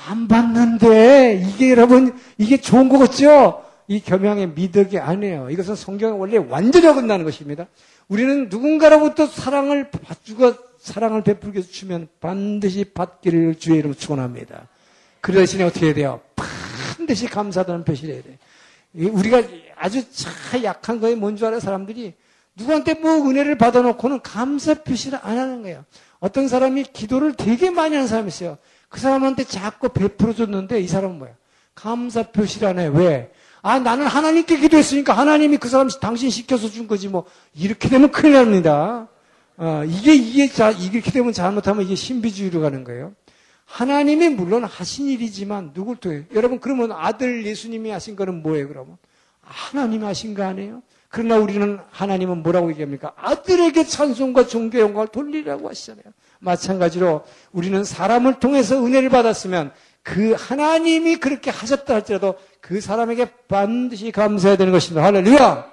안 0.09 0.27
받는데 0.27 1.45
이게 1.49 1.71
여러분 1.71 2.19
이게 2.37 2.57
좋은 2.57 2.89
거겠죠? 2.89 3.63
이 3.87 4.01
겸양의 4.01 4.49
미덕이 4.49 4.99
아니에요. 4.99 5.51
이것은 5.51 5.77
성경에 5.77 6.19
원래 6.19 6.39
완전히 6.39 6.87
어긋나는 6.89 7.25
것입니다. 7.25 7.67
우리는 8.09 8.49
누군가로부터 8.49 9.27
사랑을 9.27 9.91
받주고 9.91 10.55
사랑을 10.79 11.23
베풀게 11.23 11.63
주면 11.63 12.09
반드시 12.21 12.85
받기를 12.85 13.57
주의 13.57 13.79
이름으로 13.79 13.97
축원합니다. 13.97 14.69
그 15.25 15.33
대신에 15.33 15.65
어떻게 15.65 15.87
해야 15.87 15.95
돼요? 15.95 16.21
반드시 16.99 17.27
감사하다는 17.27 17.85
표시를 17.85 18.15
해야 18.15 18.23
돼. 18.23 18.39
우리가 19.09 19.43
아주 19.75 20.05
차 20.13 20.31
약한 20.63 21.01
거에 21.01 21.15
뭔 21.15 21.35
줄 21.39 21.47
알아요, 21.47 21.61
사람들이? 21.61 22.13
누구한테 22.57 22.93
뭐 22.93 23.27
은혜를 23.27 23.57
받아놓고는 23.57 24.21
감사 24.21 24.75
표시를 24.75 25.19
안 25.23 25.39
하는 25.39 25.63
거예요. 25.63 25.87
어떤 26.21 26.47
사람이 26.47 26.85
기도를 26.93 27.33
되게 27.37 27.71
많이 27.71 27.95
하는 27.95 28.07
사람이 28.07 28.29
있어요. 28.29 28.59
그 28.91 29.01
사람한테 29.01 29.45
자꾸 29.45 29.89
베풀어 29.89 30.35
줬는데 30.35 30.83
이 30.83 30.87
사람은 30.87 31.17
뭐야? 31.17 31.33
감사 31.75 32.25
표시를 32.25 32.69
안 32.69 32.79
해. 32.79 32.87
왜? 32.93 33.33
아, 33.63 33.79
나는 33.79 34.07
하나님께 34.07 34.59
기도했으니까 34.59 35.15
하나님이 35.15 35.57
그 35.57 35.71
사람 35.71 35.89
당신 35.89 36.29
시켜서 36.29 36.69
준 36.69 36.87
거지 36.87 37.09
뭐. 37.09 37.25
이렇게 37.55 37.89
되면 37.89 38.11
큰일 38.13 38.35
납니다. 38.35 39.09
어, 39.57 39.85
이게, 39.87 40.15
이게, 40.15 40.49
자, 40.49 40.71
이렇게 40.71 41.11
되면 41.11 41.33
잘못하면 41.33 41.83
이게 41.87 41.95
신비주의로 41.95 42.61
가는 42.61 42.85
거예요. 42.85 43.15
하나님이 43.65 44.31
물론 44.31 44.65
하신 44.65 45.07
일이지만 45.07 45.73
누굴 45.73 45.97
통해? 45.97 46.25
여러분, 46.35 46.61
그러면 46.61 46.93
아들 46.93 47.45
예수님이 47.47 47.91
하신 47.91 48.17
거는 48.17 48.43
뭐예요, 48.43 48.69
그러면? 48.69 48.97
하나님이 49.41 50.05
하신 50.05 50.35
거 50.35 50.45
아니에요? 50.45 50.83
그러나 51.09 51.39
우리는 51.39 51.79
하나님은 51.91 52.43
뭐라고 52.43 52.71
얘기합니까? 52.71 53.13
아들에게 53.17 53.85
찬송과 53.85 54.47
존귀 54.47 54.79
영광을 54.79 55.09
돌리라고 55.09 55.69
하시잖아요. 55.69 56.05
마찬가지로 56.41 57.25
우리는 57.53 57.85
사람을 57.85 58.41
통해서 58.41 58.85
은혜를 58.85 59.11
받았으면 59.11 59.73
그 60.03 60.35
하나님이 60.37 61.17
그렇게 61.17 61.51
하셨다 61.51 61.95
할지라도 61.95 62.35
그 62.61 62.81
사람에게 62.81 63.31
반드시 63.49 64.11
감사해야 64.11 64.57
되는 64.57 64.73
것입니다. 64.73 65.05
할렐루야! 65.05 65.73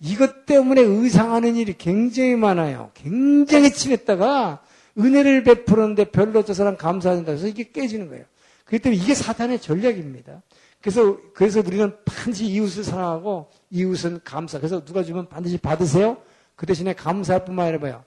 이것 0.00 0.44
때문에 0.46 0.82
의상하는 0.82 1.56
일이 1.56 1.74
굉장히 1.76 2.36
많아요. 2.36 2.90
굉장히 2.94 3.72
친했다가 3.72 4.60
은혜를 4.98 5.44
베푸는데 5.44 6.10
별로 6.10 6.44
저 6.44 6.54
사람 6.54 6.76
감사한다 6.76 7.32
해서 7.32 7.46
이게 7.46 7.70
깨지는 7.70 8.08
거예요. 8.08 8.24
그렇기 8.64 8.82
때문에 8.82 9.02
이게 9.02 9.14
사탄의 9.14 9.60
전략입니다. 9.60 10.42
그래서, 10.80 11.18
그래서 11.34 11.60
우리는 11.60 11.96
반드시 12.04 12.46
이웃을 12.46 12.84
사랑하고 12.84 13.50
이웃은 13.70 14.20
감사. 14.24 14.58
그래서 14.58 14.84
누가 14.84 15.02
주면 15.02 15.28
반드시 15.28 15.58
받으세요. 15.58 16.18
그 16.54 16.66
대신에 16.66 16.94
감사할 16.94 17.44
뿐만 17.44 17.66
아니라 17.66 17.78
뭐요? 17.80 18.04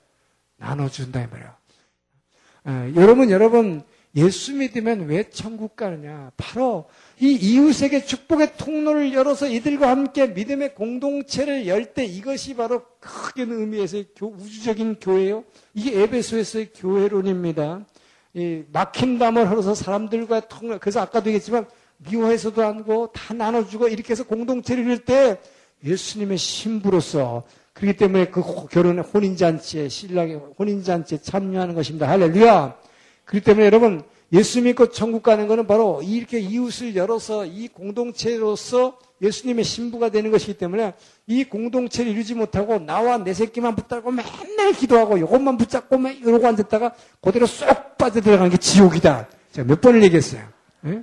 나눠준다, 0.56 1.22
이 1.22 1.26
말이에요. 1.26 1.54
어, 2.64 2.92
여러분, 2.96 3.30
여러분, 3.30 3.82
예수 4.16 4.54
믿으면 4.54 5.06
왜 5.06 5.30
천국 5.30 5.76
가느냐? 5.76 6.32
바로 6.36 6.88
이 7.22 7.34
이웃에게 7.34 8.06
축복의 8.06 8.56
통로를 8.56 9.12
열어서 9.12 9.46
이들과 9.46 9.90
함께 9.90 10.26
믿음의 10.28 10.74
공동체를 10.74 11.66
열 11.66 11.92
때 11.92 12.04
이것이 12.04 12.54
바로 12.54 12.82
크게 12.98 13.42
의미에서 13.42 13.98
우주적인 14.20 15.00
교회요. 15.00 15.44
이게 15.74 16.00
에베소에서의 16.02 16.70
교회론입니다. 16.74 17.84
이 18.34 18.62
막힌 18.72 19.18
담을 19.18 19.50
흘러서 19.50 19.74
사람들과 19.74 20.40
통로, 20.48 20.78
그래서 20.78 21.00
아까도 21.00 21.28
얘기했지만 21.28 21.66
미워해서도 21.98 22.64
안고 22.64 23.10
다 23.12 23.34
나눠주고 23.34 23.88
이렇게 23.88 24.12
해서 24.12 24.24
공동체를 24.24 24.84
이룰 24.84 24.98
때 24.98 25.38
예수님의 25.84 26.38
신부로서 26.38 27.42
그렇기 27.74 27.98
때문에 27.98 28.26
그 28.26 28.42
결혼 28.70 28.98
혼인잔치에 29.00 29.88
신랑의 29.88 30.40
혼인잔치에 30.58 31.18
참여하는 31.18 31.74
것입니다. 31.74 32.08
할렐루야. 32.08 32.76
그렇기 33.24 33.44
때문에 33.44 33.66
여러분 33.66 34.02
예수 34.32 34.62
믿고 34.62 34.90
천국 34.90 35.22
가는 35.22 35.48
것은 35.48 35.66
바로 35.66 36.02
이렇게 36.02 36.38
이웃을 36.38 36.94
열어서 36.94 37.46
이 37.46 37.68
공동체로서 37.68 38.98
예수님의 39.22 39.64
신부가 39.64 40.10
되는 40.10 40.30
것이기 40.30 40.54
때문에 40.54 40.94
이 41.26 41.44
공동체를 41.44 42.12
이루지 42.12 42.34
못하고 42.34 42.78
나와 42.78 43.18
내 43.18 43.34
새끼만 43.34 43.76
붙잡고 43.76 44.10
맨날 44.10 44.72
기도하고 44.72 45.18
이것만 45.18 45.56
붙잡고 45.56 45.96
이러고 45.98 46.46
앉았다가 46.46 46.94
그대로 47.20 47.46
쏙 47.46 47.98
빠져들어가는 47.98 48.50
게 48.50 48.56
지옥이다. 48.56 49.26
제가 49.52 49.68
몇 49.68 49.80
번을 49.80 50.02
얘기했어요. 50.04 50.42
예? 50.86 51.02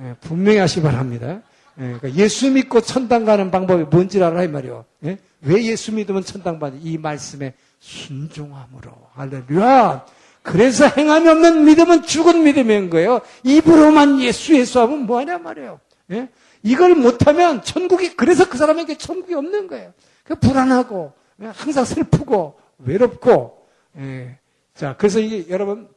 예, 0.00 0.14
분명히 0.20 0.58
하시 0.58 0.76
기 0.76 0.82
바랍니다. 0.82 1.42
예, 1.78 1.96
그러니까 1.98 2.14
예수 2.14 2.50
믿고 2.50 2.80
천당 2.80 3.24
가는 3.24 3.50
방법이 3.50 3.84
뭔지 3.84 4.22
알아 4.22 4.42
이 4.42 4.48
말이요. 4.48 4.84
예? 5.04 5.18
왜 5.42 5.64
예수 5.64 5.92
믿으면 5.92 6.24
천당 6.24 6.58
받이? 6.58 6.78
이 6.82 6.98
말씀에 6.98 7.54
순종함으로 7.78 8.90
할렐루야. 9.12 10.06
그래서 10.44 10.86
행함이 10.86 11.26
없는 11.26 11.64
믿음은 11.64 12.02
죽은 12.02 12.44
믿음인 12.44 12.90
거예요. 12.90 13.22
입으로만 13.44 14.20
예수 14.20 14.54
예수 14.54 14.78
하면 14.80 15.06
뭐하냐 15.06 15.38
말이에요. 15.38 15.80
예? 16.12 16.28
이걸 16.62 16.94
못하면 16.94 17.62
천국이 17.62 18.14
그래서 18.14 18.46
그 18.46 18.58
사람에게 18.58 18.98
천국이 18.98 19.32
없는 19.34 19.68
거예요. 19.68 19.94
그 20.22 20.34
불안하고 20.34 21.14
예? 21.42 21.46
항상 21.46 21.86
슬프고 21.86 22.58
외롭고 22.76 23.66
예. 23.96 24.38
자 24.74 24.94
그래서 24.98 25.18
이게 25.18 25.48
여러분 25.48 25.88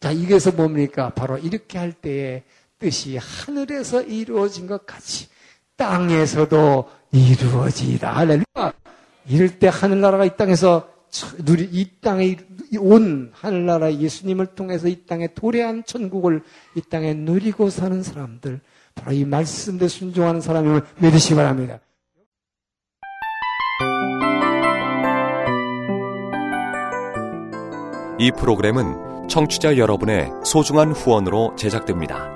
자 0.00 0.10
이게서 0.10 0.50
뭡니까? 0.50 1.10
바로 1.10 1.38
이렇게 1.38 1.78
할 1.78 1.92
때에 1.92 2.42
뜻이 2.80 3.16
하늘에서 3.16 4.02
이루어진 4.02 4.66
것 4.66 4.84
같이 4.84 5.28
땅에서도 5.76 6.90
이루어지다. 7.12 8.16
할렐루야. 8.16 8.72
이럴 9.28 9.60
때 9.60 9.68
하늘나라가 9.68 10.24
이 10.24 10.36
땅에서 10.36 10.88
누리 11.44 11.68
이 11.72 11.86
땅에 12.00 12.36
온 12.78 13.30
하늘나라 13.32 13.94
예수님을 13.94 14.46
통해서 14.54 14.88
이 14.88 15.06
땅에 15.06 15.28
도래한 15.34 15.84
천국을 15.84 16.42
이 16.74 16.80
땅에 16.80 17.14
누리고 17.14 17.70
사는 17.70 18.02
사람들 18.02 18.60
바로 18.94 19.12
이 19.12 19.24
말씀대 19.24 19.88
순종하는 19.88 20.40
사람임을 20.40 20.82
믿으시기 20.98 21.34
바랍니다. 21.34 21.80
이 28.18 28.32
프로그램은 28.32 29.28
청취자 29.28 29.76
여러분의 29.76 30.30
소중한 30.44 30.92
후원으로 30.92 31.54
제작됩니다. 31.56 32.35